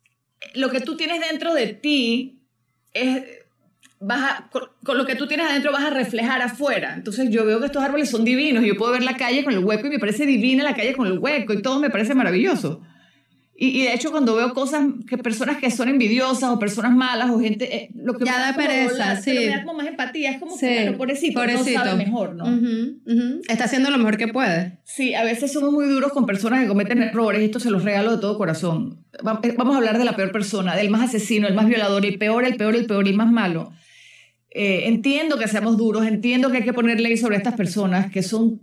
lo 0.53 0.69
que 0.69 0.81
tú 0.81 0.97
tienes 0.97 1.21
dentro 1.29 1.53
de 1.53 1.67
ti, 1.67 2.41
es, 2.93 3.23
vas 3.99 4.43
con, 4.51 4.63
con, 4.83 4.97
lo 4.97 5.05
que 5.05 5.15
tú 5.15 5.27
tienes 5.27 5.47
adentro 5.47 5.71
vas 5.71 5.85
a 5.85 5.91
reflejar 5.91 6.41
afuera. 6.41 6.93
Entonces 6.93 7.29
yo 7.29 7.45
veo 7.45 7.59
que 7.59 7.67
estos 7.67 7.83
árboles 7.83 8.09
son 8.09 8.25
divinos 8.25 8.63
y 8.63 8.67
yo 8.67 8.75
puedo 8.75 8.91
ver 8.91 9.03
la 9.03 9.15
calle 9.15 9.45
con 9.45 9.53
el 9.53 9.63
hueco 9.63 9.87
y 9.87 9.91
me 9.91 9.99
parece 9.99 10.25
divina 10.25 10.63
la 10.63 10.75
calle 10.75 10.93
con 10.93 11.07
el 11.07 11.19
hueco 11.19 11.53
y 11.53 11.61
todo 11.61 11.79
me 11.79 11.89
parece 11.89 12.15
maravilloso. 12.15 12.81
Y, 13.61 13.83
de 13.83 13.93
hecho, 13.93 14.09
cuando 14.11 14.37
veo 14.37 14.53
cosas, 14.53 14.85
que 15.05 15.17
personas 15.17 15.57
que 15.57 15.69
son 15.69 15.89
envidiosas 15.89 16.49
o 16.49 16.59
personas 16.59 16.93
malas 16.93 17.29
o 17.29 17.41
gente. 17.41 17.75
Eh, 17.75 17.89
lo 17.93 18.13
que 18.13 18.23
ya 18.23 18.39
da 18.39 18.55
pereza, 18.55 19.17
sí. 19.17 19.33
Me 19.33 19.47
da 19.47 19.65
como 19.65 19.79
más 19.79 19.87
empatía. 19.87 20.31
Es 20.31 20.39
como 20.39 20.57
que, 20.57 20.75
bueno, 20.75 20.97
pobrecito, 20.97 21.45
no 21.45 21.63
sabe 21.65 21.95
mejor, 21.95 22.35
¿no? 22.35 22.45
Está 23.49 23.65
haciendo 23.65 23.89
lo 23.89 23.97
mejor 23.97 24.15
que 24.15 24.29
puede. 24.29 24.79
Sí, 24.85 25.13
a 25.13 25.25
veces 25.25 25.51
somos 25.51 25.73
muy 25.73 25.87
duros 25.87 26.13
con 26.13 26.25
personas 26.25 26.61
que 26.61 26.67
cometen 26.69 27.03
errores. 27.03 27.41
Esto 27.41 27.59
se 27.59 27.69
los 27.69 27.83
regalo 27.83 28.15
de 28.15 28.21
todo 28.21 28.37
corazón. 28.37 29.05
Eh, 29.13 29.53
vamos 29.57 29.75
a 29.75 29.77
hablar 29.79 29.97
de 29.97 30.05
la 30.05 30.15
peor 30.15 30.31
persona, 30.31 30.77
del 30.77 30.89
más 30.89 31.09
asesino, 31.09 31.45
el 31.45 31.53
más 31.53 31.67
violador, 31.67 32.05
el 32.05 32.17
peor, 32.17 32.45
el 32.45 32.55
peor, 32.55 32.77
el 32.77 32.85
peor 32.85 33.09
y 33.09 33.13
más 33.13 33.29
malo. 33.29 33.73
Eh, 34.51 34.87
entiendo 34.87 35.37
que 35.37 35.49
seamos 35.49 35.75
duros, 35.75 36.05
entiendo 36.05 36.49
que 36.49 36.57
hay 36.57 36.63
que 36.63 36.73
poner 36.73 37.01
ley 37.01 37.17
sobre 37.17 37.35
estas 37.35 37.55
personas 37.55 38.09
que 38.09 38.23
son 38.23 38.61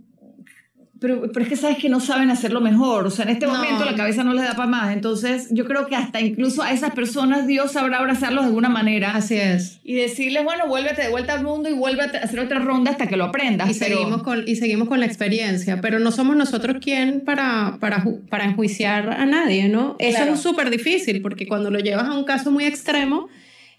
pero, 0.99 1.31
pero 1.31 1.43
es 1.43 1.49
que 1.49 1.55
sabes 1.55 1.77
que 1.77 1.89
no 1.89 1.99
saben 1.99 2.29
hacerlo 2.29 2.61
mejor, 2.61 3.05
o 3.05 3.09
sea, 3.09 3.25
en 3.25 3.31
este 3.31 3.47
momento 3.47 3.85
la 3.85 3.95
cabeza 3.95 4.23
no 4.23 4.33
les 4.33 4.43
da 4.43 4.55
para 4.55 4.67
más, 4.67 4.93
entonces 4.93 5.47
yo 5.51 5.65
creo 5.65 5.87
que 5.87 5.95
hasta 5.95 6.21
incluso 6.21 6.61
a 6.61 6.71
esas 6.71 6.91
personas 6.91 7.47
Dios 7.47 7.71
sabrá 7.73 7.97
abrazarlos 7.97 8.43
de 8.43 8.47
alguna 8.47 8.69
manera. 8.69 9.11
Así 9.15 9.35
es. 9.35 9.79
Y 9.83 9.95
decirles, 9.95 10.43
bueno, 10.43 10.67
vuélvete 10.67 11.03
de 11.03 11.09
vuelta 11.09 11.33
al 11.33 11.43
mundo 11.43 11.69
y 11.69 11.73
vuelve 11.73 12.03
a 12.03 12.05
hacer 12.05 12.39
otra 12.39 12.59
ronda 12.59 12.91
hasta 12.91 13.07
que 13.07 13.17
lo 13.17 13.25
aprendas. 13.25 13.69
Y, 13.69 13.73
seguimos, 13.73 14.23
con, 14.23 14.47
y 14.47 14.55
seguimos 14.55 14.87
con 14.87 14.99
la 14.99 15.05
experiencia, 15.05 15.81
pero 15.81 15.99
no 15.99 16.11
somos 16.11 16.35
nosotros 16.35 16.77
quien 16.81 17.21
para, 17.21 17.77
para, 17.79 18.03
para 18.29 18.45
enjuiciar 18.45 19.09
a 19.09 19.25
nadie, 19.25 19.69
¿no? 19.69 19.95
Eso 19.99 20.23
es 20.23 20.39
súper 20.39 20.69
difícil, 20.69 21.21
porque 21.21 21.47
cuando 21.47 21.71
lo 21.71 21.79
llevas 21.79 22.07
a 22.07 22.13
un 22.13 22.23
caso 22.23 22.51
muy 22.51 22.65
extremo, 22.65 23.27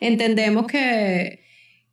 entendemos 0.00 0.66
que 0.66 1.47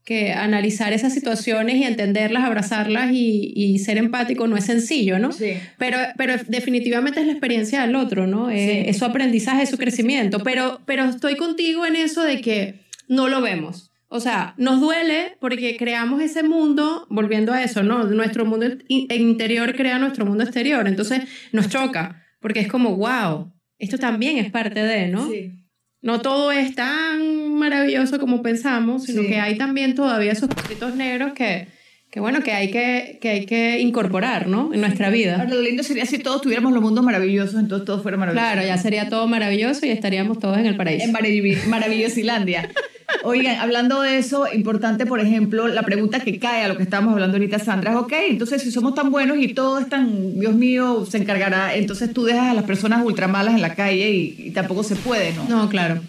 que 0.06 0.34
analizar 0.34 0.94
esas 0.94 1.14
situaciones 1.14 1.78
y 1.78 1.84
entenderlas, 1.84 2.44
abrazarlas 2.44 3.10
y, 3.12 3.80
ser 3.80 3.98
empático 3.98 4.48
no 4.48 4.56
es 4.56 4.66
sencillo, 4.66 5.18
¿no? 5.18 5.32
Sí. 5.32 5.54
Pero, 5.78 5.98
pero 6.16 6.36
definitivamente 6.48 7.20
es 7.20 7.26
la 7.26 7.34
experiencia 7.34 7.82
del 7.82 7.96
otro, 7.96 8.28
¿no? 8.28 8.52
Es, 8.52 8.98
su 8.98 9.06
aprendizaje, 9.06 9.64
es 9.64 9.70
su 9.70 9.78
crecimiento. 9.78 10.40
Pero, 10.44 10.80
pero 10.86 11.06
estoy 11.06 11.36
contigo 11.36 11.86
en 11.86 11.96
eso 11.96 12.24
de 12.24 12.40
que 12.40 12.86
no 13.08 13.28
lo 13.28 13.42
vemos. 13.42 13.92
O 14.08 14.20
sea, 14.20 14.54
nos 14.58 14.80
duele 14.80 15.38
porque 15.40 15.76
creamos 15.76 16.22
ese 16.22 16.44
mundo, 16.44 17.08
volviendo 17.10 17.52
a 17.52 17.64
eso, 17.64 17.82
¿no? 17.82 18.04
Nuestro 18.04 18.46
mundo 18.46 18.68
interior 18.88 19.76
crea 19.76 19.98
nuestro 19.98 20.26
mundo 20.26 20.44
exterior. 20.44 20.88
Entonces 20.88 21.24
nos 21.52 21.68
choca 21.68 22.24
porque 22.40 22.60
es 22.60 22.68
como, 22.68 22.96
wow, 22.96 23.52
esto 23.80 23.98
también 23.98 24.38
es 24.38 24.52
parte 24.52 24.84
de, 24.84 25.08
¿no? 25.08 25.28
Sí 25.30 25.65
no 26.06 26.22
todo 26.22 26.52
es 26.52 26.76
tan 26.76 27.56
maravilloso 27.56 28.20
como 28.20 28.44
pensamos, 28.44 29.06
sino 29.06 29.24
que 29.24 29.40
hay 29.40 29.58
también 29.58 29.96
todavía 29.96 30.34
esos 30.34 30.50
puntitos 30.50 30.96
negros 30.96 31.34
que, 31.34 31.68
que 32.12 32.20
bueno, 32.20 32.44
que 32.44 32.52
hay 32.52 32.70
que, 32.70 33.18
que 33.20 33.30
hay 33.30 33.46
que 33.48 33.80
incorporar, 33.80 34.48
¿no? 34.48 34.72
En 34.72 34.82
nuestra 34.82 35.10
vida. 35.10 35.44
lo 35.50 35.60
lindo 35.64 35.82
sería 35.82 36.06
si 36.06 36.20
todos 36.20 36.44
tuviéramos 36.44 36.74
los 36.74 36.84
mundos 36.84 37.04
maravillosos, 37.04 37.60
entonces 37.60 37.88
todo 37.88 38.04
fuera 38.04 38.18
maravilloso. 38.18 38.46
Claro, 38.52 38.68
ya 38.68 38.78
sería 38.78 39.10
todo 39.10 39.28
maravilloso 39.28 39.84
y 39.88 39.90
estaríamos 39.90 40.38
todos 40.38 40.60
en 40.60 40.68
el 40.68 40.78
paraíso. 40.78 41.06
En 41.06 41.70
Maravillosilandia. 41.72 42.70
Oigan, 43.24 43.58
hablando 43.58 44.02
de 44.02 44.18
eso, 44.18 44.46
importante, 44.54 45.06
por 45.06 45.20
ejemplo, 45.20 45.68
la 45.68 45.84
pregunta 45.84 46.20
que 46.20 46.40
cae 46.40 46.64
a 46.64 46.68
lo 46.68 46.78
que 46.78 46.84
estábamos 46.84 47.14
hablando 47.14 47.38
ahorita, 47.38 47.60
Sandra, 47.60 47.92
es, 47.92 47.98
ok, 47.98 48.14
entonces 48.30 48.62
si 48.62 48.72
somos 48.72 48.96
tan 48.96 49.12
buenos 49.12 49.38
y 49.40 49.54
todo 49.54 49.80
es 49.80 49.90
tan, 49.90 50.40
Dios 50.40 50.54
mío, 50.54 51.06
se 51.10 51.18
encargará, 51.18 51.76
entonces 51.76 52.14
tú 52.14 52.24
dejas 52.24 52.52
a 52.52 52.54
las 52.54 52.66
personas 52.66 53.04
ultramalas 53.06 53.56
en 53.56 53.62
la 53.62 53.76
calle 53.76 54.12
y, 54.12 54.52
tampoco 54.52 54.84
se 54.84 54.96
puede, 54.96 55.34
¿no? 55.34 55.48
No, 55.48 55.70
claro. 55.70 56.02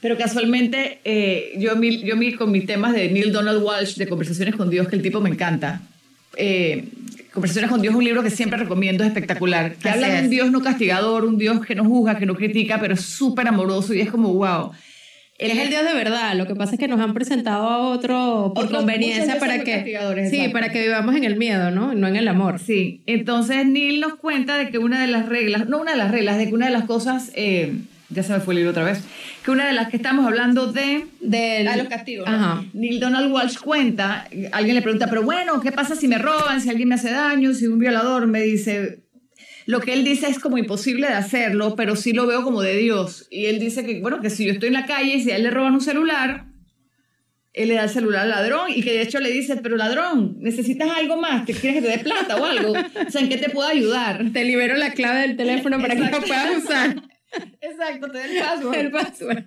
Pero 0.00 0.18
casualmente, 0.18 1.00
eh, 1.04 1.54
yo, 1.56 1.80
yo 1.80 2.36
con 2.36 2.52
mis 2.52 2.66
temas 2.66 2.92
de 2.92 3.10
Neil 3.10 3.32
Donald 3.32 3.62
Walsh, 3.62 3.94
de 3.96 4.06
Conversaciones 4.06 4.54
con 4.54 4.68
Dios, 4.68 4.86
que 4.88 4.96
el 4.96 5.02
tipo 5.02 5.20
me 5.20 5.30
encanta. 5.30 5.80
Eh, 6.36 6.84
Conversaciones 7.32 7.70
con 7.70 7.80
Dios 7.80 7.92
es 7.92 7.98
un 7.98 8.04
libro 8.04 8.22
que 8.22 8.30
siempre 8.30 8.58
recomiendo, 8.58 9.02
es 9.02 9.08
espectacular. 9.08 9.74
Que 9.74 9.88
habla 9.88 10.08
de 10.08 10.22
un 10.22 10.30
Dios 10.30 10.50
no 10.52 10.60
castigador, 10.60 11.24
un 11.24 11.36
Dios 11.36 11.64
que 11.66 11.74
no 11.74 11.84
juzga, 11.84 12.16
que 12.16 12.26
no 12.26 12.34
critica, 12.34 12.78
pero 12.80 12.94
es 12.94 13.00
súper 13.00 13.48
amoroso 13.48 13.92
y 13.92 14.02
es 14.02 14.10
como, 14.10 14.32
wow. 14.34 14.72
Él 15.38 15.50
es 15.50 15.58
el 15.58 15.68
Dios 15.68 15.84
de 15.84 15.94
verdad. 15.94 16.34
Lo 16.36 16.46
que 16.46 16.54
pasa 16.54 16.74
es 16.74 16.78
que 16.78 16.86
nos 16.86 17.00
han 17.00 17.12
presentado 17.12 17.68
a 17.68 17.78
otro 17.78 18.52
por 18.54 18.70
conveniencia 18.70 19.38
para 19.38 19.64
que 19.64 20.28
sí, 20.30 20.48
para 20.48 20.70
que 20.70 20.82
vivamos 20.82 21.16
en 21.16 21.24
el 21.24 21.36
miedo, 21.36 21.70
¿no? 21.70 21.92
No 21.94 22.06
en 22.06 22.16
el 22.16 22.28
amor. 22.28 22.60
Sí. 22.60 23.02
Entonces 23.06 23.66
Neil 23.66 24.00
nos 24.00 24.14
cuenta 24.14 24.56
de 24.56 24.70
que 24.70 24.78
una 24.78 25.00
de 25.00 25.08
las 25.08 25.28
reglas, 25.28 25.68
no 25.68 25.80
una 25.80 25.92
de 25.92 25.98
las 25.98 26.10
reglas, 26.10 26.38
de 26.38 26.48
que 26.48 26.54
una 26.54 26.66
de 26.66 26.72
las 26.72 26.84
cosas, 26.84 27.32
eh, 27.34 27.74
ya 28.10 28.22
se 28.22 28.32
me 28.32 28.40
fue 28.40 28.54
el 28.54 28.58
libro 28.58 28.70
otra 28.70 28.84
vez, 28.84 29.02
que 29.44 29.50
una 29.50 29.66
de 29.66 29.72
las 29.72 29.88
que 29.88 29.96
estamos 29.96 30.24
hablando 30.24 30.72
de, 30.72 31.06
de 31.20 31.64
los 31.76 31.88
castigos. 31.88 32.28
Neil 32.72 33.00
Donald 33.00 33.32
Walsh 33.32 33.58
cuenta, 33.58 34.28
alguien 34.52 34.76
le 34.76 34.82
pregunta, 34.82 35.08
pero 35.08 35.24
bueno, 35.24 35.60
¿qué 35.60 35.72
pasa 35.72 35.96
si 35.96 36.06
me 36.06 36.18
roban, 36.18 36.60
si 36.60 36.70
alguien 36.70 36.88
me 36.88 36.94
hace 36.94 37.10
daño, 37.10 37.54
si 37.54 37.66
un 37.66 37.80
violador 37.80 38.28
me 38.28 38.42
dice, 38.42 39.00
lo 39.66 39.80
que 39.80 39.92
él 39.92 40.04
dice 40.04 40.28
es 40.28 40.38
como 40.38 40.58
imposible 40.58 41.06
de 41.06 41.14
hacerlo, 41.14 41.74
pero 41.76 41.96
sí 41.96 42.12
lo 42.12 42.26
veo 42.26 42.42
como 42.42 42.60
de 42.60 42.76
Dios. 42.76 43.26
Y 43.30 43.46
él 43.46 43.58
dice 43.58 43.84
que, 43.84 44.00
bueno, 44.00 44.20
que 44.20 44.30
si 44.30 44.44
yo 44.44 44.52
estoy 44.52 44.68
en 44.68 44.74
la 44.74 44.86
calle 44.86 45.14
y 45.14 45.22
si 45.22 45.30
a 45.30 45.36
él 45.36 45.44
le 45.44 45.50
roban 45.50 45.74
un 45.74 45.80
celular, 45.80 46.46
él 47.54 47.68
le 47.68 47.74
da 47.74 47.84
el 47.84 47.90
celular 47.90 48.22
al 48.22 48.30
ladrón 48.30 48.70
y 48.74 48.82
que 48.82 48.92
de 48.92 49.02
hecho 49.02 49.20
le 49.20 49.30
dice, 49.30 49.56
pero 49.62 49.76
ladrón, 49.76 50.36
¿necesitas 50.40 50.90
algo 50.90 51.16
más? 51.16 51.46
¿Te 51.46 51.54
quieres 51.54 51.80
que 51.80 51.88
te 51.88 51.96
dé 51.96 52.02
plata 52.02 52.36
o 52.36 52.44
algo? 52.44 52.72
O 52.72 53.10
sea, 53.10 53.20
¿en 53.20 53.28
qué 53.28 53.38
te 53.38 53.50
puedo 53.50 53.68
ayudar? 53.68 54.24
Te 54.32 54.44
libero 54.44 54.76
la 54.76 54.92
clave 54.92 55.20
del 55.20 55.36
teléfono 55.36 55.80
para 55.80 55.94
que 55.94 56.02
lo 56.02 56.20
puedas 56.20 56.64
usar. 56.64 56.96
Exacto, 57.60 58.10
te 58.10 58.18
doy 58.18 58.36
el 58.36 58.42
password. 58.42 58.76
El 58.76 58.90
password. 58.90 59.44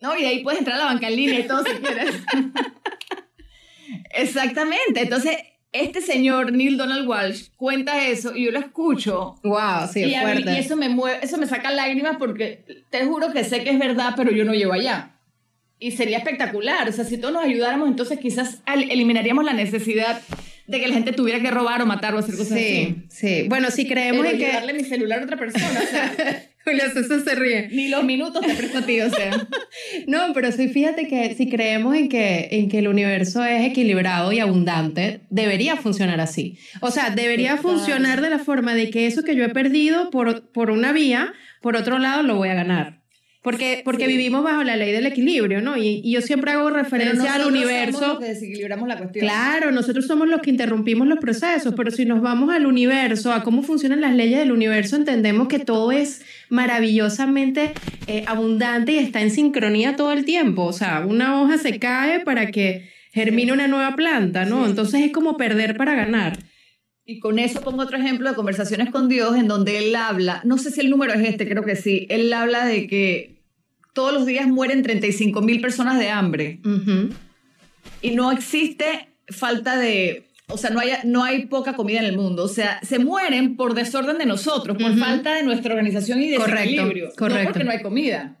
No, 0.00 0.18
y 0.18 0.24
ahí 0.24 0.42
puedes 0.42 0.60
entrar 0.60 0.76
a 0.76 0.84
la 0.84 0.86
banca 0.86 1.08
en 1.08 1.16
línea 1.16 1.40
y 1.40 1.46
todo 1.46 1.62
si 1.64 1.72
quieres. 1.72 2.14
Exactamente. 4.14 5.02
Entonces, 5.02 5.36
este 5.72 6.00
señor 6.00 6.52
Neil 6.52 6.76
Donald 6.76 7.06
Walsh 7.06 7.48
cuenta 7.56 8.06
eso 8.06 8.34
y 8.34 8.46
yo 8.46 8.50
lo 8.50 8.58
escucho. 8.58 9.36
Wow, 9.42 9.88
sí, 9.92 10.02
es 10.02 10.20
fuerte. 10.20 10.52
y 10.52 10.56
eso 10.58 10.76
me 10.76 10.88
mueve, 10.88 11.18
eso 11.22 11.38
me 11.38 11.46
saca 11.46 11.70
lágrimas 11.70 12.16
porque 12.18 12.64
te 12.90 13.04
juro 13.04 13.32
que 13.32 13.44
sé 13.44 13.62
que 13.62 13.70
es 13.70 13.78
verdad, 13.78 14.14
pero 14.16 14.32
yo 14.32 14.44
no 14.44 14.52
llevo 14.52 14.72
allá. 14.72 15.16
Y 15.78 15.92
sería 15.92 16.18
espectacular, 16.18 16.88
o 16.88 16.92
sea, 16.92 17.04
si 17.04 17.16
todos 17.16 17.32
nos 17.32 17.44
ayudáramos, 17.44 17.88
entonces 17.88 18.18
quizás 18.18 18.60
eliminaríamos 18.66 19.44
la 19.44 19.54
necesidad 19.54 20.20
de 20.66 20.78
que 20.78 20.88
la 20.88 20.94
gente 20.94 21.12
tuviera 21.12 21.40
que 21.40 21.50
robar 21.50 21.80
o 21.82 21.86
matar 21.86 22.14
o 22.14 22.18
hacer 22.18 22.36
cosas 22.36 22.58
sí, 22.58 23.04
así. 23.08 23.42
Sí, 23.42 23.48
Bueno, 23.48 23.70
si 23.70 23.88
creemos 23.88 24.24
en 24.26 24.38
que 24.38 24.52
darle 24.52 24.74
mi 24.74 24.84
celular 24.84 25.20
a 25.20 25.24
otra 25.24 25.36
persona, 25.36 25.80
o 25.82 25.86
sea, 25.86 26.44
Julio 26.64 26.84
César 26.92 27.22
se 27.22 27.34
ríe. 27.34 27.68
Ni 27.72 27.88
los 27.88 28.04
minutos 28.04 28.44
te 28.44 28.54
presto 28.54 28.78
a 28.78 28.82
ti, 28.82 29.00
o 29.00 29.10
sea. 29.10 29.46
no, 30.06 30.32
pero 30.34 30.52
sí, 30.52 30.68
fíjate 30.68 31.08
que 31.08 31.34
si 31.34 31.48
creemos 31.48 31.96
en 31.96 32.08
que, 32.08 32.48
en 32.52 32.68
que 32.68 32.78
el 32.78 32.88
universo 32.88 33.44
es 33.44 33.64
equilibrado 33.64 34.32
y 34.32 34.40
abundante, 34.40 35.22
debería 35.30 35.76
funcionar 35.76 36.20
así. 36.20 36.58
O 36.80 36.90
sea, 36.90 37.10
debería 37.10 37.56
funcionar 37.56 38.20
de 38.20 38.30
la 38.30 38.38
forma 38.38 38.74
de 38.74 38.90
que 38.90 39.06
eso 39.06 39.22
que 39.22 39.34
yo 39.34 39.44
he 39.44 39.48
perdido 39.48 40.10
por, 40.10 40.50
por 40.50 40.70
una 40.70 40.92
vía, 40.92 41.32
por 41.62 41.76
otro 41.76 41.98
lado 41.98 42.22
lo 42.22 42.36
voy 42.36 42.50
a 42.50 42.54
ganar. 42.54 42.99
Porque, 43.42 43.80
porque 43.86 44.06
vivimos 44.06 44.44
bajo 44.44 44.62
la 44.62 44.76
ley 44.76 44.92
del 44.92 45.06
equilibrio, 45.06 45.62
¿no? 45.62 45.78
Y, 45.78 46.02
yo 46.10 46.20
siempre 46.20 46.50
hago 46.50 46.68
referencia 46.68 47.34
al 47.34 47.46
universo. 47.46 47.98
Somos 47.98 48.12
los 48.12 48.18
que 48.18 48.34
desequilibramos 48.34 48.86
la 48.86 48.98
cuestión. 48.98 49.24
Claro, 49.24 49.70
nosotros 49.72 50.06
somos 50.06 50.28
los 50.28 50.42
que 50.42 50.50
interrumpimos 50.50 51.08
los 51.08 51.18
procesos, 51.18 51.72
pero 51.74 51.90
si 51.90 52.04
nos 52.04 52.20
vamos 52.20 52.50
al 52.52 52.66
universo, 52.66 53.32
a 53.32 53.42
cómo 53.42 53.62
funcionan 53.62 54.02
las 54.02 54.14
leyes 54.14 54.38
del 54.40 54.52
universo, 54.52 54.96
entendemos 54.96 55.48
que 55.48 55.58
todo 55.58 55.90
es 55.90 56.20
maravillosamente 56.50 57.72
eh, 58.06 58.24
abundante 58.26 58.92
y 58.92 58.98
está 58.98 59.22
en 59.22 59.30
sincronía 59.30 59.96
todo 59.96 60.12
el 60.12 60.26
tiempo. 60.26 60.64
O 60.64 60.74
sea, 60.74 61.06
una 61.06 61.40
hoja 61.40 61.56
se 61.56 61.78
cae 61.78 62.20
para 62.20 62.50
que 62.50 62.90
germine 63.12 63.54
una 63.54 63.68
nueva 63.68 63.96
planta, 63.96 64.44
¿no? 64.44 64.66
Entonces 64.66 65.00
es 65.00 65.12
como 65.12 65.38
perder 65.38 65.78
para 65.78 65.94
ganar. 65.94 66.38
Y 67.10 67.18
con 67.18 67.40
eso 67.40 67.60
pongo 67.60 67.82
otro 67.82 67.96
ejemplo 67.96 68.28
de 68.28 68.36
conversaciones 68.36 68.88
con 68.90 69.08
Dios 69.08 69.36
en 69.36 69.48
donde 69.48 69.78
Él 69.78 69.96
habla, 69.96 70.42
no 70.44 70.58
sé 70.58 70.70
si 70.70 70.80
el 70.80 70.90
número 70.90 71.12
es 71.12 71.28
este, 71.28 71.48
creo 71.48 71.64
que 71.64 71.74
sí, 71.74 72.06
Él 72.08 72.32
habla 72.32 72.64
de 72.64 72.86
que 72.86 73.42
todos 73.92 74.14
los 74.14 74.26
días 74.26 74.46
mueren 74.46 74.84
35 74.84 75.42
mil 75.42 75.60
personas 75.60 75.98
de 75.98 76.08
hambre. 76.08 76.60
Y 78.00 78.12
no 78.12 78.30
existe 78.30 79.08
falta 79.28 79.76
de, 79.76 80.28
o 80.46 80.56
sea, 80.56 80.70
no 80.70 80.78
hay, 80.78 80.92
no 81.02 81.24
hay 81.24 81.46
poca 81.46 81.74
comida 81.74 81.98
en 81.98 82.04
el 82.04 82.16
mundo. 82.16 82.44
O 82.44 82.48
sea, 82.48 82.78
se 82.84 83.00
mueren 83.00 83.56
por 83.56 83.74
desorden 83.74 84.18
de 84.18 84.26
nosotros, 84.26 84.78
por 84.78 84.96
falta 84.96 85.34
de 85.34 85.42
nuestra 85.42 85.74
organización 85.74 86.22
y 86.22 86.28
de 86.28 86.36
equilibrio. 86.36 87.10
Correcto. 87.18 87.42
No 87.42 87.44
porque 87.50 87.64
no 87.64 87.72
hay 87.72 87.82
comida. 87.82 88.38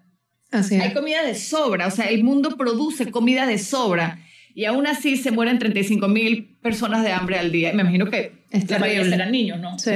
Así 0.52 0.76
Hay 0.76 0.92
comida 0.92 1.24
de 1.24 1.34
sobra, 1.34 1.88
o 1.88 1.90
sea, 1.90 2.04
el 2.04 2.22
mundo 2.22 2.56
produce 2.56 3.10
comida 3.10 3.48
de 3.48 3.58
sobra. 3.58 4.24
Y 4.54 4.64
aún 4.66 4.86
así 4.86 5.16
se 5.16 5.32
mueren 5.32 5.58
35 5.58 6.06
mil 6.06 6.56
personas 6.62 7.02
de 7.02 7.10
hambre 7.10 7.36
al 7.36 7.50
día. 7.50 7.72
Me 7.72 7.82
imagino 7.82 8.08
que 8.08 8.38
es 8.50 8.70
la 8.70 8.78
mayoría 8.78 9.10
serán 9.10 9.32
niños, 9.32 9.60
¿no? 9.60 9.78
Sí. 9.78 9.90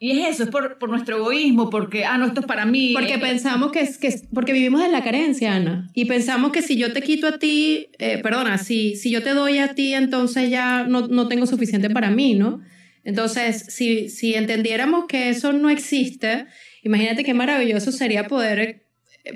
Y 0.00 0.20
es 0.20 0.28
eso, 0.28 0.44
es 0.44 0.50
por, 0.50 0.78
por, 0.78 0.90
nuestro 0.90 1.16
egoísmo, 1.16 1.70
porque, 1.70 2.04
ah, 2.04 2.18
no, 2.18 2.26
esto 2.26 2.40
es 2.40 2.46
para 2.46 2.64
mí. 2.64 2.92
Porque 2.94 3.18
pensamos 3.18 3.72
que 3.72 3.80
es, 3.80 3.98
que 3.98 4.14
porque 4.32 4.52
vivimos 4.52 4.84
en 4.84 4.92
la 4.92 5.02
carencia, 5.02 5.56
Ana. 5.56 5.90
Y 5.92 6.04
pensamos 6.04 6.52
que 6.52 6.62
si 6.62 6.76
yo 6.76 6.92
te 6.92 7.02
quito 7.02 7.26
a 7.26 7.38
ti, 7.38 7.88
eh, 7.98 8.18
perdona, 8.22 8.58
si, 8.58 8.94
si 8.94 9.10
yo 9.10 9.24
te 9.24 9.30
doy 9.30 9.58
a 9.58 9.74
ti, 9.74 9.94
entonces 9.94 10.50
ya 10.50 10.84
no, 10.84 11.08
no 11.08 11.26
tengo 11.26 11.46
suficiente 11.46 11.90
para 11.90 12.10
mí, 12.10 12.34
¿no? 12.34 12.60
Entonces, 13.02 13.64
si, 13.68 14.08
si 14.08 14.34
entendiéramos 14.34 15.06
que 15.06 15.30
eso 15.30 15.52
no 15.52 15.68
existe, 15.68 16.46
imagínate 16.84 17.24
qué 17.24 17.34
maravilloso 17.34 17.90
sería 17.90 18.28
poder 18.28 18.87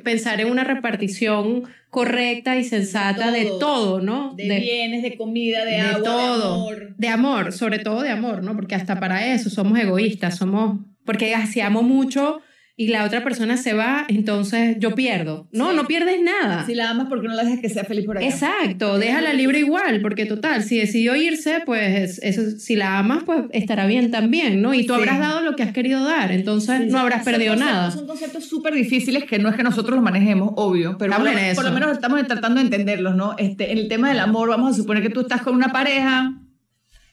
pensar 0.04 0.40
en 0.40 0.50
una 0.50 0.64
repartición 0.64 1.64
correcta 1.90 2.56
y 2.56 2.64
sensata 2.64 3.30
de 3.30 3.52
todo, 3.60 4.00
¿no? 4.00 4.34
De, 4.34 4.60
bienes, 4.60 5.02
de 5.02 5.16
comida, 5.16 5.64
de, 5.64 5.78
agua, 5.78 6.02
todo, 6.02 6.38
de 6.38 6.54
amor. 6.54 6.94
De 6.96 7.08
amor, 7.08 7.52
sobre 7.52 7.78
todo 7.78 8.02
de 8.02 8.10
amor, 8.10 8.42
¿no? 8.42 8.54
Porque 8.56 8.74
hasta 8.74 8.98
para 8.98 9.34
eso 9.34 9.50
somos 9.50 9.78
egoístas, 9.78 10.38
somos, 10.38 10.80
porque 11.04 11.34
si 11.50 11.60
amo 11.60 11.82
mucho, 11.82 12.40
y 12.74 12.88
la 12.88 13.04
otra 13.04 13.22
persona 13.22 13.58
se 13.58 13.74
va, 13.74 14.06
entonces 14.08 14.76
yo 14.78 14.94
pierdo. 14.94 15.46
No, 15.52 15.72
no 15.74 15.86
pierdes 15.86 16.20
nada. 16.22 16.64
Si 16.64 16.74
la 16.74 16.90
amas, 16.90 17.06
porque 17.08 17.28
no 17.28 17.34
la 17.34 17.44
dejas 17.44 17.60
que 17.60 17.68
sea 17.68 17.84
feliz 17.84 18.06
por 18.06 18.16
allá? 18.16 18.26
Exacto, 18.26 18.98
déjala 18.98 19.34
libre 19.34 19.58
igual, 19.58 20.00
porque 20.00 20.24
total, 20.24 20.62
si 20.62 20.78
decidió 20.78 21.14
irse, 21.14 21.62
pues 21.66 22.18
eso, 22.22 22.58
si 22.58 22.74
la 22.74 22.98
amas, 22.98 23.24
pues 23.24 23.44
estará 23.52 23.86
bien 23.86 24.10
también, 24.10 24.62
¿no? 24.62 24.72
Y 24.72 24.86
tú 24.86 24.94
habrás 24.94 25.18
dado 25.18 25.42
lo 25.42 25.54
que 25.54 25.62
has 25.62 25.72
querido 25.72 26.02
dar, 26.04 26.32
entonces 26.32 26.86
no 26.90 26.98
habrás 26.98 27.24
perdido 27.24 27.56
nada. 27.56 27.90
Son 27.90 28.06
conceptos 28.06 28.46
súper 28.46 28.74
difíciles 28.74 29.24
que 29.24 29.38
no 29.38 29.50
es 29.50 29.56
que 29.56 29.62
nosotros 29.62 29.94
los 29.94 30.02
manejemos, 30.02 30.52
obvio, 30.56 30.96
pero 30.98 31.14
por, 31.14 31.26
por, 31.54 31.64
lo 31.64 31.72
menos 31.72 31.92
estamos 31.92 32.26
tratando 32.26 32.58
de 32.58 32.64
entenderlos, 32.64 33.14
¿no? 33.14 33.34
Este, 33.36 33.72
en 33.72 33.78
el 33.78 33.88
tema 33.88 34.08
del 34.08 34.20
amor, 34.20 34.48
vamos 34.48 34.72
a 34.72 34.76
suponer 34.76 35.02
que 35.02 35.10
tú 35.10 35.20
estás 35.20 35.42
con 35.42 35.54
una 35.54 35.72
pareja, 35.72 36.38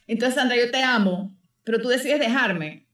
entonces 0.07 0.35
Sandra, 0.35 0.57
yo 0.57 0.71
te 0.71 0.81
amo, 0.81 1.37
pero 1.63 1.81
tú 1.81 1.89
decides 1.89 2.19
dejarme 2.19 2.88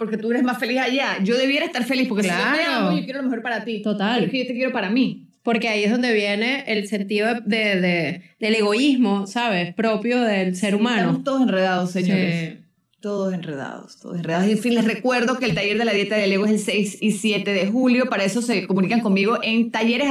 porque 0.00 0.16
tú 0.16 0.30
eres 0.30 0.42
más 0.42 0.58
feliz 0.58 0.78
allá. 0.78 1.18
Yo 1.22 1.36
debiera 1.36 1.66
estar 1.66 1.84
feliz 1.84 2.08
porque 2.08 2.22
claro. 2.24 2.56
si 2.56 2.62
yo 2.62 2.64
te 2.64 2.72
amo, 2.72 2.96
yo 2.96 3.04
quiero 3.04 3.18
lo 3.18 3.28
mejor 3.28 3.42
para 3.42 3.64
ti. 3.64 3.82
Total. 3.82 4.14
Pero 4.14 4.26
es 4.26 4.32
que 4.32 4.38
yo 4.38 4.46
te 4.46 4.54
quiero 4.54 4.72
para 4.72 4.88
mí. 4.88 5.28
Porque 5.42 5.68
ahí 5.68 5.84
es 5.84 5.90
donde 5.90 6.14
viene 6.14 6.64
el 6.68 6.88
sentido 6.88 7.28
de, 7.44 7.78
de, 7.78 8.22
del 8.40 8.54
egoísmo, 8.54 9.26
¿sabes? 9.26 9.74
Propio 9.74 10.22
del 10.22 10.56
ser 10.56 10.74
humano. 10.74 11.00
Estamos 11.02 11.24
todos 11.24 11.42
enredados, 11.42 11.90
señores. 11.90 12.60
Todos 13.00 13.34
enredados, 13.34 13.98
todos 14.00 14.16
enredados. 14.16 14.48
Y 14.48 14.52
en 14.52 14.58
fin, 14.58 14.74
les 14.74 14.86
recuerdo 14.86 15.38
que 15.38 15.44
el 15.44 15.54
taller 15.54 15.76
de 15.76 15.84
la 15.84 15.92
dieta 15.92 16.16
del 16.16 16.32
ego 16.32 16.46
es 16.46 16.52
el 16.52 16.58
6 16.60 16.98
y 17.02 17.12
7 17.12 17.52
de 17.52 17.66
julio. 17.66 18.06
Para 18.06 18.24
eso 18.24 18.40
se 18.40 18.66
comunican 18.66 19.00
conmigo 19.00 19.38
en 19.42 19.70
talleres 19.70 20.08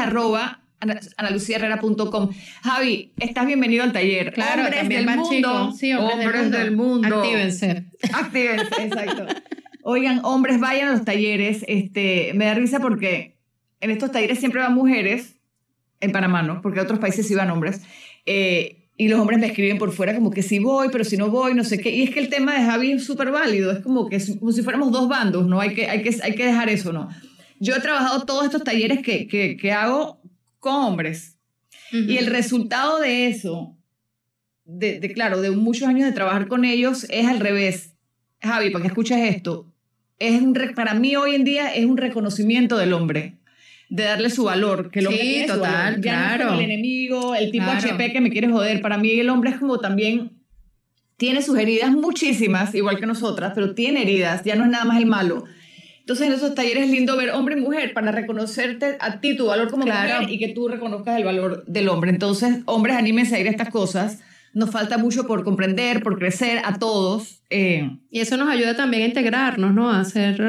analuciaherrera.com. 1.18 2.30
Javi, 2.62 3.12
estás 3.18 3.48
bienvenido 3.48 3.84
al 3.84 3.92
taller. 3.92 4.34
Claro, 4.34 4.66
hombres 4.66 4.88
del 4.88 5.06
mundo. 5.08 5.72
Sí, 5.76 5.94
hombres, 5.94 6.52
del 6.52 6.76
mundo. 6.76 7.22
Actívense. 7.22 7.86
Actívense, 8.14 8.84
exacto. 8.84 9.26
Oigan, 9.92 10.22
hombres, 10.24 10.60
vayan 10.60 10.90
a 10.90 10.92
los 10.92 11.04
talleres. 11.04 11.66
Este, 11.68 12.32
me 12.36 12.46
da 12.46 12.54
risa 12.54 12.80
porque 12.80 13.40
en 13.82 13.90
estos 13.90 14.12
talleres 14.12 14.38
siempre 14.38 14.62
van 14.62 14.76
mujeres, 14.76 15.38
en 16.00 16.12
Panamá, 16.12 16.44
¿no? 16.44 16.62
Porque 16.62 16.78
en 16.78 16.86
otros 16.86 17.00
países 17.00 17.28
sí 17.28 17.34
van 17.34 17.50
hombres. 17.50 17.82
Eh, 18.28 18.88
y 18.98 19.08
los 19.08 19.20
hombres 19.20 19.40
me 19.40 19.48
escriben 19.48 19.80
por 19.80 19.92
fuera 19.92 20.14
como 20.14 20.30
que 20.30 20.44
sí 20.44 20.60
voy, 20.60 20.90
pero 20.92 21.04
si 21.04 21.18
no 21.18 21.32
voy, 21.32 21.56
no 21.56 21.64
sé 21.64 21.80
qué. 21.80 21.90
Y 21.90 22.04
es 22.04 22.12
que 22.12 22.20
el 22.20 22.30
tema 22.30 22.54
de 22.54 22.66
Javi 22.66 22.92
es 22.92 23.04
súper 23.04 23.32
válido. 23.32 23.72
Es 23.72 23.80
como 23.80 24.08
que 24.08 24.22
como 24.38 24.52
si 24.52 24.62
fuéramos 24.62 24.92
dos 24.92 25.10
bandos, 25.10 25.48
¿no? 25.48 25.60
Hay 25.60 25.74
que, 25.74 25.88
hay 25.88 26.04
que, 26.04 26.16
hay 26.22 26.36
que 26.36 26.46
dejar 26.46 26.70
eso, 26.70 26.94
¿no? 26.94 27.10
Yo 27.60 27.76
he 27.76 27.80
trabajado 27.80 28.26
todos 28.26 28.46
estos 28.46 28.64
talleres 28.64 29.02
que, 29.02 29.28
que, 29.28 29.58
que 29.58 29.72
hago 29.72 30.22
con 30.60 30.76
hombres. 30.76 31.40
Y 31.92 32.18
el 32.18 32.28
resultado 32.28 33.00
de 33.00 33.26
eso, 33.26 33.76
de, 34.66 35.00
de, 35.00 35.12
claro, 35.14 35.42
de 35.42 35.50
muchos 35.50 35.88
años 35.88 36.06
de 36.06 36.14
trabajar 36.14 36.48
con 36.48 36.64
ellos, 36.64 37.08
es 37.10 37.26
al 37.26 37.40
revés. 37.40 37.96
Javi, 38.40 38.70
para 38.70 38.84
que 38.84 38.90
escuches 38.90 39.18
esto, 39.36 39.69
es 40.20 40.42
para 40.76 40.94
mí 40.94 41.16
hoy 41.16 41.36
en 41.36 41.44
día 41.44 41.74
es 41.74 41.86
un 41.86 41.98
reconocimiento 41.98 42.78
del 42.78 42.94
hombre 42.94 43.38
de 43.90 44.04
darle 44.04 44.30
su 44.30 44.44
valor, 44.44 44.92
que 44.92 45.00
el 45.00 45.08
hombre 45.08 45.22
sí, 45.22 45.46
total, 45.48 46.00
claro. 46.00 46.54
el 46.54 46.62
enemigo, 46.62 47.34
el 47.34 47.52
tipo 47.52 47.66
HP 47.66 48.12
que 48.14 48.22
me 48.22 48.30
quiere 48.30 48.48
joder. 48.48 48.82
Para 48.82 48.98
mí 48.98 49.20
el 49.20 49.30
hombre 49.30 49.50
es 49.50 49.58
como 49.58 49.80
también 49.80 50.32
tiene 51.18 51.42
sus 51.42 51.58
heridas 51.58 51.92
muchísimas, 51.92 52.76
igual 52.76 53.00
que 53.00 53.08
nosotras, 53.08 53.54
pero 53.56 53.74
tiene 53.74 54.04
heridas, 54.04 54.44
ya 54.44 54.56
no 54.56 54.64
es 54.64 54.70
nada 54.70 54.86
más 54.86 55.00
el 55.00 55.08
malo. 55.08 55.46
Entonces 56.00 56.28
en 56.28 56.34
esos 56.34 56.56
talleres 56.56 56.86
es 56.86 56.92
lindo 56.92 57.18
ver 57.18 57.32
hombre 57.32 57.58
y 57.58 57.62
mujer 57.62 57.94
para 57.94 58.12
reconocerte 58.12 58.98
a 59.00 59.20
ti 59.20 59.36
tu 59.36 59.48
valor 59.48 59.70
como 59.70 59.86
mujer 59.86 60.30
y 60.30 60.40
que 60.40 60.50
tú 60.50 60.68
reconozcas 60.68 61.18
el 61.18 61.24
valor 61.24 61.66
del 61.66 61.90
hombre. 61.90 62.12
Entonces, 62.12 62.60
hombres, 62.66 62.96
anímense 62.96 63.36
a 63.36 63.40
ir 63.40 63.48
a 63.48 63.52
estas 63.52 63.70
cosas 63.70 64.20
nos 64.54 64.72
falta 64.72 64.98
mucho 64.98 65.28
por 65.28 65.44
comprender, 65.44 66.02
por 66.02 66.18
crecer 66.18 66.62
a 66.64 66.80
todos. 66.80 67.42
Eh. 67.50 67.90
Y 68.10 68.20
eso 68.20 68.38
nos 68.38 68.50
ayuda 68.50 68.76
también 68.76 69.04
a 69.04 69.06
integrarnos, 69.08 69.74
¿no? 69.74 69.92
A 69.92 70.04
ser 70.06 70.42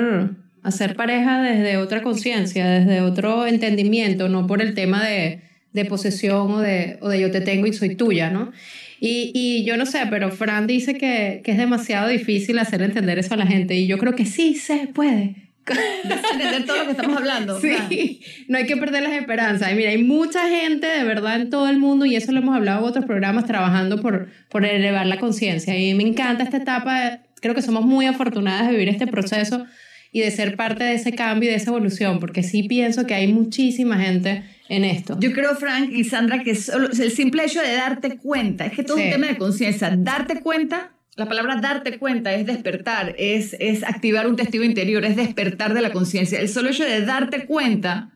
hacer 0.63 0.95
pareja 0.95 1.41
desde 1.43 1.77
otra 1.79 2.03
conciencia, 2.03 2.69
desde 2.69 3.01
otro 3.01 3.47
entendimiento, 3.47 4.29
no 4.29 4.47
por 4.47 4.61
el 4.61 4.75
tema 4.75 5.07
de, 5.07 5.41
de 5.73 5.85
posesión 5.85 6.51
o 6.51 6.61
de, 6.61 6.99
o 7.01 7.09
de 7.09 7.21
yo 7.21 7.31
te 7.31 7.41
tengo 7.41 7.67
y 7.67 7.73
soy 7.73 7.95
tuya, 7.95 8.31
¿no? 8.31 8.53
Y, 9.01 9.33
y, 9.35 9.65
yo 9.65 9.79
no 9.79 9.87
sé, 9.87 10.01
pero 10.11 10.31
Fran 10.31 10.67
dice 10.67 10.95
que, 10.95 11.41
que, 11.43 11.53
es 11.53 11.59
demasiado 11.59 12.09
difícil 12.09 12.59
hacer 12.59 12.83
entender 12.83 13.19
eso 13.19 13.33
a 13.33 13.39
la 13.39 13.47
gente 13.47 13.75
y 13.75 13.87
yo 13.87 13.97
creo 13.97 14.15
que 14.15 14.27
sí 14.27 14.55
se 14.55 14.89
puede. 14.89 15.50
entender 16.33 16.67
todo 16.67 16.79
lo 16.79 16.85
que 16.87 16.91
estamos 16.93 17.17
hablando. 17.19 17.61
Sí, 17.61 18.23
no 18.49 18.59
hay 18.59 18.67
que 18.67 18.77
perder 18.77 19.03
las 19.03 19.13
esperanzas. 19.13 19.73
Y 19.73 19.75
mira, 19.75 19.91
hay 19.91 20.03
mucha 20.03 20.49
gente 20.49 20.87
de 20.87 21.05
verdad 21.05 21.41
en 21.41 21.51
todo 21.51 21.69
el 21.69 21.79
mundo 21.79 22.07
y 22.07 22.17
eso 22.17 22.33
lo 22.33 22.41
hemos 22.41 22.57
hablado 22.57 22.81
en 22.81 22.85
otros 22.87 23.05
programas 23.05 23.47
trabajando 23.47 24.01
por, 24.01 24.29
por 24.49 24.65
elevar 24.65 25.07
la 25.07 25.19
conciencia. 25.19 25.79
Y 25.79 25.95
me 25.95 26.03
encanta 26.03 26.45
esta 26.45 26.57
etapa, 26.57 27.21
creo 27.41 27.55
que 27.55 27.63
somos 27.63 27.85
muy 27.85 28.07
afortunadas 28.07 28.67
de 28.67 28.73
vivir 28.73 28.89
este 28.89 29.07
proceso 29.07 29.67
y 30.13 30.21
de 30.21 30.31
ser 30.31 30.57
parte 30.57 30.85
de 30.85 30.95
ese 30.95 31.13
cambio 31.15 31.49
y 31.49 31.53
de 31.53 31.57
esa 31.57 31.71
evolución, 31.71 32.19
porque 32.19 32.43
sí 32.43 32.65
pienso 32.65 33.07
que 33.07 33.15
hay 33.15 33.33
muchísima 33.33 33.99
gente 33.99 34.43
en 34.69 34.85
esto. 34.85 35.17
Yo 35.21 35.33
creo, 35.33 35.55
Frank 35.55 35.91
y 35.93 36.05
Sandra, 36.05 36.43
que 36.43 36.55
solo, 36.55 36.89
el 36.91 37.11
simple 37.11 37.45
hecho 37.45 37.61
de 37.61 37.75
darte 37.75 38.19
cuenta, 38.19 38.67
es 38.67 38.73
que 38.73 38.83
todo 38.83 38.99
es 38.99 39.05
un 39.05 39.11
tema 39.11 39.27
de 39.29 39.37
conciencia, 39.37 39.95
darte 39.97 40.41
cuenta, 40.41 40.93
la 41.17 41.27
palabra 41.27 41.57
darte 41.57 41.99
cuenta 41.99 42.33
es 42.35 42.47
despertar, 42.47 43.15
es, 43.19 43.55
es 43.59 43.83
activar 43.83 44.27
un 44.27 44.37
testigo 44.37 44.65
interior, 44.65 45.05
es 45.05 45.17
despertar 45.17 45.75
de 45.75 45.83
la 45.83 45.93
conciencia. 45.93 46.41
El 46.41 46.49
solo 46.49 46.71
hecho 46.71 46.85
de 46.85 47.05
darte 47.05 47.47
cuenta 47.47 48.13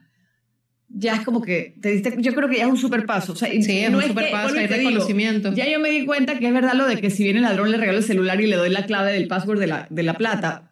ya 0.96 1.14
es 1.16 1.20
como 1.22 1.42
que 1.42 1.74
te 1.80 1.90
diste, 1.90 2.14
yo 2.18 2.34
creo 2.34 2.48
que 2.48 2.58
ya 2.58 2.64
es 2.64 2.70
un 2.70 2.76
super 2.76 3.04
paso. 3.04 3.34
sí, 3.34 3.46
es 3.50 3.92
un 3.92 4.02
super 4.02 4.30
paso, 4.30 4.56
hay 4.56 4.68
reconocimiento. 4.68 5.52
ya 5.52 5.68
yo 5.68 5.80
me 5.80 5.90
di 5.90 6.06
cuenta 6.06 6.38
que 6.38 6.46
es 6.46 6.52
verdad 6.54 6.74
lo 6.74 6.86
de 6.86 7.00
que 7.00 7.10
si 7.10 7.24
viene 7.24 7.40
el 7.40 7.44
ladrón 7.44 7.70
le 7.72 7.78
regalo 7.78 7.98
el 7.98 8.04
celular 8.04 8.40
y 8.40 8.46
le 8.46 8.56
doy 8.56 8.70
la 8.70 8.86
clave 8.86 9.12
del 9.12 9.26
password 9.26 9.58
de 9.58 9.66
la, 9.66 9.86
de 9.90 10.02
la 10.02 10.14
plata. 10.14 10.70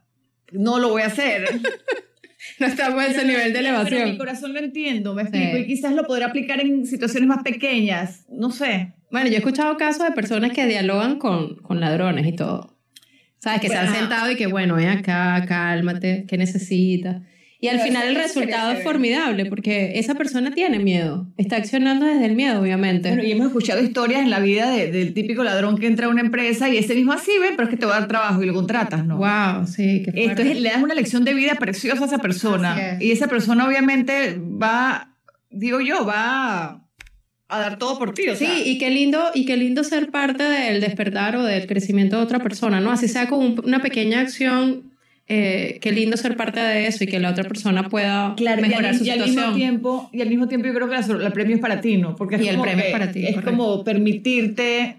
No 0.52 0.78
lo 0.78 0.90
voy 0.90 1.02
a 1.02 1.06
hacer. 1.06 1.48
no 2.58 2.66
estamos 2.66 3.04
en 3.04 3.10
ese 3.10 3.24
nivel 3.26 3.52
de 3.52 3.58
elevación. 3.58 4.00
Pero 4.00 4.12
mi 4.12 4.18
corazón 4.18 4.52
lo 4.52 4.60
entiendo, 4.60 5.14
me 5.14 5.22
explico, 5.22 5.58
y 5.58 5.66
quizás 5.66 5.92
lo 5.92 6.04
podrá 6.04 6.26
aplicar 6.26 6.60
en 6.60 6.86
situaciones 6.86 7.28
más 7.28 7.42
pequeñas, 7.42 8.24
no 8.28 8.50
sé. 8.50 8.94
Bueno, 9.10 9.28
yo 9.28 9.34
he 9.34 9.38
escuchado 9.38 9.76
casos 9.76 10.04
de 10.04 10.12
personas 10.12 10.52
que 10.52 10.66
dialogan 10.66 11.18
con, 11.18 11.56
con 11.56 11.80
ladrones 11.80 12.26
y 12.26 12.32
todo. 12.32 12.76
¿Sabes? 13.38 13.60
Que 13.60 13.68
se 13.68 13.76
han 13.76 13.92
sentado 13.92 14.30
y 14.30 14.36
que, 14.36 14.46
bueno, 14.46 14.76
ven 14.76 14.88
acá, 14.88 15.44
cálmate, 15.46 16.26
¿qué 16.28 16.38
necesitas? 16.38 17.22
Y 17.62 17.68
al 17.68 17.78
final 17.78 18.08
el 18.08 18.16
resultado 18.16 18.72
es 18.72 18.82
formidable 18.82 19.46
porque 19.46 19.92
esa 19.94 20.16
persona 20.16 20.50
tiene 20.50 20.80
miedo, 20.80 21.28
está 21.36 21.54
accionando 21.58 22.06
desde 22.06 22.26
el 22.26 22.34
miedo, 22.34 22.60
obviamente. 22.60 23.10
Bueno, 23.10 23.22
y 23.22 23.30
hemos 23.30 23.46
escuchado 23.46 23.80
historias 23.80 24.20
en 24.20 24.30
la 24.30 24.40
vida 24.40 24.68
del 24.68 25.14
típico 25.14 25.44
ladrón 25.44 25.78
que 25.78 25.86
entra 25.86 26.06
a 26.06 26.08
una 26.08 26.22
empresa 26.22 26.68
y 26.68 26.76
ese 26.76 26.96
mismo 26.96 27.12
así 27.12 27.30
ve, 27.40 27.50
pero 27.52 27.62
es 27.62 27.70
que 27.70 27.76
te 27.76 27.86
va 27.86 27.98
a 27.98 28.00
dar 28.00 28.08
trabajo 28.08 28.42
y 28.42 28.46
lo 28.46 28.52
contratas, 28.52 29.06
¿no? 29.06 29.18
Wow, 29.18 29.68
sí. 29.68 30.02
Qué 30.04 30.24
Esto 30.24 30.42
es, 30.42 30.60
le 30.60 30.70
das 30.70 30.82
una 30.82 30.94
lección 30.94 31.24
de 31.24 31.34
vida 31.34 31.54
preciosa 31.54 32.02
a 32.02 32.06
esa 32.08 32.18
persona 32.18 32.98
y 32.98 33.12
esa 33.12 33.28
persona 33.28 33.64
obviamente 33.64 34.40
va, 34.40 35.14
digo 35.48 35.80
yo, 35.80 36.04
va 36.04 36.82
a 37.48 37.58
dar 37.60 37.78
todo 37.78 37.96
por 37.96 38.12
ti. 38.12 38.28
O 38.28 38.34
sí, 38.34 38.48
y 38.64 38.78
qué 38.78 38.90
lindo 38.90 39.30
y 39.34 39.44
qué 39.44 39.56
lindo 39.56 39.84
ser 39.84 40.10
parte 40.10 40.42
del 40.42 40.80
despertar 40.80 41.36
o 41.36 41.44
del 41.44 41.68
crecimiento 41.68 42.16
de 42.16 42.24
otra 42.24 42.40
persona, 42.40 42.80
¿no? 42.80 42.90
Así 42.90 43.06
sea 43.06 43.28
con 43.28 43.60
una 43.64 43.80
pequeña 43.80 44.18
acción 44.18 44.91
eh, 45.34 45.78
qué 45.80 45.92
lindo 45.92 46.18
ser 46.18 46.36
parte 46.36 46.60
de 46.60 46.86
eso 46.86 47.04
y 47.04 47.06
que 47.06 47.18
la 47.18 47.30
otra 47.30 47.44
persona 47.44 47.88
pueda 47.88 48.34
mejorar 48.38 48.94
su 48.94 49.02
situación. 49.02 49.16
Y 49.16 49.22
al, 49.22 49.30
mismo 49.30 49.54
tiempo, 49.54 50.10
y 50.12 50.20
al 50.20 50.28
mismo 50.28 50.46
tiempo 50.46 50.68
yo 50.68 50.74
creo 50.74 50.90
que 50.90 51.24
el 51.24 51.32
premio 51.32 51.56
es 51.56 51.62
para 51.62 51.80
ti, 51.80 51.96
¿no? 51.96 52.14
Porque 52.16 52.36
es 52.36 52.42
y 52.42 52.48
el 52.48 52.60
premio 52.60 52.84
es 52.84 52.92
para 52.92 53.12
ti. 53.12 53.26
Es 53.26 53.40
como 53.40 53.82
permitirte, 53.82 54.98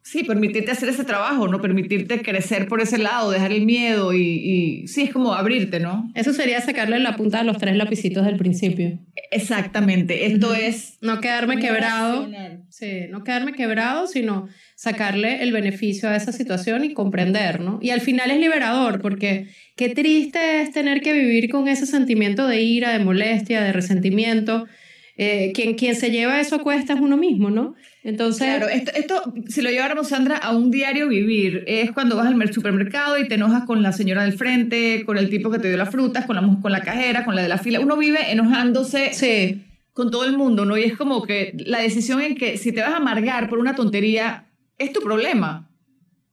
sí, 0.00 0.22
permitirte 0.22 0.70
hacer 0.70 0.90
ese 0.90 1.02
trabajo, 1.02 1.48
¿no? 1.48 1.60
Permitirte 1.60 2.22
crecer 2.22 2.68
por 2.68 2.80
ese 2.80 2.98
lado, 2.98 3.32
dejar 3.32 3.50
el 3.50 3.66
miedo 3.66 4.14
y, 4.14 4.20
y 4.20 4.86
sí, 4.86 5.02
es 5.02 5.12
como 5.12 5.34
abrirte, 5.34 5.80
¿no? 5.80 6.08
Eso 6.14 6.32
sería 6.32 6.60
sacarle 6.60 7.00
la 7.00 7.16
punta 7.16 7.40
a 7.40 7.42
los 7.42 7.58
tres 7.58 7.74
lapicitos 7.74 8.24
del 8.24 8.36
principio. 8.36 9.00
Exactamente, 9.32 10.26
esto 10.26 10.54
es... 10.54 10.98
No 11.00 11.20
quedarme 11.20 11.58
quebrado. 11.58 12.28
Sí, 12.68 13.06
no 13.10 13.24
quedarme 13.24 13.54
quebrado, 13.54 14.06
sino 14.06 14.48
sacarle 14.78 15.42
el 15.42 15.50
beneficio 15.50 16.08
a 16.08 16.14
esa 16.14 16.30
situación 16.30 16.84
y 16.84 16.94
comprender, 16.94 17.58
¿no? 17.58 17.80
Y 17.82 17.90
al 17.90 18.00
final 18.00 18.30
es 18.30 18.38
liberador, 18.38 19.02
porque 19.02 19.48
qué 19.74 19.88
triste 19.88 20.60
es 20.60 20.70
tener 20.70 21.00
que 21.00 21.12
vivir 21.12 21.50
con 21.50 21.66
ese 21.66 21.84
sentimiento 21.84 22.46
de 22.46 22.62
ira, 22.62 22.92
de 22.92 23.04
molestia, 23.04 23.60
de 23.60 23.72
resentimiento. 23.72 24.68
Eh, 25.16 25.50
quien, 25.52 25.74
quien 25.74 25.96
se 25.96 26.12
lleva 26.12 26.40
eso 26.40 26.54
a 26.54 26.62
cuesta 26.62 26.92
es 26.92 27.00
uno 27.00 27.16
mismo, 27.16 27.50
¿no? 27.50 27.74
Entonces... 28.04 28.46
Claro, 28.46 28.68
esto, 28.68 28.92
esto, 28.94 29.34
si 29.48 29.62
lo 29.62 29.70
lleváramos, 29.70 30.10
Sandra, 30.10 30.36
a 30.36 30.56
un 30.56 30.70
diario 30.70 31.08
vivir, 31.08 31.64
es 31.66 31.90
cuando 31.90 32.14
vas 32.14 32.28
al 32.28 32.54
supermercado 32.54 33.18
y 33.18 33.26
te 33.26 33.34
enojas 33.34 33.64
con 33.64 33.82
la 33.82 33.90
señora 33.90 34.22
del 34.22 34.34
frente, 34.34 35.02
con 35.04 35.18
el 35.18 35.28
tipo 35.28 35.50
que 35.50 35.58
te 35.58 35.66
dio 35.66 35.76
las 35.76 35.90
frutas, 35.90 36.24
con 36.24 36.36
la, 36.36 36.58
con 36.62 36.70
la 36.70 36.82
cajera, 36.82 37.24
con 37.24 37.34
la 37.34 37.42
de 37.42 37.48
la 37.48 37.58
fila. 37.58 37.80
Uno 37.80 37.96
vive 37.96 38.30
enojándose 38.30 39.12
sí. 39.12 39.60
con 39.92 40.12
todo 40.12 40.24
el 40.24 40.38
mundo, 40.38 40.64
¿no? 40.64 40.78
Y 40.78 40.84
es 40.84 40.96
como 40.96 41.24
que 41.24 41.52
la 41.66 41.80
decisión 41.80 42.20
en 42.22 42.36
que 42.36 42.58
si 42.58 42.70
te 42.70 42.80
vas 42.80 42.92
a 42.92 42.98
amargar 42.98 43.48
por 43.48 43.58
una 43.58 43.74
tontería, 43.74 44.44
es 44.78 44.92
tu 44.92 45.00
problema, 45.00 45.70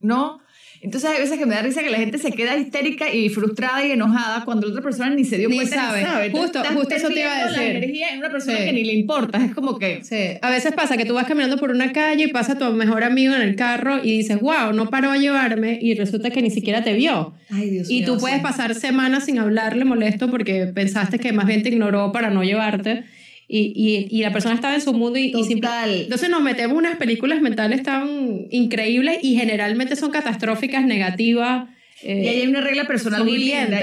¿no? 0.00 0.40
Entonces 0.82 1.10
hay 1.10 1.18
veces 1.18 1.38
que 1.38 1.46
me 1.46 1.54
da 1.54 1.62
risa 1.62 1.82
que 1.82 1.90
la 1.90 1.98
gente 1.98 2.18
se 2.18 2.30
queda 2.32 2.56
histérica 2.56 3.12
y 3.12 3.28
frustrada 3.28 3.84
y 3.84 3.92
enojada 3.92 4.44
cuando 4.44 4.66
la 4.66 4.72
otra 4.72 4.82
persona 4.82 5.10
ni 5.10 5.24
se 5.24 5.38
dio 5.38 5.48
ni 5.48 5.56
cuenta 5.56 5.74
sabe. 5.74 5.98
ni 6.00 6.04
sabe. 6.04 6.30
Justo, 6.30 6.62
justo 6.74 6.94
eso 6.94 7.08
te 7.08 7.20
iba 7.20 7.32
a 7.32 7.44
decir. 7.46 7.58
la 7.58 7.64
energía 7.66 8.10
en 8.10 8.18
una 8.18 8.30
persona 8.30 8.58
que 8.58 8.72
ni 8.72 8.84
le 8.84 8.92
importa, 8.92 9.44
es 9.44 9.54
como 9.54 9.78
que... 9.78 10.04
Sí. 10.04 10.38
A 10.40 10.50
veces 10.50 10.72
pasa 10.74 10.96
que 10.96 11.04
tú 11.04 11.14
vas 11.14 11.26
caminando 11.26 11.56
por 11.56 11.70
una 11.70 11.92
calle 11.92 12.24
y 12.24 12.28
pasa 12.28 12.58
tu 12.58 12.70
mejor 12.72 13.04
amigo 13.04 13.34
en 13.34 13.42
el 13.42 13.56
carro 13.56 13.98
y 14.04 14.18
dices, 14.18 14.40
wow, 14.40 14.72
no 14.72 14.88
paró 14.90 15.10
a 15.10 15.16
llevarme 15.16 15.78
y 15.80 15.94
resulta 15.94 16.30
que 16.30 16.42
ni 16.42 16.50
siquiera 16.50 16.84
te 16.84 16.92
vio. 16.92 17.34
Ay, 17.50 17.70
Dios 17.70 17.90
y 17.90 18.04
tú 18.04 18.18
puedes 18.18 18.40
pasar 18.40 18.74
semanas 18.74 19.24
sin 19.24 19.38
hablarle 19.38 19.84
molesto 19.84 20.30
porque 20.30 20.66
pensaste 20.66 21.18
que 21.18 21.32
más 21.32 21.46
bien 21.46 21.62
te 21.62 21.70
ignoró 21.70 22.12
para 22.12 22.30
no 22.30 22.44
llevarte 22.44 23.04
y, 23.48 24.08
y, 24.10 24.22
la 24.22 24.32
persona 24.32 24.56
estaba 24.56 24.74
en 24.74 24.80
su 24.80 24.92
mundo 24.92 25.18
y, 25.18 25.32
y 25.32 25.60
Entonces 26.02 26.28
nos 26.28 26.42
metemos 26.42 26.76
unas 26.76 26.96
películas 26.96 27.40
mentales 27.40 27.84
tan 27.84 28.46
increíbles 28.50 29.18
y 29.22 29.36
generalmente 29.36 29.94
son 29.94 30.10
catastróficas, 30.10 30.84
negativas. 30.84 31.68
Eh, 32.02 32.22
y 32.24 32.28
hay 32.28 32.46
una 32.46 32.60
regla 32.60 32.86
personal 32.86 33.24
muy 33.24 33.38
linda, 33.38 33.80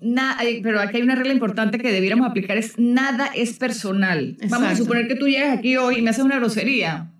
¿no? 0.00 0.24
pero 0.62 0.80
aquí 0.80 0.96
hay 0.96 1.02
una 1.02 1.14
regla 1.14 1.32
importante 1.32 1.78
que 1.78 1.92
debiéramos 1.92 2.28
aplicar, 2.28 2.56
es 2.56 2.76
nada 2.76 3.30
es 3.34 3.52
personal. 3.56 4.36
Vamos 4.48 4.68
a 4.68 4.76
suponer 4.76 5.06
que 5.06 5.14
tú 5.14 5.28
llegas 5.28 5.56
aquí 5.56 5.76
hoy 5.76 5.98
y 5.98 6.02
me 6.02 6.10
haces 6.10 6.24
una 6.24 6.36
grosería. 6.36 7.12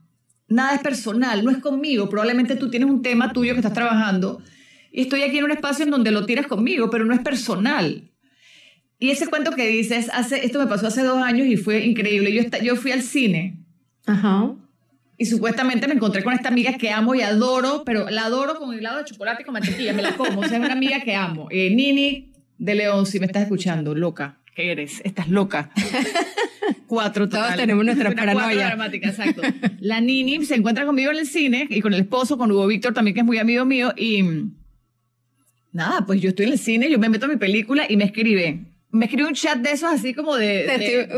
Nada 0.48 0.74
es 0.74 0.82
personal, 0.82 1.44
no 1.44 1.50
es 1.50 1.58
conmigo. 1.58 2.08
Probablemente 2.10 2.56
tú 2.56 2.70
tienes 2.70 2.90
un 2.90 3.02
tema 3.02 3.32
tuyo 3.32 3.52
que 3.52 3.60
estás 3.60 3.72
trabajando 3.72 4.42
y 4.90 5.02
estoy 5.02 5.22
aquí 5.22 5.38
en 5.38 5.44
un 5.44 5.52
espacio 5.52 5.84
en 5.84 5.90
donde 5.90 6.10
lo 6.10 6.26
tiras 6.26 6.46
conmigo, 6.46 6.90
pero 6.90 7.04
no 7.04 7.14
es 7.14 7.20
personal. 7.20 8.10
Y 9.04 9.10
ese 9.10 9.26
cuento 9.26 9.50
que 9.50 9.68
dices, 9.68 10.08
hace, 10.14 10.46
esto 10.46 10.58
me 10.58 10.66
pasó 10.66 10.86
hace 10.86 11.02
dos 11.02 11.22
años 11.22 11.46
y 11.46 11.58
fue 11.58 11.84
increíble. 11.84 12.32
Yo, 12.32 12.42
yo 12.62 12.74
fui 12.74 12.90
al 12.90 13.02
cine. 13.02 13.58
Ajá. 14.06 14.54
Y 15.18 15.26
supuestamente 15.26 15.86
me 15.86 15.92
encontré 15.92 16.24
con 16.24 16.32
esta 16.32 16.48
amiga 16.48 16.78
que 16.78 16.90
amo 16.90 17.14
y 17.14 17.20
adoro, 17.20 17.82
pero 17.84 18.08
la 18.08 18.24
adoro 18.24 18.54
con 18.54 18.72
helado 18.72 19.00
de 19.00 19.04
chocolate 19.04 19.42
y 19.42 19.44
con 19.44 19.52
mantequilla, 19.52 19.92
me 19.92 20.00
la 20.00 20.16
como. 20.16 20.40
O 20.40 20.48
sea, 20.48 20.56
es 20.56 20.64
una 20.64 20.72
amiga 20.72 21.00
que 21.00 21.14
amo. 21.14 21.48
Eh, 21.50 21.68
Nini 21.74 22.32
de 22.56 22.74
León, 22.76 23.04
si 23.04 23.20
me 23.20 23.26
estás 23.26 23.42
escuchando, 23.42 23.94
loca. 23.94 24.40
¿Qué 24.56 24.72
eres? 24.72 25.02
Estás 25.04 25.28
loca. 25.28 25.70
Cuatro 26.86 27.28
total. 27.28 27.42
Todos 27.42 27.56
tenemos 27.56 27.84
nuestra 27.84 28.10
paranoia. 28.14 28.68
dramática, 28.68 29.10
exacto. 29.10 29.42
La 29.80 30.00
Nini 30.00 30.46
se 30.46 30.54
encuentra 30.54 30.86
conmigo 30.86 31.10
en 31.10 31.18
el 31.18 31.26
cine 31.26 31.66
y 31.68 31.82
con 31.82 31.92
el 31.92 32.00
esposo, 32.00 32.38
con 32.38 32.50
Hugo 32.50 32.66
Víctor 32.66 32.94
también, 32.94 33.12
que 33.14 33.20
es 33.20 33.26
muy 33.26 33.36
amigo 33.36 33.66
mío. 33.66 33.92
Y 33.98 34.22
nada, 35.72 36.06
pues 36.06 36.22
yo 36.22 36.30
estoy 36.30 36.46
en 36.46 36.52
el 36.52 36.58
cine, 36.58 36.90
yo 36.90 36.98
me 36.98 37.10
meto 37.10 37.26
a 37.26 37.28
mi 37.28 37.36
película 37.36 37.84
y 37.86 37.98
me 37.98 38.04
escribe 38.04 38.73
me 38.94 39.06
escribe 39.06 39.28
un 39.28 39.34
chat 39.34 39.58
de 39.58 39.72
esos 39.72 39.92
así 39.92 40.14
como 40.14 40.36
de, 40.36 41.08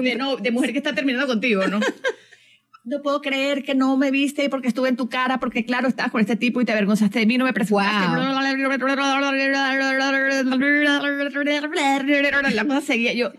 de, 0.40 0.50
mujer 0.50 0.72
que 0.72 0.78
está 0.78 0.94
terminando 0.94 1.26
contigo, 1.26 1.66
¿no? 1.66 1.78
no 2.84 3.02
puedo 3.02 3.20
creer 3.20 3.64
que 3.64 3.74
no 3.74 3.96
me 3.96 4.10
viste 4.10 4.48
porque 4.48 4.68
estuve 4.68 4.88
en 4.88 4.96
tu 4.96 5.08
cara, 5.08 5.38
porque 5.38 5.64
claro, 5.64 5.88
estabas 5.88 6.10
con 6.10 6.20
este 6.20 6.36
tipo 6.36 6.60
y 6.60 6.64
te 6.64 6.72
avergonzaste 6.72 7.18
de 7.18 7.26
mí, 7.26 7.36
no 7.36 7.44
me 7.44 7.52
presentaste. 7.52 8.06
La 12.54 12.64
cosa 12.64 12.80
seguía 12.80 13.12
yo. 13.12 13.32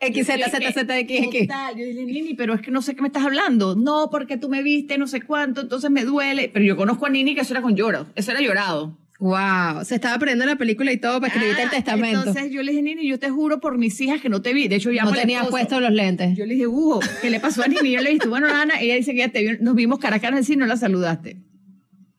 X, 0.00 0.26
Z, 0.26 0.50
Z, 0.50 0.72
Z, 0.72 0.98
X, 0.98 1.26
X. 1.26 1.48
Yo 1.76 1.84
dije, 1.84 2.04
Nini, 2.04 2.34
pero 2.34 2.54
es 2.54 2.60
que 2.60 2.70
no 2.70 2.82
sé 2.82 2.94
qué 2.94 3.02
me 3.02 3.08
estás 3.08 3.24
hablando. 3.24 3.74
No, 3.74 4.08
porque 4.10 4.36
tú 4.36 4.48
me 4.48 4.62
viste, 4.62 4.98
no 4.98 5.06
sé 5.06 5.22
cuánto, 5.22 5.60
entonces 5.60 5.90
me 5.90 6.04
duele. 6.04 6.50
Pero 6.52 6.64
yo 6.64 6.76
conozco 6.76 7.06
a 7.06 7.10
Nini 7.10 7.34
que 7.34 7.42
eso 7.42 7.52
era 7.52 7.62
con 7.62 7.76
lloro, 7.76 8.06
eso 8.14 8.30
era 8.30 8.40
llorado. 8.40 8.98
Wow, 9.24 9.86
se 9.86 9.94
estaba 9.94 10.16
aprendiendo 10.16 10.44
la 10.44 10.56
película 10.56 10.92
y 10.92 10.98
todo 10.98 11.18
para 11.18 11.32
escribirte 11.32 11.62
el 11.62 11.68
ah, 11.68 11.70
testamento. 11.70 12.18
Entonces 12.18 12.52
yo 12.52 12.62
le 12.62 12.72
dije, 12.72 12.82
Nini, 12.82 13.08
yo 13.08 13.18
te 13.18 13.30
juro 13.30 13.58
por 13.58 13.78
mis 13.78 13.98
hijas 14.02 14.20
que 14.20 14.28
no 14.28 14.42
te 14.42 14.52
vi. 14.52 14.68
De 14.68 14.76
hecho, 14.76 14.92
ya 14.92 15.04
no 15.04 15.14
tenía 15.14 15.44
puestos 15.44 15.80
los 15.80 15.92
lentes. 15.92 16.36
Yo 16.36 16.44
le 16.44 16.52
dije, 16.52 16.66
Hugo, 16.66 17.00
¿qué 17.22 17.30
le 17.30 17.40
pasó 17.40 17.62
a 17.62 17.68
Nini? 17.68 17.90
Yo 17.90 18.02
le 18.02 18.10
dije, 18.10 18.28
bueno, 18.28 18.48
Ana, 18.48 18.82
ella 18.82 18.96
dice 18.96 19.12
que 19.12 19.20
ya 19.20 19.30
te 19.30 19.40
vio, 19.40 19.52
nos 19.62 19.74
vimos 19.76 19.98
cara 19.98 20.16
a 20.16 20.20
cara 20.20 20.38
y 20.46 20.56
no 20.56 20.66
la 20.66 20.76
saludaste. 20.76 21.38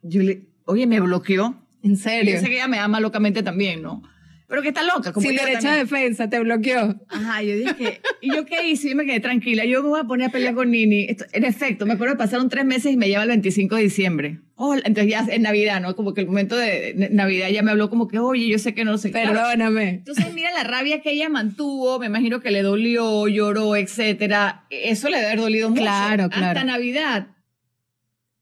Yo 0.02 0.24
le, 0.24 0.48
oye, 0.66 0.88
me 0.88 1.00
bloqueó. 1.00 1.64
¿En 1.84 1.96
serio? 1.96 2.34
Yo 2.34 2.40
sé 2.40 2.48
que 2.48 2.56
ella 2.56 2.68
me 2.68 2.80
ama 2.80 3.00
locamente 3.00 3.44
también, 3.44 3.84
¿no? 3.84 4.02
Pero 4.48 4.64
que 4.64 4.70
está 4.70 4.82
loca. 4.82 5.14
Como 5.14 5.28
Sin 5.28 5.38
derecho 5.38 5.70
a 5.70 5.76
defensa, 5.76 6.28
te 6.28 6.40
bloqueó. 6.40 7.00
Ajá, 7.10 7.44
yo 7.44 7.56
dije, 7.56 8.02
¿y 8.22 8.34
yo 8.34 8.48
qué 8.48 8.68
hice? 8.68 8.90
Y 8.90 8.96
me 8.96 9.06
quedé 9.06 9.20
tranquila. 9.20 9.64
Yo 9.66 9.84
me 9.84 9.90
voy 9.90 10.00
a 10.00 10.06
poner 10.06 10.30
a 10.30 10.32
pelear 10.32 10.56
con 10.56 10.72
Nini. 10.72 11.06
en 11.34 11.44
efecto, 11.44 11.86
me 11.86 11.94
acuerdo 11.94 12.16
que 12.16 12.18
pasaron 12.18 12.50
tres 12.50 12.66
meses 12.66 12.92
y 12.92 12.98
me 12.98 13.10
lleva 13.10 13.22
el 13.22 13.30
25 13.30 13.76
de 13.76 13.84
diciembre. 13.84 14.40
Hola. 14.58 14.82
Entonces 14.86 15.12
ya 15.12 15.26
en 15.30 15.42
Navidad, 15.42 15.82
¿no? 15.82 15.96
Como 15.96 16.14
que 16.14 16.22
el 16.22 16.28
momento 16.28 16.56
de 16.56 17.10
Navidad 17.12 17.50
ya 17.50 17.62
me 17.62 17.72
habló 17.72 17.90
como 17.90 18.08
que, 18.08 18.20
oye, 18.20 18.48
yo 18.48 18.58
sé 18.58 18.74
que 18.74 18.86
no 18.86 18.98
sé. 18.98 19.10
Perdóname. 19.10 19.90
Entonces 19.90 20.34
mira 20.34 20.52
la 20.52 20.64
rabia 20.64 21.02
que 21.02 21.12
ella 21.12 21.30
mantuvo, 21.30 22.00
me 22.00 22.06
imagino 22.06 22.40
que 22.40 22.52
le 22.52 22.62
dolió, 22.62 23.28
lloró, 23.28 23.76
etcétera. 23.76 24.66
Eso 24.70 25.10
le 25.10 25.18
debe 25.18 25.28
haber 25.28 25.40
dolido 25.42 25.70
mucho. 25.70 25.82
Claro, 25.82 26.30
claro. 26.30 26.48
Hasta 26.48 26.64
Navidad. 26.64 27.28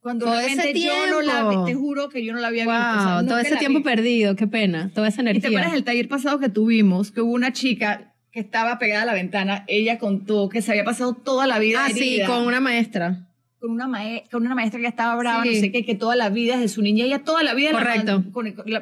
Cuando 0.02 0.26
todo 0.26 0.40
ese 0.40 0.74
tiempo. 0.74 0.98
yo 1.06 1.12
no 1.12 1.22
la 1.22 1.48
vi, 1.50 1.72
te 1.72 1.76
juro 1.76 2.10
que 2.10 2.26
yo 2.26 2.34
no 2.34 2.40
la 2.40 2.50
había 2.50 2.66
visto. 2.66 3.26
todo 3.26 3.40
ese 3.40 3.56
tiempo 3.56 3.82
perdido, 3.84 4.36
qué 4.36 4.48
pena, 4.48 4.92
toda 4.94 5.08
esa 5.08 5.22
energía. 5.22 5.40
¿Y 5.40 5.42
te 5.42 5.48
acuerdas 5.48 5.72
del 5.72 5.86
taller 5.86 6.10
pasado 6.10 6.40
que 6.40 6.50
tuvimos, 6.50 7.12
que 7.12 7.22
hubo 7.22 7.32
una 7.32 7.54
chica 7.54 8.14
que 8.34 8.42
estaba 8.42 8.80
pegada 8.80 9.04
a 9.04 9.06
la 9.06 9.14
ventana, 9.14 9.64
ella 9.68 10.00
contó 10.00 10.50
que 10.50 10.62
se 10.62 10.72
había 10.72 10.84
pasado 10.84 11.14
toda 11.14 11.48
la 11.48 11.58
vida 11.60 11.86
Ah, 11.86 11.90
sí, 11.90 12.20
con 12.28 12.46
una 12.46 12.60
maestra. 12.60 13.30
Con 13.64 13.72
una, 13.72 13.88
con 14.30 14.46
una 14.46 14.56
maestra 14.56 14.82
que 14.82 14.88
estaba 14.88 15.16
brava, 15.16 15.46
no 15.46 15.52
sé 15.54 15.72
qué, 15.72 15.86
que 15.86 15.96
toda 15.96 16.18
la 16.18 16.28
vida, 16.30 16.58
desde 16.58 16.68
su 16.68 16.82
niña, 16.82 17.06
ella 17.06 17.24
toda 17.24 17.44
la 17.44 17.54
vida 17.54 17.72
Correcto. 17.72 18.22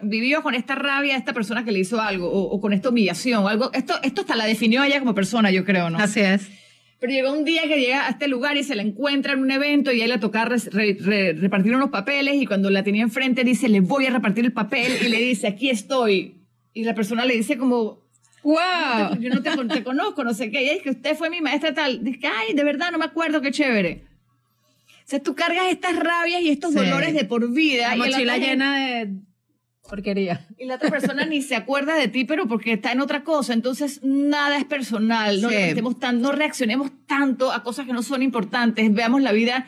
vivió 0.01 0.41
con 0.41 0.55
esta 0.55 0.73
rabia 0.73 1.13
a 1.13 1.19
esta 1.19 1.33
persona 1.33 1.63
que 1.63 1.71
le 1.71 1.77
hizo 1.77 2.01
algo, 2.01 2.27
o, 2.27 2.59
con 2.59 2.73
esta 2.73 2.89
humillación, 2.89 3.43
o 3.43 3.47
algo. 3.47 3.71
Esto, 3.73 3.93
esto 4.01 4.21
hasta 4.21 4.35
la 4.35 4.47
definió 4.47 4.83
ella 4.83 4.97
como 4.97 5.13
persona, 5.13 5.51
yo 5.51 5.65
creo, 5.65 5.91
¿no? 5.91 5.99
Así 5.99 6.21
es. 6.21 6.49
Pero 6.99 7.13
llegó 7.13 7.31
un 7.31 7.45
día 7.45 7.61
que 7.67 7.79
llega 7.79 8.07
a 8.07 8.09
este 8.09 8.27
lugar 8.27 8.57
y 8.57 8.63
se 8.63 8.73
la 8.73 8.81
encuentra 8.81 9.33
en 9.33 9.41
un 9.41 9.51
evento 9.51 9.91
y 9.91 10.01
a 10.01 10.07
le 10.07 10.17
toca 10.17 10.45
repartir 10.45 11.75
unos 11.75 11.91
papeles 11.91 12.41
y 12.41 12.47
cuando 12.47 12.71
la 12.71 12.83
tenía 12.83 13.03
enfrente 13.03 13.43
dice, 13.43 13.69
le 13.69 13.81
voy 13.81 14.07
a 14.07 14.09
repartir 14.09 14.45
el 14.45 14.51
papel 14.51 14.93
y 15.05 15.09
le 15.09 15.19
dice, 15.19 15.45
aquí 15.45 15.69
estoy. 15.69 16.41
Y 16.73 16.85
la 16.85 16.95
persona 16.95 17.23
le 17.25 17.35
dice 17.35 17.55
como, 17.55 18.01
wow, 18.41 19.15
yo 19.19 19.29
no 19.29 19.43
te, 19.43 19.83
conozco, 19.83 20.23
no 20.23 20.33
sé 20.33 20.49
qué. 20.49 20.63
Y 20.63 20.69
es 20.69 20.81
que 20.81 20.89
usted 20.89 21.15
fue 21.15 21.29
mi 21.29 21.39
maestra 21.39 21.71
tal. 21.71 22.03
Dice, 22.03 22.25
ay, 22.25 22.55
de 22.55 22.63
verdad 22.63 22.91
no 22.91 22.97
me 22.97 23.05
acuerdo, 23.05 23.41
qué 23.41 23.51
chévere. 23.51 24.10
Sea, 25.11 25.21
tú 25.21 25.35
cargas 25.35 25.65
estas 25.69 25.99
rabias 25.99 26.41
y 26.41 26.47
estos 26.51 26.73
dolores 26.73 27.13
de 27.13 27.25
por 27.25 27.51
vida. 27.51 27.89
La 27.89 27.97
mochila 27.97 28.37
llena 28.37 28.77
de 28.77 29.09
porquería. 29.81 30.47
Y 30.57 30.67
la 30.67 30.75
otra 30.75 30.89
persona 30.89 31.25
ni 31.25 31.41
se 31.41 31.53
acuerda 31.57 31.95
de 31.95 32.07
ti, 32.07 32.23
pero 32.23 32.47
porque 32.47 32.71
está 32.71 32.93
en 32.93 33.01
otra 33.01 33.25
cosa. 33.25 33.51
Entonces, 33.51 33.99
nada 34.03 34.55
es 34.57 34.63
personal. 34.63 35.41
No, 35.41 35.49
tan, 35.95 36.21
no 36.21 36.31
reaccionemos 36.31 36.91
tanto 37.07 37.51
a 37.51 37.61
cosas 37.61 37.85
que 37.85 37.91
no 37.91 38.03
son 38.03 38.23
importantes. 38.23 38.93
Veamos 38.93 39.21
la 39.21 39.33
vida 39.33 39.65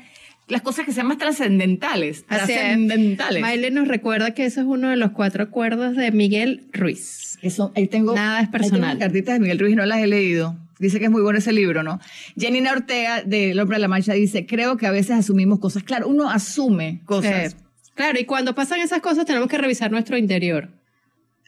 las 0.48 0.62
cosas 0.62 0.86
que 0.86 0.94
sean 0.94 1.08
más 1.08 1.18
trascendentales. 1.18 2.26
Trascendentales. 2.26 3.41
Maile 3.41 3.70
nos 3.70 3.89
recuerda 3.89 4.34
que 4.34 4.46
eso 4.46 4.62
es 4.62 4.66
uno 4.66 4.91
de 4.91 4.96
los 4.96 5.12
cuatro 5.12 5.44
acuerdos 5.44 5.98
de 5.98 6.14
Miguel 6.14 6.70
Ruiz. 6.72 7.38
Eso, 7.41 7.74
ahí 7.76 7.88
tengo. 7.88 8.16
Nada 8.16 8.39
es 8.39 8.48
personal. 8.48 8.98
cartitas 8.98 9.34
de 9.34 9.39
Miguel 9.41 9.60
Ruiz 9.60 9.76
no 9.76 9.86
las 9.86 10.00
he 10.00 10.08
leído. 10.08 10.58
Dice 10.80 10.99
que 10.99 11.05
es 11.05 11.11
muy 11.11 11.21
bueno 11.21 11.39
ese 11.39 11.53
libro, 11.53 11.84
¿no? 11.84 11.99
Janina 12.38 12.71
Ortega, 12.71 13.21
de 13.24 13.51
El 13.51 13.59
Hombre 13.59 13.78
de 13.78 13.82
la 13.82 13.88
Mancha, 13.88 14.13
dice: 14.13 14.45
Creo 14.45 14.78
que 14.78 14.88
a 14.88 14.91
veces 14.91 15.11
asumimos 15.11 15.59
cosas. 15.59 15.84
Claro, 15.84 16.07
uno 16.07 16.30
asume 16.30 17.01
cosas. 17.05 17.55
Claro, 17.95 18.19
y 18.19 18.26
cuando 18.26 18.55
pasan 18.55 18.80
esas 18.82 19.01
cosas 19.01 19.26
tenemos 19.26 19.47
que 19.47 19.57
revisar 19.57 19.91
nuestro 19.91 20.17
interior. 20.17 20.69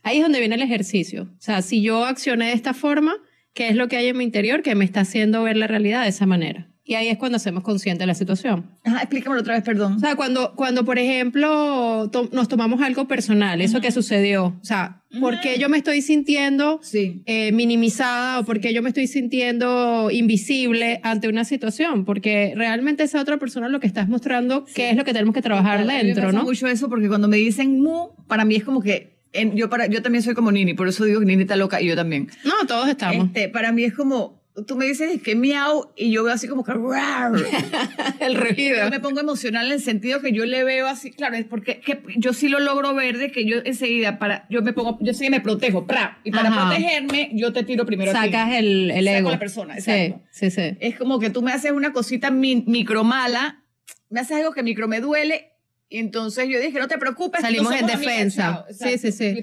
Ahí 0.03 0.17
es 0.17 0.23
donde 0.23 0.39
viene 0.39 0.55
el 0.55 0.61
ejercicio. 0.61 1.23
O 1.23 1.41
sea, 1.41 1.63
si 1.63 1.81
yo 1.81 2.05
accioné 2.05 2.47
de 2.47 2.53
esta 2.53 2.75
forma, 2.75 3.15
¿qué 3.55 3.69
es 3.69 3.75
lo 3.75 3.87
que 3.87 3.97
hay 3.97 4.07
en 4.07 4.17
mi 4.17 4.23
interior 4.23 4.61
que 4.61 4.75
me 4.75 4.85
está 4.85 5.01
haciendo 5.01 5.41
ver 5.41 5.57
la 5.57 5.65
realidad 5.65 6.03
de 6.03 6.09
esa 6.09 6.27
manera? 6.27 6.69
Y 6.87 6.93
ahí 6.93 7.07
es 7.07 7.17
cuando 7.17 7.37
hacemos 7.37 7.63
consciente 7.63 8.03
de 8.03 8.07
la 8.07 8.13
situación. 8.13 8.69
Ajá, 8.83 8.99
explícamelo 8.99 9.41
otra 9.41 9.55
vez, 9.55 9.63
perdón. 9.63 9.93
O 9.93 9.99
sea, 9.99 10.15
cuando, 10.15 10.53
cuando 10.55 10.85
por 10.85 10.99
ejemplo, 10.99 12.11
nos 12.31 12.47
tomamos 12.47 12.79
algo 12.81 13.07
personal, 13.07 13.59
eso 13.59 13.81
que 13.81 13.89
sucedió. 13.89 14.55
O 14.61 14.63
sea, 14.63 15.01
¿por 15.19 15.41
qué 15.41 15.57
yo 15.57 15.67
me 15.67 15.77
estoy 15.77 16.03
sintiendo 16.03 16.79
eh, 16.93 17.51
minimizada 17.53 18.39
o 18.39 18.45
por 18.45 18.59
qué 18.59 18.71
yo 18.71 18.83
me 18.83 18.89
estoy 18.89 19.07
sintiendo 19.07 20.11
invisible 20.11 20.99
ante 21.01 21.27
una 21.27 21.43
situación? 21.43 22.05
Porque 22.05 22.53
realmente 22.55 23.03
esa 23.03 23.19
otra 23.19 23.37
persona 23.37 23.67
lo 23.67 23.79
que 23.79 23.87
está 23.87 24.05
mostrando 24.05 24.65
qué 24.75 24.91
es 24.91 24.95
lo 24.95 25.03
que 25.03 25.13
tenemos 25.13 25.33
que 25.33 25.41
trabajar 25.41 25.87
dentro, 25.87 26.31
¿no? 26.31 26.43
mucho 26.43 26.67
eso 26.67 26.87
porque 26.87 27.07
cuando 27.07 27.27
me 27.27 27.37
dicen 27.37 27.81
mu, 27.81 28.09
para 28.27 28.45
mí 28.45 28.55
es 28.55 28.63
como 28.63 28.81
que 28.81 29.15
yo, 29.53 29.69
para, 29.69 29.87
yo 29.87 30.01
también 30.01 30.23
soy 30.23 30.33
como 30.33 30.51
Nini, 30.51 30.73
por 30.73 30.87
eso 30.87 31.03
digo 31.03 31.19
que 31.19 31.25
Nini 31.25 31.41
está 31.41 31.55
loca 31.55 31.81
y 31.81 31.87
yo 31.87 31.95
también. 31.95 32.29
No, 32.43 32.67
todos 32.67 32.87
estamos. 32.87 33.27
Este, 33.27 33.49
para 33.49 33.71
mí 33.71 33.83
es 33.83 33.93
como, 33.93 34.41
tú 34.63 34.75
me 34.75 34.85
dices 34.85 35.21
que 35.21 35.35
miau 35.35 35.91
y 35.95 36.11
yo 36.11 36.23
veo 36.23 36.33
así 36.33 36.47
como 36.47 36.63
que 36.63 36.71
el 38.19 38.35
ruido. 38.35 38.77
Yo 38.77 38.89
me 38.89 38.99
pongo 38.99 39.19
emocional 39.19 39.67
en 39.67 39.73
el 39.73 39.81
sentido 39.81 40.21
que 40.21 40.31
yo 40.31 40.45
le 40.45 40.63
veo 40.63 40.87
así, 40.87 41.11
claro, 41.11 41.35
es 41.35 41.45
porque 41.45 41.79
que 41.81 42.01
yo 42.17 42.33
sí 42.33 42.47
lo 42.47 42.59
logro 42.59 42.93
ver 42.93 43.17
de 43.17 43.31
que 43.31 43.45
yo 43.45 43.57
enseguida 43.65 44.19
para 44.19 44.45
yo 44.49 44.61
me 44.61 44.73
pongo 44.73 44.97
yo 45.01 45.13
sí 45.13 45.29
me 45.29 45.41
protejo, 45.41 45.85
pra, 45.85 46.19
y 46.23 46.31
para 46.31 46.51
protegerme 46.51 47.31
yo 47.33 47.51
te 47.53 47.63
tiro 47.63 47.85
primero 47.85 48.11
Sacas 48.11 48.53
el 48.55 48.91
el 48.91 49.07
ego. 49.07 49.29
la 49.29 49.39
persona, 49.39 49.75
exacto. 49.75 50.21
Sí, 50.31 50.49
sí, 50.49 50.61
sí. 50.61 50.77
Es 50.79 50.97
como 50.97 51.19
que 51.19 51.29
tú 51.29 51.41
me 51.41 51.51
haces 51.51 51.71
una 51.71 51.91
cosita 51.91 52.31
micro 52.31 53.03
mala, 53.03 53.63
me 54.09 54.21
haces 54.21 54.37
algo 54.37 54.53
que 54.53 54.63
micro 54.63 54.87
me 54.87 55.01
duele 55.01 55.51
y 55.89 55.99
entonces 55.99 56.47
yo 56.49 56.59
dije, 56.59 56.79
no 56.79 56.87
te 56.87 56.97
preocupes. 56.97 57.41
Salimos 57.41 57.73
en 57.73 57.85
defensa. 57.85 58.65
Sí, 58.71 58.97
sí, 58.97 59.11
sí. 59.11 59.35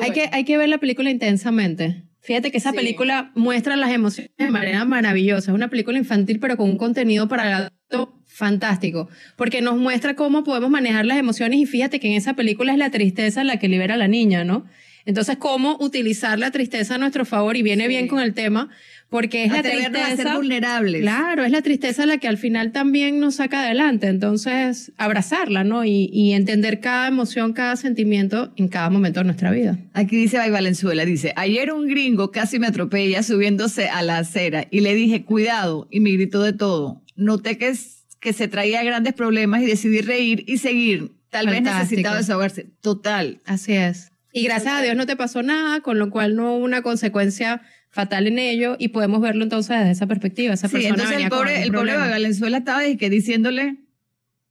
hay, 0.00 0.10
que, 0.12 0.30
hay 0.32 0.44
que 0.44 0.56
ver 0.56 0.68
la 0.68 0.78
película 0.78 1.10
intensamente. 1.10 2.07
Fíjate 2.28 2.50
que 2.50 2.58
esa 2.58 2.74
película 2.74 3.32
muestra 3.34 3.74
las 3.74 3.90
emociones 3.90 4.30
de 4.36 4.50
manera 4.50 4.84
maravillosa. 4.84 5.50
Es 5.50 5.54
una 5.54 5.70
película 5.70 5.96
infantil, 5.96 6.38
pero 6.40 6.58
con 6.58 6.68
un 6.68 6.76
contenido 6.76 7.26
para 7.26 7.56
adulto 7.56 8.20
fantástico, 8.26 9.08
porque 9.36 9.62
nos 9.62 9.78
muestra 9.78 10.14
cómo 10.14 10.44
podemos 10.44 10.68
manejar 10.68 11.06
las 11.06 11.16
emociones 11.16 11.58
y 11.58 11.64
fíjate 11.64 12.00
que 12.00 12.08
en 12.08 12.12
esa 12.12 12.34
película 12.34 12.72
es 12.72 12.78
la 12.78 12.90
tristeza 12.90 13.44
la 13.44 13.58
que 13.58 13.68
libera 13.68 13.94
a 13.94 13.96
la 13.96 14.08
niña, 14.08 14.44
¿no? 14.44 14.66
Entonces, 15.08 15.38
cómo 15.38 15.78
utilizar 15.80 16.38
la 16.38 16.50
tristeza 16.50 16.96
a 16.96 16.98
nuestro 16.98 17.24
favor 17.24 17.56
y 17.56 17.62
viene 17.62 17.88
bien 17.88 18.08
con 18.08 18.20
el 18.20 18.34
tema, 18.34 18.68
porque 19.08 19.44
es 19.44 19.50
la 19.50 19.62
tristeza. 19.62 20.06
A 20.06 20.16
ser 20.16 20.34
vulnerables. 20.34 21.00
Claro, 21.00 21.46
es 21.46 21.50
la 21.50 21.62
tristeza 21.62 22.04
la 22.04 22.18
que 22.18 22.28
al 22.28 22.36
final 22.36 22.72
también 22.72 23.18
nos 23.18 23.36
saca 23.36 23.62
adelante. 23.62 24.08
Entonces, 24.08 24.92
abrazarla, 24.98 25.64
¿no? 25.64 25.86
Y, 25.86 26.10
y, 26.12 26.32
entender 26.32 26.80
cada 26.80 27.08
emoción, 27.08 27.54
cada 27.54 27.76
sentimiento 27.76 28.52
en 28.56 28.68
cada 28.68 28.90
momento 28.90 29.20
de 29.20 29.24
nuestra 29.24 29.50
vida. 29.50 29.78
Aquí 29.94 30.14
dice 30.14 30.36
Bay 30.36 30.50
Valenzuela, 30.50 31.06
dice, 31.06 31.32
ayer 31.36 31.72
un 31.72 31.88
gringo 31.88 32.30
casi 32.30 32.58
me 32.58 32.66
atropella 32.66 33.22
subiéndose 33.22 33.88
a 33.88 34.02
la 34.02 34.18
acera 34.18 34.66
y 34.70 34.80
le 34.80 34.94
dije, 34.94 35.24
cuidado, 35.24 35.88
y 35.90 36.00
me 36.00 36.10
gritó 36.10 36.42
de 36.42 36.52
todo. 36.52 37.02
Noté 37.16 37.56
que, 37.56 37.72
que 38.20 38.34
se 38.34 38.46
traía 38.46 38.82
grandes 38.82 39.14
problemas 39.14 39.62
y 39.62 39.64
decidí 39.64 40.02
reír 40.02 40.44
y 40.46 40.58
seguir. 40.58 41.12
Tal 41.30 41.46
vez 41.46 41.62
necesitaba 41.62 42.18
desahogarse. 42.18 42.66
Total. 42.82 43.40
Así 43.46 43.72
es. 43.72 44.12
Y 44.38 44.44
gracias 44.44 44.74
a 44.74 44.82
Dios 44.82 44.96
no 44.96 45.06
te 45.06 45.16
pasó 45.16 45.42
nada, 45.42 45.80
con 45.80 45.98
lo 45.98 46.10
cual 46.10 46.36
no 46.36 46.54
hubo 46.54 46.64
una 46.64 46.82
consecuencia 46.82 47.62
fatal 47.90 48.26
en 48.26 48.38
ello 48.38 48.76
y 48.78 48.88
podemos 48.88 49.20
verlo 49.20 49.42
entonces 49.42 49.78
desde 49.78 49.92
esa 49.92 50.06
perspectiva. 50.06 50.54
Esa 50.54 50.68
sí, 50.68 50.86
entonces 50.86 51.18
el 51.18 51.28
pobre, 51.28 51.62
el 51.62 51.72
pobre 51.72 51.92
de 51.92 51.98
Valenzuela 51.98 52.58
estaba 52.58 52.82
diciéndole, 52.82 53.76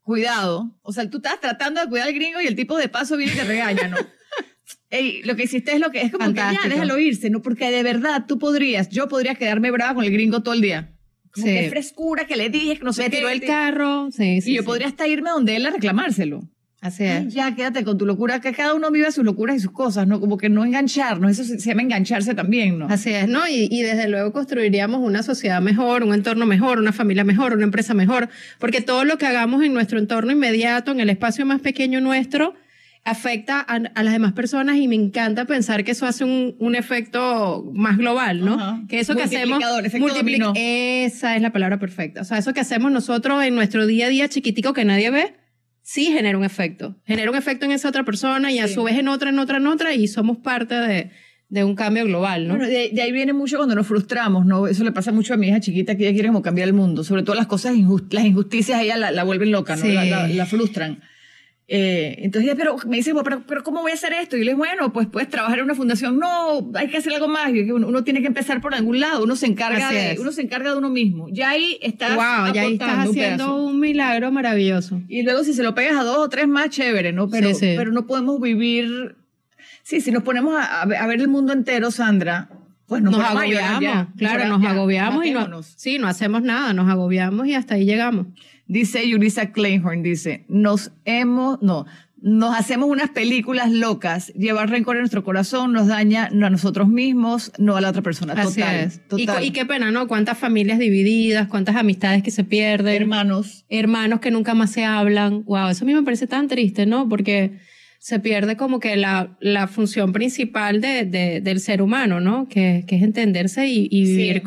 cuidado. 0.02 0.78
O 0.82 0.94
sea, 0.94 1.10
tú 1.10 1.18
estás 1.18 1.40
tratando 1.40 1.82
de 1.82 1.88
cuidar 1.88 2.08
al 2.08 2.14
gringo 2.14 2.42
y 2.42 2.48
el 2.48 2.56
tipo 2.56 2.78
de 2.78 2.90
paso 2.90 3.18
viene 3.18 3.34
y 3.34 3.36
te 3.36 3.44
regaña, 3.44 3.88
¿no? 3.88 3.98
Ey, 4.90 5.22
lo 5.24 5.36
que 5.36 5.44
hiciste 5.44 5.74
es 5.74 5.80
lo 5.80 5.92
que 5.92 6.02
es 6.02 6.12
como 6.12 6.30
que 6.30 6.36
ya, 6.36 6.60
déjalo 6.68 6.98
irse, 6.98 7.30
¿no? 7.30 7.42
Porque 7.42 7.70
de 7.72 7.84
verdad 7.84 8.26
tú 8.28 8.40
podrías, 8.40 8.90
yo 8.90 9.10
podría 9.10 9.36
quedarme 9.36 9.70
brava 9.70 9.96
con 9.96 10.06
el 10.06 10.12
gringo 10.12 10.44
todo 10.44 10.54
el 10.54 10.62
día. 10.62 10.94
Como 11.32 11.46
sí. 11.46 11.54
que 11.54 11.70
frescura 11.70 12.26
que 12.26 12.38
le 12.38 12.50
dije, 12.50 12.78
que 12.78 12.84
no 12.84 12.94
sé 12.94 13.04
Me 13.04 13.10
tiró 13.10 13.30
el 13.30 13.42
carro, 13.42 14.10
sí, 14.12 14.42
sí. 14.42 14.52
Y 14.52 14.56
yo 14.56 14.64
podría 14.64 14.88
hasta 14.88 15.08
irme 15.08 15.30
donde 15.30 15.58
él 15.58 15.66
a 15.66 15.72
reclamárselo. 15.72 16.48
Así 16.88 17.04
es. 17.04 17.34
ya, 17.34 17.56
quédate 17.56 17.84
con 17.84 17.98
tu 17.98 18.06
locura, 18.06 18.40
que 18.40 18.54
cada 18.54 18.74
uno 18.74 18.92
vive 18.92 19.12
sus 19.12 19.24
locuras 19.24 19.56
y 19.56 19.60
sus 19.60 19.72
cosas, 19.72 20.08
¿no? 20.08 20.20
Como 20.20 20.38
que 20.38 20.50
no 20.50 20.66
engancharnos, 20.66 21.32
eso 21.32 21.44
se, 21.44 21.58
llama 21.58 21.82
engancharse 21.82 22.34
también, 22.34 22.80
¿no? 22.80 22.88
Así 22.90 23.12
es, 23.12 23.28
¿no? 23.28 23.48
Y, 23.48 23.68
y, 23.72 23.82
desde 23.82 24.08
luego 24.08 24.32
construiríamos 24.32 25.02
una 25.02 25.24
sociedad 25.24 25.62
mejor, 25.62 26.04
un 26.04 26.14
entorno 26.14 26.46
mejor, 26.46 26.80
una 26.80 26.94
familia 26.94 27.24
mejor, 27.24 27.54
una 27.54 27.64
empresa 27.64 27.94
mejor, 27.94 28.30
porque 28.60 28.82
todo 28.82 29.04
lo 29.04 29.18
que 29.18 29.26
hagamos 29.26 29.64
en 29.64 29.74
nuestro 29.74 30.00
entorno 30.00 30.32
inmediato, 30.32 30.92
en 30.92 31.00
el 31.00 31.10
espacio 31.10 31.46
más 31.46 31.62
pequeño 31.62 32.02
nuestro, 32.02 32.56
afecta 33.08 33.62
a, 33.62 33.76
a 33.76 34.04
las 34.04 34.14
demás 34.14 34.34
personas 34.34 34.76
y 34.76 34.88
me 34.90 34.96
encanta 34.96 35.46
pensar 35.46 35.86
que 35.86 35.92
eso 35.92 36.06
hace 36.06 36.26
un, 36.26 36.56
un 36.60 36.76
efecto 36.76 37.66
más 37.74 37.98
global, 37.98 38.44
¿no? 38.44 38.86
Que 38.90 39.00
eso 39.00 39.16
que 39.16 39.24
hacemos... 39.24 39.62
Multiplica 39.98 40.52
Esa 40.56 41.38
es 41.38 41.42
la 41.42 41.54
palabra 41.54 41.80
perfecta. 41.80 42.22
O 42.22 42.24
sea, 42.26 42.38
eso 42.38 42.54
que 42.54 42.60
hacemos 42.60 42.92
nosotros 42.92 43.44
en 43.46 43.56
nuestro 43.56 43.86
día 43.88 44.08
a 44.08 44.10
día 44.10 44.28
chiquitico 44.28 44.74
que 44.74 44.84
nadie 44.84 45.10
ve, 45.10 45.36
sí 45.88 46.08
genera 46.08 46.38
un 46.38 46.44
efecto. 46.44 46.98
Genera 47.06 47.32
un 47.32 47.38
efecto 47.38 47.66
en 47.66 47.72
esa 47.72 47.88
otra 47.88 48.04
persona 48.04 48.52
y 48.52 48.60
a 48.60 48.68
su 48.68 48.84
vez 48.84 49.00
en 49.00 49.08
otra, 49.08 49.30
en 49.30 49.40
otra, 49.40 49.58
en 49.58 49.68
otra 49.68 49.94
y 49.94 50.10
somos 50.10 50.38
parte 50.38 50.76
de, 50.76 51.12
de 51.48 51.64
un 51.64 51.76
cambio 51.76 52.04
global, 52.04 52.46
¿no? 52.46 52.58
Bueno, 52.58 52.68
de, 52.68 53.02
ahí 53.02 53.14
viene 53.14 53.32
mucho 53.32 53.56
cuando 53.56 53.74
nos 53.74 53.88
frustramos, 53.88 54.46
¿no? 54.46 54.68
Eso 54.68 54.84
le 54.84 54.92
pasa 54.92 55.14
mucho 55.14 55.34
a 55.34 55.38
mi 55.38 55.48
hija 55.48 55.62
chiquita 55.62 55.96
que 55.96 56.04
ella 56.04 56.12
quiere 56.12 56.28
como 56.28 56.42
cambiar 56.42 56.68
el 56.68 56.74
mundo. 56.74 57.06
Sobre 57.06 57.24
todo 57.24 57.38
las 57.38 57.48
cosas, 57.48 57.74
las 58.12 58.26
injusticias, 58.26 58.82
ella 58.82 58.98
la, 58.98 59.12
la 59.12 59.24
vuelven 59.24 59.50
loca, 59.50 59.78
¿no? 59.78 59.86
La, 59.86 60.28
la, 60.28 60.46
frustran. 60.46 61.00
Eh, 61.70 62.20
entonces, 62.20 62.54
pero 62.56 62.78
me 62.88 62.96
dice, 62.96 63.14
pero, 63.24 63.44
pero, 63.46 63.62
¿cómo 63.62 63.82
voy 63.82 63.92
a 63.92 63.96
hacer 63.96 64.14
esto? 64.14 64.38
Y 64.38 64.40
yo 64.40 64.46
le 64.46 64.52
digo, 64.52 64.60
bueno, 64.60 64.94
pues 64.94 65.08
puedes 65.08 65.30
trabajar 65.30 65.60
en 65.60 65.66
una 65.66 65.76
fundación. 65.76 66.18
No, 66.18 66.72
hay 66.74 66.88
que 66.88 66.98
hacer 66.98 67.14
algo 67.14 67.28
más. 67.28 67.52
Uno, 67.52 67.88
uno 67.88 68.04
tiene 68.06 68.22
que 68.22 68.28
empezar 68.28 68.62
por 68.62 68.74
algún 68.74 69.02
lado. 69.02 69.24
Uno 69.24 69.36
se 69.36 69.48
encarga, 69.48 69.92
de, 69.92 70.18
uno 70.20 70.32
se 70.32 70.44
encarga 70.44 70.72
de 70.72 70.78
uno 70.78 70.90
mismo. 70.90 71.28
Ya 71.30 71.50
ahí 71.50 71.78
estás, 71.82 72.16
wow, 72.16 72.54
ya 72.54 72.62
ahí 72.62 72.74
estás 72.74 73.10
haciendo 73.10 73.64
un, 73.64 73.80
milagro 73.82 74.32
maravilloso. 74.32 75.02
Y 75.10 75.24
luego 75.24 75.44
si 75.44 75.54
se 75.54 75.62
lo 75.62 75.76
pegas 75.76 75.98
a 75.98 76.04
dos 76.04 76.18
o 76.18 76.30
tres 76.30 76.48
más, 76.48 76.70
chévere, 76.70 77.12
¿no? 77.12 77.30
Pero, 77.30 77.50
pero 77.60 77.92
no 77.92 78.08
podemos 78.08 78.40
vivir... 78.40 79.16
Sí, 79.84 80.02
si 80.02 80.12
nos 80.12 80.24
ponemos 80.24 80.54
a, 80.56 80.82
a 80.82 81.08
ver 81.08 81.22
el 81.22 81.30
mundo 81.30 81.54
entero, 81.54 81.92
Sandra, 81.92 82.50
pues 82.88 83.02
nos, 83.02 83.20
agobiamos. 83.20 84.08
claro, 84.18 84.48
nos 84.48 84.66
agobiamos 84.66 85.26
y 85.26 85.32
no, 85.32 85.62
sí, 85.62 86.00
no 86.00 86.08
hacemos 86.08 86.42
nada, 86.42 86.74
nos 86.74 86.90
agobiamos 86.90 87.46
y 87.46 87.54
hasta 87.54 87.76
ahí 87.76 87.86
llegamos. 87.86 88.28
Dice 88.68 89.08
Yulisa 89.08 89.52
Kleinhorn, 89.52 90.04
dice, 90.04 90.46
nos 90.50 90.92
hemos, 91.06 91.62
no, 91.62 91.86
nos 92.20 92.58
hacemos 92.58 92.90
unas 92.90 93.10
películas 93.12 93.72
locas. 93.72 94.34
Llevar 94.34 94.70
rencor 94.70 94.96
en 94.96 95.02
nuestro 95.02 95.24
corazón 95.24 95.72
nos 95.72 95.88
daña 95.88 96.30
no 96.34 96.48
a 96.48 96.50
nosotros 96.50 96.88
mismos, 96.88 97.52
no 97.58 97.78
a 97.78 97.82
la 97.82 97.90
otra 97.90 98.02
persona. 98.02 98.34
Así 98.34 98.60
total, 98.60 98.76
es. 98.76 98.96
Y, 98.96 99.26
total. 99.26 99.44
y 99.44 99.52
qué 99.52 99.66
pena, 99.66 99.92
¿no? 99.92 100.08
Cuántas 100.08 100.38
familias 100.38 100.80
divididas, 100.80 101.48
cuántas 101.48 101.76
amistades 101.76 102.24
que 102.24 102.32
se 102.32 102.44
pierden. 102.44 103.02
hermanos. 103.02 103.66
hermanos 103.70 104.20
que 104.20 104.32
nunca 104.32 104.54
más 104.54 104.72
se 104.72 104.84
hablan. 104.84 105.44
Wow, 105.46 105.70
eso 105.70 105.86
a 105.86 105.88
mí 105.88 105.94
me 105.94 106.04
parece 106.04 106.28
tan 106.28 106.48
triste, 106.48 106.86
¿no? 106.86 107.08
Porque 107.08 107.60
se 108.00 108.20
pierde 108.20 108.56
como 108.58 108.80
que 108.80 108.96
la, 108.96 109.36
la 109.42 109.68
función 109.68 110.14
principal 110.14 110.80
de, 110.82 111.04
de- 111.06 111.42
del 111.42 111.60
ser 111.60 111.82
humano, 111.82 112.20
¿no? 112.20 112.48
Que, 112.48 112.84
que 112.88 112.96
es 112.98 113.04
entenderse 113.04 113.68
y, 113.68 113.88
y 113.92 114.06
Sí. 114.06 114.12
vivir. 114.18 114.44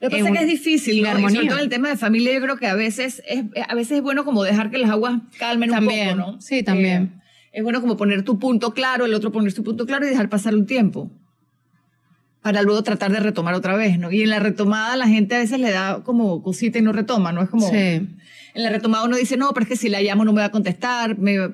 Lo 0.00 0.08
que 0.08 0.16
pasa 0.18 0.28
es 0.28 0.32
que 0.38 0.44
es 0.44 0.50
difícil, 0.50 1.02
¿no? 1.02 1.18
Y 1.18 1.34
sobre 1.34 1.48
todo 1.48 1.58
el 1.58 1.68
tema 1.68 1.88
de 1.88 1.96
familia, 1.96 2.32
yo 2.32 2.40
creo 2.40 2.56
que 2.56 2.66
a 2.68 2.74
veces 2.74 3.22
es, 3.28 3.44
a 3.68 3.74
veces 3.74 3.98
es 3.98 4.02
bueno 4.02 4.24
como 4.24 4.42
dejar 4.44 4.70
que 4.70 4.78
las 4.78 4.90
aguas 4.90 5.20
calmen 5.38 5.70
También, 5.70 6.10
un 6.18 6.24
poco, 6.24 6.32
¿no? 6.32 6.40
sí, 6.40 6.62
también. 6.62 7.14
Eh, 7.16 7.20
es 7.52 7.62
bueno 7.64 7.80
como 7.80 7.96
poner 7.96 8.22
tu 8.22 8.38
punto 8.38 8.72
claro, 8.72 9.04
el 9.06 9.14
otro 9.14 9.32
poner 9.32 9.50
su 9.52 9.64
punto 9.64 9.84
claro 9.84 10.06
y 10.06 10.08
dejar 10.10 10.28
pasar 10.28 10.54
un 10.54 10.66
tiempo. 10.66 11.10
Para 12.42 12.62
luego 12.62 12.82
tratar 12.82 13.12
de 13.12 13.20
retomar 13.20 13.52
otra 13.54 13.76
vez, 13.76 13.98
¿no? 13.98 14.10
Y 14.10 14.22
en 14.22 14.30
la 14.30 14.38
retomada 14.38 14.96
la 14.96 15.06
gente 15.06 15.34
a 15.34 15.40
veces 15.40 15.60
le 15.60 15.70
da 15.72 16.02
como 16.04 16.42
cosita 16.42 16.78
y 16.78 16.82
no 16.82 16.92
retoma, 16.92 17.32
¿no? 17.32 17.42
Es 17.42 17.50
como... 17.50 17.68
Sí. 17.68 17.76
En 17.76 18.62
la 18.64 18.70
retomada 18.70 19.04
uno 19.04 19.16
dice, 19.18 19.36
no, 19.36 19.50
pero 19.52 19.64
es 19.64 19.68
que 19.68 19.76
si 19.76 19.88
la 19.90 20.00
llamo 20.00 20.24
no 20.24 20.32
me 20.32 20.40
va 20.40 20.46
a 20.46 20.50
contestar. 20.50 21.18
me- 21.18 21.50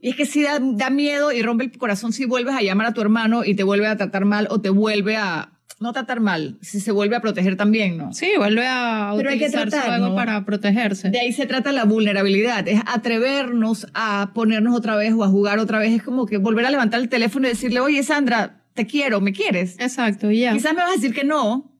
Y 0.00 0.10
es 0.10 0.16
que 0.16 0.26
sí 0.26 0.42
da, 0.42 0.58
da 0.60 0.90
miedo 0.90 1.32
y 1.32 1.42
rompe 1.42 1.64
el 1.64 1.76
corazón 1.76 2.12
si 2.12 2.24
vuelves 2.24 2.54
a 2.54 2.62
llamar 2.62 2.86
a 2.86 2.94
tu 2.94 3.00
hermano 3.00 3.44
y 3.44 3.54
te 3.54 3.64
vuelve 3.64 3.86
a 3.86 3.96
tratar 3.96 4.24
mal 4.24 4.46
o 4.50 4.60
te 4.60 4.70
vuelve 4.70 5.16
a... 5.16 5.52
No 5.80 5.92
tratar 5.92 6.18
mal, 6.18 6.58
si 6.60 6.80
se 6.80 6.90
vuelve 6.90 7.14
a 7.14 7.20
proteger 7.20 7.56
también, 7.56 7.98
¿no? 7.98 8.12
Sí, 8.12 8.32
vuelve 8.36 8.66
a 8.66 9.12
Pero 9.16 9.30
hay 9.30 9.38
que 9.38 9.44
utilizar 9.44 9.68
tratar, 9.68 10.14
para 10.16 10.44
protegerse. 10.44 11.10
De 11.10 11.20
ahí 11.20 11.32
se 11.32 11.46
trata 11.46 11.70
la 11.70 11.84
vulnerabilidad, 11.84 12.66
es 12.66 12.80
atrevernos 12.84 13.86
a 13.94 14.32
ponernos 14.34 14.76
otra 14.76 14.96
vez 14.96 15.12
o 15.12 15.22
a 15.22 15.28
jugar 15.28 15.60
otra 15.60 15.78
vez. 15.78 15.92
Es 15.92 16.02
como 16.02 16.26
que 16.26 16.38
volver 16.38 16.66
a 16.66 16.70
levantar 16.70 16.98
el 16.98 17.08
teléfono 17.08 17.46
y 17.46 17.50
decirle, 17.50 17.78
oye 17.78 18.02
Sandra, 18.02 18.64
te 18.74 18.86
quiero, 18.86 19.20
¿me 19.20 19.32
quieres? 19.32 19.76
Exacto, 19.78 20.32
ya. 20.32 20.52
Quizás 20.52 20.74
me 20.74 20.80
vas 20.80 20.90
a 20.90 20.94
decir 20.94 21.14
que 21.14 21.22
no. 21.22 21.72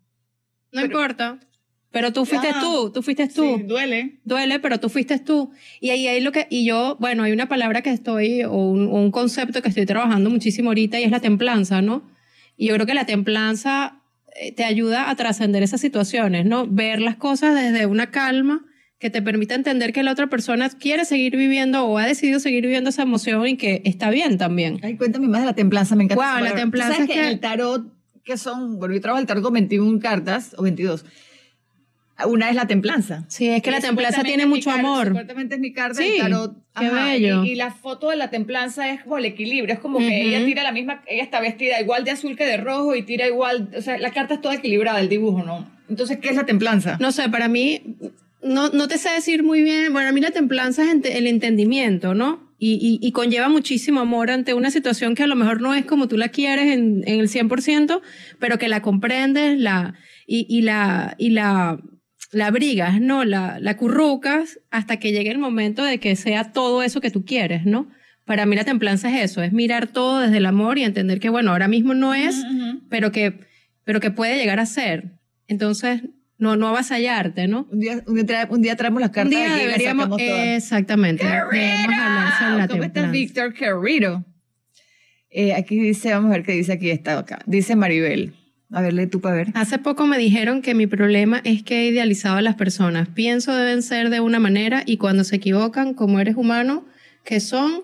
no 0.71 0.81
importa. 0.81 1.41
Pero 1.91 2.12
tú 2.12 2.26
fuiste 2.26 2.49
Ah, 2.53 2.59
tú, 2.61 2.91
tú 2.93 3.03
fuiste 3.03 3.28
tú. 3.28 3.57
Sí, 3.57 3.62
duele. 3.64 4.18
duele, 4.24 4.59
pero 4.61 4.78
tú 4.78 4.89
fuiste 4.91 5.18
tú. 5.18 5.51
Y 5.80 5.89
ahí 5.91 6.07
hay 6.07 6.20
lo 6.20 6.32
que, 6.32 6.47
y 6.51 6.66
yo, 6.66 6.97
bueno, 7.01 7.22
hay 7.22 7.32
una 7.32 7.49
palabra 7.49 7.80
que 7.82 7.91
estoy, 7.91 8.43
o 8.45 8.53
un, 8.53 8.89
o 8.89 8.95
un 8.97 9.11
concepto 9.11 9.62
que 9.62 9.68
estoy 9.70 9.86
trabajando 9.86 10.28
muchísimo 10.28 10.68
ahorita 10.70 11.01
y 11.01 11.05
es 11.05 11.11
la 11.11 11.20
templanza, 11.20 11.80
¿no? 11.80 12.03
Y 12.57 12.66
yo 12.68 12.74
creo 12.74 12.86
que 12.86 12.93
la 12.95 13.07
templanza 13.07 14.03
eh, 14.41 14.53
te 14.53 14.64
ayuda 14.64 15.09
a 15.11 15.16
trascender 15.16 15.62
esas 15.62 15.80
situaciones, 15.80 16.45
¿no? 16.45 16.66
Ver 16.66 17.01
las 17.01 17.16
cosas 17.16 17.55
desde 17.55 17.86
una 17.86 18.11
calma 18.11 18.64
que 18.99 19.09
te 19.11 19.22
permita 19.22 19.55
entender 19.55 19.93
que 19.93 20.03
la 20.03 20.11
otra 20.12 20.26
persona 20.26 20.68
quiere 20.70 21.05
seguir 21.05 21.36
viviendo 21.36 21.84
o 21.86 21.99
ha 21.99 22.05
decidido 22.07 22.39
seguir 22.41 22.62
viviendo 22.62 22.91
esa 22.91 23.03
emoción 23.03 23.47
y 23.47 23.57
que 23.57 23.80
está 23.84 24.11
bien 24.11 24.36
también. 24.39 24.80
Ay, 24.82 24.97
cuéntame 24.97 25.28
más 25.28 25.41
de 25.41 25.47
la 25.47 25.55
templanza, 25.55 25.95
me 25.97 26.05
encanta. 26.05 26.41
Esa 26.41 26.41
la 26.51 26.55
templanza 26.55 26.89
¿Tú 26.91 26.95
sabes 27.03 27.11
es 27.11 27.16
que, 27.16 27.22
que- 27.22 27.28
el 27.28 27.41
tarot, 27.41 27.86
que 28.24 28.36
son, 28.36 28.78
bueno, 28.78 28.95
yo 28.95 29.01
trabajo 29.01 29.20
el 29.20 29.26
tarot 29.26 29.43
con 29.45 29.53
21 29.55 30.01
cartas, 30.01 30.55
o 30.59 30.64
22. 30.64 31.05
Una 32.27 32.51
es 32.51 32.57
la 32.57 32.66
templanza. 32.66 33.25
Sí, 33.29 33.49
es 33.49 33.62
que 33.62 33.71
la 33.71 33.79
Y 33.79 33.81
templanza 33.81 34.16
supuestamente 34.23 34.29
tiene 34.29 34.47
mucho 34.47 34.71
amor. 34.71 35.07
Supuestamente 35.09 35.55
es 35.55 35.61
mi 35.61 35.73
carta 35.73 36.03
Sí, 36.03 36.14
tarot. 36.19 36.57
qué 36.79 36.89
bello. 36.91 37.45
Y, 37.45 37.51
y 37.51 37.55
la 37.55 37.71
foto 37.71 38.11
de 38.11 38.16
la 38.16 38.29
templanza 38.31 38.91
es 38.91 39.03
como 39.05 39.19
el 39.19 39.25
equilibrio. 39.25 39.73
Es 39.75 39.81
como 39.81 39.99
que 39.99 40.07
Ujú. 40.07 40.14
ella 40.29 40.45
tira 40.45 40.62
la 40.64 40.73
misma, 40.73 41.03
ella 41.07 41.23
está 41.23 41.41
vestida 41.41 41.81
igual 41.81 42.05
de 42.05 42.11
azul 42.11 42.37
que 42.37 42.45
de 42.45 42.57
rojo 42.57 42.95
y 42.97 43.03
tira 43.03 43.27
igual, 43.27 43.71
o 43.77 43.81
sea, 43.83 43.99
la 43.99 44.11
carta 44.12 44.35
es 44.35 44.41
toda 44.41 44.55
equilibrada, 44.57 45.01
el 45.01 45.09
dibujo, 45.09 45.45
¿no? 45.45 45.71
Entonces, 45.89 46.19
¿qué 46.19 46.31
es 46.31 46.37
la 46.37 46.45
templanza? 46.45 46.97
No 47.01 47.12
sé, 47.12 47.29
para 47.29 47.47
mí, 47.49 47.83
no, 48.43 48.69
no 48.71 48.89
te 48.89 48.99
sé 48.99 49.11
decir 49.11 49.43
muy 49.45 49.62
bien, 49.62 49.93
bueno, 49.93 50.09
a 50.09 50.12
mí 50.12 50.21
la 50.21 50.31
templanza 50.33 50.83
es 50.83 50.89
ente- 50.95 51.16
el 51.16 51.27
entendimiento, 51.27 52.14
¿no? 52.14 52.47
Y, 52.59 52.73
y, 53.01 53.07
y 53.07 53.12
conlleva 53.12 53.49
muchísimo 53.49 54.01
amor 54.01 54.33
ante 54.33 54.53
una 54.55 54.73
situación 54.73 55.14
que 55.14 55.23
a 55.23 55.27
lo 55.29 55.37
mejor 55.37 55.61
no 55.61 55.75
es 55.77 55.85
como 55.85 56.09
tú 56.09 56.16
la 56.16 56.29
quieres 56.31 56.66
en, 56.73 57.05
en 57.07 57.21
el 57.21 57.29
100%, 57.29 58.01
pero 58.41 58.59
que 58.59 58.66
la 58.66 58.83
comprendes 58.83 59.59
la, 59.61 59.95
y, 60.27 60.45
y 60.49 60.62
la, 60.62 61.14
y 61.19 61.31
la, 61.31 61.79
la 62.31 62.47
abrigas, 62.49 63.01
¿no? 63.01 63.24
La, 63.24 63.59
la 63.61 63.76
currucas 63.76 64.61
hasta 64.70 64.99
que 64.99 65.12
llegue 65.12 65.31
el 65.31 65.39
momento 65.39 65.83
de 65.85 65.99
que 65.99 66.14
sea 66.16 66.53
todo 66.53 66.83
eso 66.83 67.01
que 67.01 67.11
tú 67.11 67.24
quieres, 67.24 67.64
¿no? 67.64 67.89
Para 68.24 68.45
mí 68.45 68.55
la 68.57 68.64
templanza 68.64 69.09
es 69.16 69.31
eso, 69.31 69.43
es 69.43 69.53
mirar 69.53 69.87
todo 69.87 70.20
desde 70.20 70.37
el 70.37 70.45
amor 70.47 70.76
y 70.79 70.85
entender 70.85 71.18
que, 71.20 71.31
bueno, 71.31 71.51
ahora 71.53 71.68
mismo 71.68 71.95
no 71.95 72.12
es, 72.14 72.37
Ujú, 72.37 72.47
ujú. 72.70 72.81
pero 72.91 73.11
que, 73.12 73.41
pero 73.85 74.01
que 74.01 74.11
puede 74.11 74.37
llegar 74.37 74.61
a 74.61 74.66
ser. 74.66 75.12
Entonces, 75.47 76.03
no, 76.37 76.55
no 76.55 76.68
avasallarte, 76.68 77.49
¿no? 77.49 77.66
Un 77.72 77.81
día, 77.81 78.03
un, 78.07 78.14
día 78.14 78.24
trae- 78.26 78.47
un 78.51 78.61
día 78.62 78.76
traemos 78.76 79.01
las 79.01 79.09
Un 79.09 79.14
cartas 79.14 79.31
día 79.31 79.47
aquí 79.47 79.55
y 79.62 79.64
las 79.64 79.72
deberíamos, 79.79 80.20
exactamente, 80.20 81.24
la 81.24 82.68
¿Cómo 82.68 82.83
estás. 82.85 83.11
Víctor 83.11 83.55
Querido? 83.55 84.24
Eh, 85.31 85.55
aquí 85.55 85.79
dice, 85.79 86.12
vamos 86.12 86.31
a 86.31 86.35
ver 86.35 86.43
qué 86.45 86.53
dice 86.53 86.72
aquí, 86.72 86.91
está 86.91 87.18
acá. 87.18 87.39
Dice 87.47 87.76
Maribel. 87.76 88.35
A 88.71 88.83
ver, 88.83 88.93
lee 88.93 89.07
tú 89.07 89.21
para 89.21 89.35
ver. 89.37 89.49
Hace 89.55 89.79
poco 89.79 90.07
me 90.07 90.19
dijeron 90.19 90.61
que 90.61 90.75
mi 90.75 90.87
problema 90.87 91.41
es 91.45 91.62
que 91.62 91.81
he 91.81 91.87
idealizado 91.89 92.37
a 92.37 92.43
las 92.43 92.55
personas. 92.55 93.09
Pienso 93.09 93.55
deben 93.55 93.83
ser 93.83 94.11
de 94.11 94.21
una 94.21 94.39
manera 94.39 94.83
y 94.85 94.99
cuando 94.99 95.25
se 95.25 95.37
equivocan, 95.37 95.95
como 95.95 96.21
eres 96.21 96.37
humano 96.37 96.85
que 97.25 97.41
son, 97.41 97.83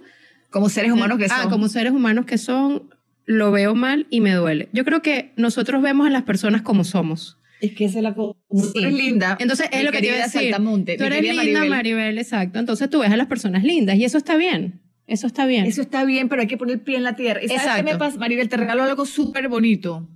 Como 0.50 0.68
seres 0.68 0.92
humanos 0.92 1.18
que 1.18 1.24
ah, 1.26 1.42
son. 1.42 1.50
como 1.50 1.68
seres 1.68 1.92
humanos 1.92 2.26
que 2.26 2.38
son, 2.38 2.90
lo 3.24 3.50
veo 3.50 3.74
mal 3.74 4.06
y 4.10 4.20
me 4.20 4.32
duele. 4.32 4.68
Yo 4.72 4.84
creo 4.84 5.00
que 5.02 5.32
nosotros 5.36 5.80
vemos 5.82 6.06
a 6.06 6.10
las 6.10 6.22
personas 6.24 6.62
como 6.62 6.84
somos. 6.84 7.38
Es 7.60 7.72
que 7.72 7.86
esa 7.86 7.98
es 7.98 8.02
la 8.02 8.14
cosa. 8.14 8.38
Eres 8.74 8.92
linda. 8.92 9.38
Entonces 9.40 9.68
es 9.72 9.78
mi 9.78 9.84
lo 9.84 9.92
que 9.92 10.00
te 10.00 10.06
iba 10.08 10.16
a 10.16 10.22
decir. 10.24 10.42
Saltamonte, 10.42 10.96
Tú 10.98 11.04
eres 11.04 11.22
linda, 11.22 11.42
Maribel. 11.42 11.70
Maribel. 11.70 12.18
exacto. 12.18 12.58
Entonces 12.58 12.90
tú 12.90 13.00
ves 13.00 13.10
a 13.10 13.16
las 13.16 13.26
personas 13.26 13.64
lindas 13.64 13.96
y 13.96 14.04
eso 14.04 14.18
está 14.18 14.36
bien. 14.36 14.82
Eso 15.06 15.26
está 15.26 15.46
bien. 15.46 15.64
Eso 15.64 15.80
está 15.80 16.04
bien, 16.04 16.28
pero 16.28 16.42
hay 16.42 16.46
que 16.48 16.56
poner 16.58 16.74
el 16.74 16.80
pie 16.82 16.96
en 16.96 17.02
la 17.04 17.16
tierra. 17.16 17.42
¿Y 17.42 17.48
sabes 17.48 17.62
qué 17.62 17.68
Exacto. 17.68 17.92
me 17.92 17.98
pasa, 17.98 18.18
Maribel? 18.18 18.48
Te 18.50 18.56
regalo 18.58 18.82
algo 18.82 19.06
súper 19.06 19.48
bonito. 19.48 20.08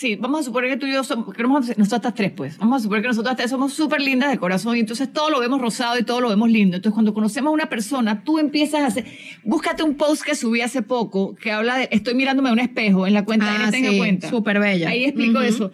Sí, 0.00 0.16
vamos 0.16 0.40
a 0.40 0.42
suponer 0.44 0.70
que 0.70 0.76
tú 0.78 0.86
y 0.86 0.94
yo 0.94 1.04
somos, 1.04 1.36
tres, 2.14 2.32
pues. 2.32 2.56
Vamos 2.56 2.80
a 2.80 2.82
suponer 2.82 3.02
que 3.02 3.08
nosotras 3.08 3.36
tres 3.36 3.50
somos 3.50 3.74
súper 3.74 4.00
lindas 4.00 4.30
de 4.30 4.38
corazón 4.38 4.74
y 4.78 4.80
entonces 4.80 5.12
todo 5.12 5.28
lo 5.28 5.40
vemos 5.40 5.60
rosado 5.60 5.98
y 5.98 6.04
todo 6.04 6.22
lo 6.22 6.30
vemos 6.30 6.48
lindo. 6.48 6.76
Entonces 6.76 6.94
cuando 6.94 7.12
conocemos 7.12 7.50
a 7.50 7.52
una 7.52 7.68
persona, 7.68 8.24
tú 8.24 8.38
empiezas 8.38 8.80
a 8.80 8.86
hacer, 8.86 9.04
búscate 9.44 9.82
un 9.82 9.98
post 9.98 10.22
que 10.22 10.34
subí 10.34 10.62
hace 10.62 10.80
poco 10.80 11.34
que 11.34 11.52
habla 11.52 11.76
de, 11.76 11.90
estoy 11.92 12.14
mirándome 12.14 12.48
a 12.48 12.52
un 12.52 12.60
espejo 12.60 13.06
en 13.06 13.12
la 13.12 13.26
cuenta, 13.26 13.44
ah, 13.50 13.64
en 13.64 13.70
tenga 13.72 13.90
sí, 13.90 13.98
cuenta. 13.98 14.30
súper 14.30 14.58
bella. 14.58 14.88
Ahí 14.88 15.04
explico 15.04 15.38
eso. 15.42 15.70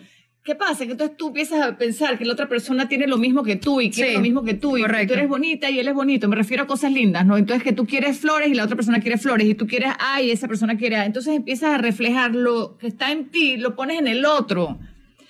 ¿Qué 0.47 0.55
pasa? 0.55 0.87
Que 0.87 0.93
entonces 0.93 1.17
tú 1.17 1.27
empiezas 1.27 1.61
a 1.61 1.77
pensar 1.77 2.17
que 2.17 2.25
la 2.25 2.33
otra 2.33 2.49
persona 2.49 2.89
tiene 2.89 3.07
lo 3.09 3.19
mismo 3.19 3.43
que 3.43 3.57
tú 3.57 3.81
y 3.81 3.91
quiere 3.91 4.11
Sí, 4.11 4.15
lo 4.17 4.23
mismo 4.23 4.45
que 4.45 4.55
tú 4.55 4.77
y 4.79 4.83
correcto. 4.83 5.13
tú 5.13 5.19
eres 5.19 5.29
bonita 5.29 5.69
y 5.69 5.79
él 5.81 5.89
es 5.89 5.95
bonito. 5.95 6.29
Me 6.29 6.37
refiero 6.37 6.63
a 6.63 6.67
cosas 6.69 6.93
lindas, 6.93 7.27
¿no? 7.27 7.37
Entonces 7.37 7.65
que 7.65 7.73
tú 7.73 7.85
quieres 7.85 8.19
flores 8.21 8.49
y 8.49 8.55
la 8.55 8.63
otra 8.65 8.77
persona 8.77 9.01
quiere 9.01 9.19
flores 9.19 9.49
y 9.49 9.55
tú 9.55 9.67
quieres 9.67 9.93
A 9.99 10.23
y 10.23 10.31
esa 10.31 10.47
persona 10.49 10.77
quiere 10.79 10.97
A. 10.97 11.05
Entonces 11.05 11.35
empiezas 11.35 11.75
a 11.75 11.79
reflejar 11.79 12.35
lo 12.35 12.79
que 12.79 12.87
está 12.87 13.11
en 13.11 13.29
ti, 13.31 13.57
lo 13.57 13.75
pones 13.75 13.99
en 13.99 14.07
el 14.07 14.25
otro. 14.25 14.79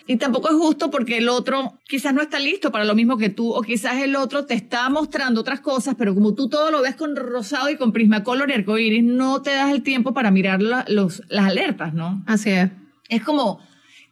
Y 0.08 0.18
tampoco 0.18 0.50
es 0.50 0.54
justo 0.54 0.90
porque 0.90 1.16
el 1.16 1.28
otro 1.28 1.78
quizás 1.88 2.14
no 2.14 2.20
está 2.22 2.38
listo 2.38 2.70
para 2.70 2.84
lo 2.84 2.94
mismo 2.94 3.16
que 3.16 3.28
tú, 3.30 3.52
o 3.52 3.62
quizás 3.62 3.96
el 4.02 4.14
otro 4.14 4.44
te 4.44 4.54
está 4.54 4.88
mostrando 4.88 5.40
otras 5.40 5.58
cosas, 5.60 5.96
pero 5.98 6.14
como 6.14 6.34
tú 6.34 6.48
todo 6.48 6.70
lo 6.70 6.80
ves 6.82 6.94
con 6.94 7.16
rosado 7.16 7.70
y 7.70 7.76
con 7.76 7.90
prismacolor 7.90 8.50
y 8.50 8.52
arcoíris, 8.52 9.02
no 9.02 9.42
te 9.42 9.50
das 9.50 9.72
el 9.72 9.82
tiempo 9.82 10.14
para 10.14 10.30
mirar 10.30 10.62
la- 10.62 10.84
los, 10.88 11.22
las 11.28 11.46
alertas, 11.46 11.92
¿no? 11.92 12.22
Así 12.26 12.50
es. 12.50 12.70
Es 13.08 13.24
como, 13.24 13.58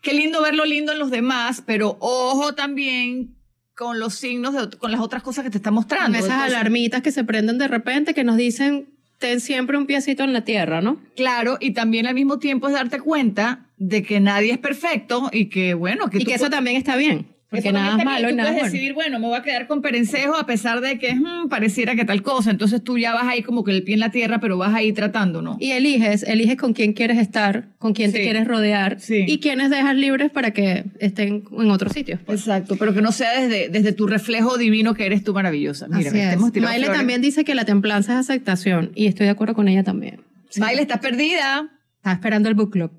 qué 0.05 0.15
lindo 0.15 0.41
ver 0.41 0.55
lo 0.55 0.65
lindo 0.65 0.93
en 0.93 1.01
los 1.01 1.11
demás, 1.11 1.65
pero 1.67 1.97
ojo 1.99 2.55
también 2.55 3.35
con 3.75 3.99
los 3.99 4.15
signos, 4.15 4.55
de, 4.55 4.79
con 4.79 4.93
las 4.93 5.01
otras 5.01 5.25
cosas 5.25 5.43
que 5.43 5.51
te 5.51 5.57
está 5.57 5.73
mostrando. 5.73 6.17
Con 6.17 6.27
esas 6.27 6.31
Entonces, 6.31 6.55
alarmitas 6.55 7.03
que 7.03 7.11
se 7.11 7.25
prenden 7.25 7.59
de 7.59 7.67
repente 7.67 8.15
que 8.15 8.23
nos 8.23 8.37
dicen, 8.37 8.95
ten 9.19 9.41
siempre 9.41 9.77
un 9.77 9.87
piecito 9.87 10.23
en 10.23 10.33
la 10.33 10.45
tierra, 10.45 10.81
¿no? 10.81 11.01
Claro, 11.17 11.57
y 11.61 11.73
también 11.73 12.07
al 12.07 12.15
mismo 12.15 12.39
tiempo 12.39 12.69
es 12.69 12.75
darte 12.75 13.01
cuenta 13.01 13.67
de 13.77 14.05
que 14.05 14.21
nadie 14.21 14.53
es 14.53 14.59
perfecto 14.59 15.29
y 15.33 15.47
que, 15.47 15.75
bueno, 15.75 16.09
que 16.09 16.19
Y 16.19 16.21
tú 16.21 16.27
que 16.27 16.35
eso 16.35 16.51
también 16.51 16.77
está 16.77 16.97
bien, 16.97 17.34
porque 17.55 17.69
eso 17.69 17.77
nada 17.79 17.99
es 17.99 18.05
malo. 18.05 18.29
Tú 18.29 18.35
nada 18.37 18.49
es 18.51 18.55
puedes 18.55 18.63
bueno. 18.63 18.73
decidir, 18.73 18.95
bueno, 18.95 19.19
me 19.19 19.27
voy 19.29 19.37
a 19.39 19.43
quedar 19.43 19.67
con 19.67 19.83
perencejo 19.83 20.37
a 20.37 20.47
pesar 20.47 20.81
de 20.81 20.99
que 20.99 21.15
hmm, 21.15 21.49
pareciera 21.49 21.95
que 21.97 22.05
tal 22.05 22.23
cosa. 22.23 22.51
Entonces 22.51 22.83
tú 22.83 22.99
ya 22.99 23.13
vas 23.15 23.25
ahí 23.27 23.43
como 23.43 23.65
que 23.65 23.71
el 23.73 23.83
pie 23.83 23.95
en 23.95 24.01
la 24.01 24.11
tierra, 24.11 24.41
pero 24.41 24.57
vas 24.59 24.75
ahí 24.75 24.93
tratando, 24.93 25.43
¿no? 25.43 25.57
Y 25.61 25.71
eliges, 25.73 26.23
eliges 26.25 26.57
con 26.57 26.73
quién 26.73 26.93
quieres 26.93 27.19
estar, 27.19 27.67
con 27.79 27.93
quién 27.95 28.13
te 28.13 28.19
Sí. 28.19 28.25
quieres 28.25 28.47
rodear 28.47 29.01
Sí. 29.01 29.25
y 29.27 29.39
quiénes 29.41 29.71
dejas 29.71 29.95
libres 29.97 30.31
para 30.31 30.51
que 30.53 30.85
estén 30.99 31.45
en 31.59 31.71
otros 31.71 31.93
sitios. 31.93 32.21
pues. 32.25 32.41
Exacto, 32.41 32.77
pero 32.77 32.93
que 32.95 33.03
no 33.03 33.13
sea 33.13 33.41
desde, 33.41 33.69
desde 33.69 33.93
tu 33.93 34.07
reflejo 34.07 34.57
divino 34.59 34.95
que 34.95 35.07
eres 35.07 35.23
tú 35.25 35.33
maravillosa. 35.35 35.87
Mira, 35.89 36.11
Así 36.11 36.19
te 36.53 36.59
es. 36.59 36.63
Maile 36.65 36.87
también 36.89 37.21
dice 37.23 37.45
que 37.45 37.55
la 37.55 37.65
templanza 37.65 38.15
es 38.15 38.19
aceptación 38.21 38.91
y 38.95 39.07
estoy 39.07 39.27
de 39.27 39.31
acuerdo 39.33 39.55
con 39.55 39.69
ella 39.69 39.83
también. 39.85 40.21
Maile, 40.59 40.83
estás 40.83 40.99
perdida. 41.01 41.69
Está 41.97 42.13
esperando 42.13 42.49
el 42.49 42.55
book 42.55 42.71
club. 42.73 42.91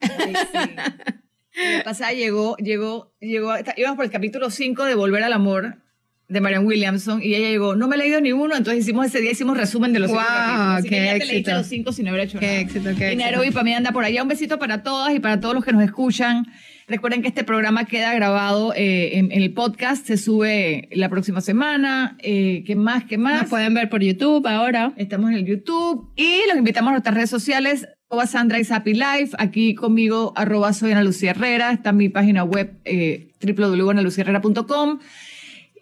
Ay, 0.00 0.34
sí. 0.52 0.58
La 1.76 1.82
pasada 1.84 2.12
llegó, 2.12 2.56
llegó, 2.56 3.12
llegó, 3.20 3.52
íbamos 3.76 3.96
por 3.96 4.04
el 4.04 4.10
capítulo 4.10 4.50
5 4.50 4.84
de 4.84 4.94
Volver 4.94 5.22
al 5.24 5.32
Amor 5.32 5.78
de 6.28 6.42
Marian 6.42 6.66
Williamson 6.66 7.22
y 7.22 7.34
ella 7.34 7.48
llegó, 7.48 7.74
no 7.74 7.88
me 7.88 7.96
he 7.96 7.98
leído 7.98 8.20
ni 8.20 8.32
uno, 8.32 8.54
entonces 8.54 8.84
hicimos 8.84 9.06
ese 9.06 9.20
día, 9.22 9.30
hicimos 9.32 9.56
resumen 9.56 9.94
de 9.94 9.98
los 9.98 10.10
wow, 10.10 10.18
cinco 10.20 10.32
capítulos. 10.36 10.74
Así 10.76 10.88
qué 10.88 10.94
que 10.96 11.04
ya 11.04 11.16
éxito. 11.16 11.50
te 11.50 11.56
los 11.56 11.66
cinco 11.66 11.90
hecho 11.90 12.38
Qué 12.38 12.46
nada. 12.46 12.60
éxito, 12.60 12.90
qué 12.96 13.04
y 13.04 13.06
éxito. 13.06 13.22
Nairobi 13.22 13.50
para 13.50 13.64
mí 13.64 13.72
anda 13.72 13.92
por 13.92 14.04
allá. 14.04 14.22
Un 14.22 14.28
besito 14.28 14.58
para 14.58 14.82
todas 14.82 15.14
y 15.14 15.20
para 15.20 15.40
todos 15.40 15.54
los 15.54 15.64
que 15.64 15.72
nos 15.72 15.82
escuchan. 15.82 16.44
Recuerden 16.86 17.22
que 17.22 17.28
este 17.28 17.44
programa 17.44 17.86
queda 17.86 18.14
grabado 18.14 18.74
eh, 18.74 19.16
en, 19.18 19.32
en 19.32 19.42
el 19.42 19.52
podcast, 19.54 20.06
se 20.06 20.18
sube 20.18 20.88
la 20.92 21.08
próxima 21.08 21.40
semana. 21.40 22.16
Eh, 22.22 22.62
¿Qué 22.66 22.76
más? 22.76 23.04
¿Qué 23.04 23.16
más? 23.16 23.42
Nos 23.42 23.50
pueden 23.50 23.72
ver 23.72 23.88
por 23.88 24.02
YouTube 24.02 24.46
ahora. 24.46 24.92
Estamos 24.96 25.30
en 25.30 25.36
el 25.36 25.46
YouTube 25.46 26.12
y 26.16 26.40
los 26.48 26.58
invitamos 26.58 26.88
a 26.88 26.92
nuestras 26.92 27.14
redes 27.14 27.30
sociales, 27.30 27.86
arroba 28.10 28.26
Sandra 28.26 28.58
y 28.58 28.64
Zapi 28.64 28.94
Life, 28.94 29.36
aquí 29.38 29.74
conmigo, 29.74 30.32
arroba 30.34 30.72
soy 30.72 30.92
Ana 30.92 31.04
Lucía 31.04 31.32
Herrera, 31.32 31.72
está 31.72 31.92
mi 31.92 32.08
página 32.08 32.42
web 32.42 32.72
eh, 32.86 33.28
www.analuciaherrera.com. 33.42 35.00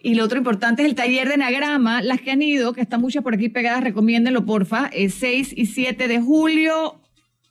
Y 0.03 0.15
lo 0.15 0.25
otro 0.25 0.37
importante 0.37 0.83
es 0.83 0.89
el 0.89 0.95
taller 0.95 1.29
de 1.29 1.35
enagrama, 1.35 2.01
las 2.01 2.21
que 2.21 2.31
han 2.31 2.41
ido, 2.41 2.73
que 2.73 2.81
están 2.81 2.99
muchas 2.99 3.23
por 3.23 3.33
aquí 3.33 3.47
pegadas, 3.47 3.83
recomiéndenlo 3.83 4.45
porfa, 4.45 4.89
es 4.93 5.13
6 5.15 5.53
y 5.55 5.67
7 5.67 6.07
de 6.07 6.19
julio. 6.19 6.99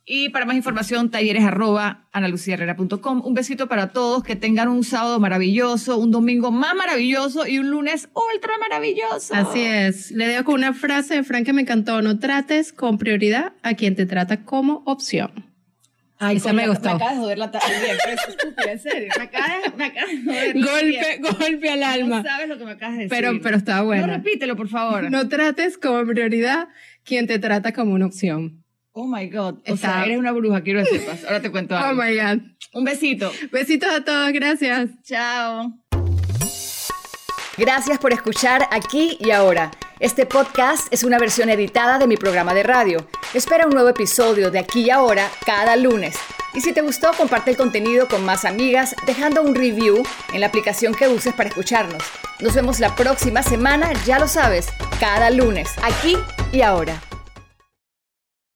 Y 0.09 0.29
para 0.29 0.45
más 0.45 0.55
información, 0.55 1.11
talleres 1.11 1.43
arroba 1.43 2.07
analuciaherrera.com. 2.13 3.21
Un 3.25 3.33
besito 3.33 3.67
para 3.67 3.89
todos, 3.89 4.23
que 4.23 4.37
tengan 4.37 4.69
un 4.69 4.85
sábado 4.85 5.19
maravilloso, 5.19 5.97
un 5.97 6.11
domingo 6.11 6.49
más 6.49 6.75
maravilloso 6.75 7.45
y 7.45 7.59
un 7.59 7.69
lunes 7.69 8.07
ultra 8.13 8.53
maravilloso. 8.57 9.35
Así 9.35 9.59
es. 9.59 10.11
Le 10.11 10.25
dejo 10.29 10.45
con 10.45 10.55
una 10.55 10.73
frase 10.73 11.15
de 11.15 11.23
Frank 11.23 11.45
que 11.45 11.51
me 11.51 11.63
encantó. 11.63 12.01
No 12.01 12.19
trates 12.19 12.71
con 12.71 12.97
prioridad 12.97 13.51
a 13.63 13.73
quien 13.73 13.95
te 13.97 14.05
trata 14.05 14.45
como 14.45 14.81
opción. 14.85 15.45
Ay, 16.19 16.37
Esa 16.37 16.53
me 16.53 16.67
gustó. 16.69 16.87
Me 16.87 16.95
acabas 16.95 17.13
de 17.15 17.19
joder 17.19 17.37
la 17.37 17.51
tarde. 17.51 17.65
Bien, 17.83 17.97
pero 18.03 18.15
es 18.15 18.27
estúpida, 18.29 18.71
en 18.71 18.79
serio. 18.79 19.09
Me 19.17 19.23
acabas, 19.25 19.75
me 19.77 19.85
acabas 19.85 20.09
de 20.09 20.23
joder. 20.23 20.53
Golpe, 20.63 21.37
golpe 21.45 21.69
al 21.69 21.83
alma. 21.83 22.17
No 22.19 22.23
sabes 22.23 22.47
lo 22.47 22.57
que 22.57 22.63
me 22.65 22.71
acabas 22.71 22.95
de 22.97 23.03
decir. 23.03 23.09
Pero, 23.19 23.41
pero 23.43 23.57
estaba 23.57 23.79
No, 23.81 23.85
buena. 23.87 24.07
repítelo, 24.07 24.55
por 24.55 24.69
favor. 24.69 25.11
No 25.11 25.27
trates 25.27 25.77
como 25.77 26.03
prioridad 26.07 26.69
quien 27.03 27.27
te 27.27 27.37
trata 27.39 27.73
como 27.73 27.93
una 27.93 28.05
opción. 28.07 28.63
Oh 28.99 29.05
my 29.05 29.27
God. 29.29 29.55
O 29.59 29.61
Está- 29.63 29.77
sea, 29.93 30.05
eres 30.05 30.17
una 30.17 30.31
bruja, 30.31 30.61
quiero 30.61 30.83
que 30.83 30.97
sepas. 30.97 31.23
Ahora 31.25 31.39
te 31.39 31.51
cuento 31.51 31.75
Oh 31.75 31.77
algo. 31.77 32.01
my 32.01 32.15
God. 32.15 32.41
Un 32.73 32.83
besito. 32.83 33.31
Besitos 33.51 33.89
a 33.93 34.03
todos, 34.03 34.31
gracias. 34.33 34.89
Chao. 35.03 35.71
Gracias 37.57 37.99
por 37.99 38.11
escuchar 38.13 38.67
aquí 38.71 39.17
y 39.19 39.29
ahora. 39.31 39.69
Este 39.99 40.25
podcast 40.25 40.91
es 40.91 41.03
una 41.03 41.19
versión 41.19 41.49
editada 41.49 41.99
de 41.99 42.07
mi 42.07 42.17
programa 42.17 42.55
de 42.55 42.63
radio. 42.63 43.07
Espera 43.35 43.67
un 43.67 43.73
nuevo 43.73 43.89
episodio 43.89 44.49
de 44.49 44.57
aquí 44.59 44.81
y 44.85 44.89
ahora 44.89 45.29
cada 45.45 45.75
lunes. 45.75 46.17
Y 46.55 46.61
si 46.61 46.73
te 46.73 46.81
gustó, 46.81 47.11
comparte 47.13 47.51
el 47.51 47.57
contenido 47.57 48.07
con 48.07 48.25
más 48.25 48.45
amigas 48.45 48.95
dejando 49.05 49.43
un 49.43 49.53
review 49.53 50.01
en 50.33 50.41
la 50.41 50.47
aplicación 50.47 50.95
que 50.95 51.07
uses 51.07 51.33
para 51.35 51.49
escucharnos. 51.49 52.01
Nos 52.39 52.55
vemos 52.55 52.79
la 52.79 52.95
próxima 52.95 53.43
semana, 53.43 53.91
ya 54.05 54.17
lo 54.17 54.27
sabes, 54.27 54.69
cada 54.99 55.29
lunes, 55.29 55.69
aquí 55.83 56.15
y 56.51 56.61
ahora. 56.61 56.99